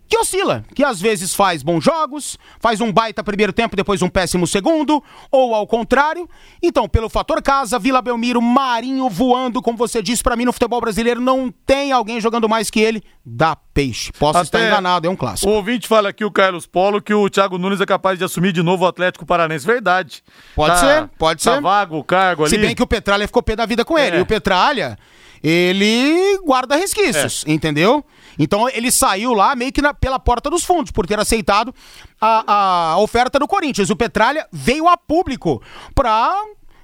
que 0.10 0.18
oscila, 0.18 0.66
que 0.74 0.84
às 0.84 0.99
vezes 0.99 1.36
faz 1.36 1.62
bons 1.62 1.84
jogos, 1.84 2.38
faz 2.60 2.82
um 2.82 2.91
baita 2.91 3.24
primeiro 3.24 3.53
tempo, 3.53 3.76
depois 3.76 4.01
um 4.01 4.10
péssimo 4.10 4.47
segundo, 4.47 5.03
ou 5.32 5.53
ao 5.53 5.68
contrário. 5.68 6.28
Então, 6.64 6.89
pelo 6.89 7.07
fator 7.10 7.41
casa, 7.43 7.78
Vila 7.78 8.01
Belmiro, 8.01 8.41
Marinho 8.41 9.07
voando, 9.07 9.62
como 9.62 9.78
você 9.78 10.01
disse, 10.01 10.24
pra 10.24 10.36
mim 10.36 10.45
no 10.45 10.51
futebol 10.51 10.82
brasileiro 10.82 11.22
não 11.22 11.53
tem 11.66 11.91
alguém 11.91 12.20
jogando 12.20 12.49
mais 12.49 12.70
que 12.72 12.80
ele, 12.80 13.03
dá 13.24 13.55
peixe. 13.55 14.12
Posso 14.18 14.41
estar 14.41 14.60
enganado, 14.66 15.05
é 15.05 15.10
um 15.10 15.14
O 15.14 15.18
clássico. 15.18 15.51
ouvinte 15.51 15.88
fala 15.88 16.10
aqui, 16.10 16.26
o 16.26 16.32
Carlos 16.32 16.66
Polo, 16.66 16.99
que 17.01 17.14
o 17.14 17.30
Thiago 17.30 17.60
Nunes 17.60 17.80
é 17.80 17.86
capaz 17.86 18.18
de 18.18 18.26
assumir 18.26 18.51
de 18.51 18.64
novo 18.64 18.86
o 18.86 18.88
Atlético 18.88 19.26
Paranense. 19.28 19.66
Verdade. 19.66 20.24
Pode 20.55 20.74
Tá- 20.74 20.80
ser, 20.80 21.07
pode 21.20 21.43
Tá 21.43 21.53
ser. 21.55 21.62
vago 21.62 21.97
o 21.99 22.03
cargo 22.03 22.43
ali. 22.43 22.49
Se 22.49 22.57
bem 22.57 22.74
que 22.74 22.82
o 22.82 22.88
Petralha 22.88 23.28
ficou 23.28 23.43
pé 23.43 23.55
da 23.55 23.66
vida 23.68 23.86
com 23.86 23.97
ele. 23.97 24.16
É. 24.16 24.20
E 24.20 24.22
o 24.22 24.26
Petralha, 24.26 24.97
ele 25.43 26.38
guarda 26.45 26.76
resquícios, 26.76 27.43
É. 27.47 27.51
entendeu? 27.51 28.03
Então 28.40 28.70
ele 28.70 28.92
saiu 28.92 29.34
lá 29.34 29.56
meio 29.56 29.72
que 29.74 29.82
na- 29.82 29.94
pela 29.94 30.18
porta 30.18 30.50
dos 30.50 30.64
fundos, 30.64 30.92
por 30.92 31.06
ter 31.06 31.20
aceitado 31.20 31.76
a, 32.20 32.94
a 32.94 32.98
oferta 33.00 33.38
do 33.38 33.48
Corinthians. 33.48 33.90
O 33.90 33.96
Petralha 33.96 34.48
veio 34.52 34.88
a 34.88 34.96
público 34.96 35.62
pra 35.94 36.34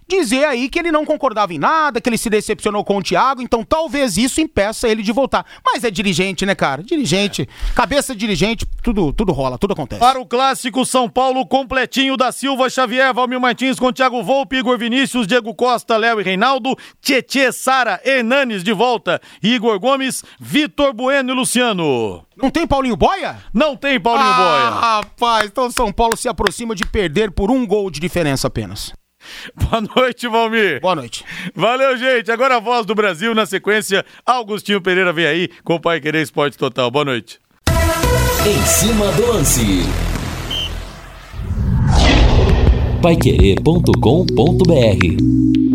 dizer 0.08 0.46
aí 0.46 0.70
que 0.70 0.80
ele 0.80 0.92
não 0.92 1.06
concordava 1.06 1.54
em 1.54 1.60
nada, 1.60 2.00
que 2.00 2.08
ele 2.08 2.18
se 2.18 2.30
decepcionou 2.30 2.84
com 2.84 2.98
o 2.98 3.04
Thiago, 3.04 3.42
então 3.42 3.64
talvez 3.64 4.18
isso 4.18 4.40
impeça 4.40 4.88
ele 4.88 5.02
de 5.02 5.12
voltar. 5.12 5.46
Mas 5.66 5.84
é 5.84 5.92
dirigente, 5.92 6.46
né, 6.46 6.54
cara? 6.54 6.84
Dirigente, 6.84 7.48
cabeça 7.74 8.14
de 8.14 8.20
dirigente, 8.20 8.66
tudo, 8.84 9.12
tudo 9.14 9.32
rola, 9.32 9.58
tudo 9.58 9.74
acontece. 9.74 10.00
Para 10.00 10.20
o 10.20 10.26
clássico 10.26 10.86
São 10.86 11.10
Paulo 11.10 11.46
completinho 11.46 12.18
da 12.18 12.32
Silva 12.32 12.70
Xavier, 12.70 13.14
Valmir 13.14 13.40
Martins 13.40 13.80
com 13.80 13.92
Thiago 13.92 14.24
Volpe, 14.24 14.58
Igor 14.58 14.78
Vinícius, 14.78 15.28
Diego 15.28 15.54
Costa, 15.54 15.98
Léo 15.98 16.20
e 16.20 16.24
Reinaldo, 16.24 16.76
Tietê, 17.02 17.52
Sara, 17.52 18.00
Hernanes 18.04 18.64
de 18.64 18.74
volta, 18.74 19.22
Igor 19.42 19.80
Gomes, 19.80 20.24
Vitor 20.40 20.94
Bueno 20.94 21.32
e 21.32 21.36
Luciano. 21.36 22.26
Não 22.36 22.50
tem 22.50 22.68
Paulinho 22.68 22.98
Boia? 22.98 23.38
Não 23.54 23.76
tem 23.76 24.00
Paulinho 24.00 24.30
ah, 24.30 24.38
Boia. 24.38 24.70
Rapaz, 24.70 25.46
então 25.46 25.72
São 25.72 25.92
Paulo 25.92 26.18
se 26.18 26.28
aproxima 26.28 26.76
de 26.76 26.86
perder 26.86 27.32
por 27.32 27.50
um 27.50 27.66
gol 27.66 27.90
de 27.90 28.00
diferença 28.00 28.48
apenas. 28.48 28.94
Boa 29.56 29.82
noite, 29.96 30.28
Valmir. 30.28 30.82
Boa 30.82 30.96
noite. 30.96 31.24
Valeu, 31.56 31.98
gente. 31.98 32.32
Agora 32.32 32.58
a 32.58 32.60
voz 32.60 32.86
do 32.86 32.96
Brasil, 32.96 33.36
na 33.36 33.46
sequência, 33.46 34.06
Augustinho 34.26 34.82
Pereira 34.82 35.14
vem 35.14 35.26
aí 35.26 35.50
com 35.64 35.76
o 35.76 35.80
Pai 35.80 36.00
Querer 36.00 36.22
Esporte 36.22 36.58
Total. 36.58 36.90
Boa 36.90 37.06
noite. 37.06 37.40
Em 38.46 38.66
cima 38.66 39.12
do 39.14 39.28
lance. 39.28 39.84
Paiquerê.com.br 43.02 45.75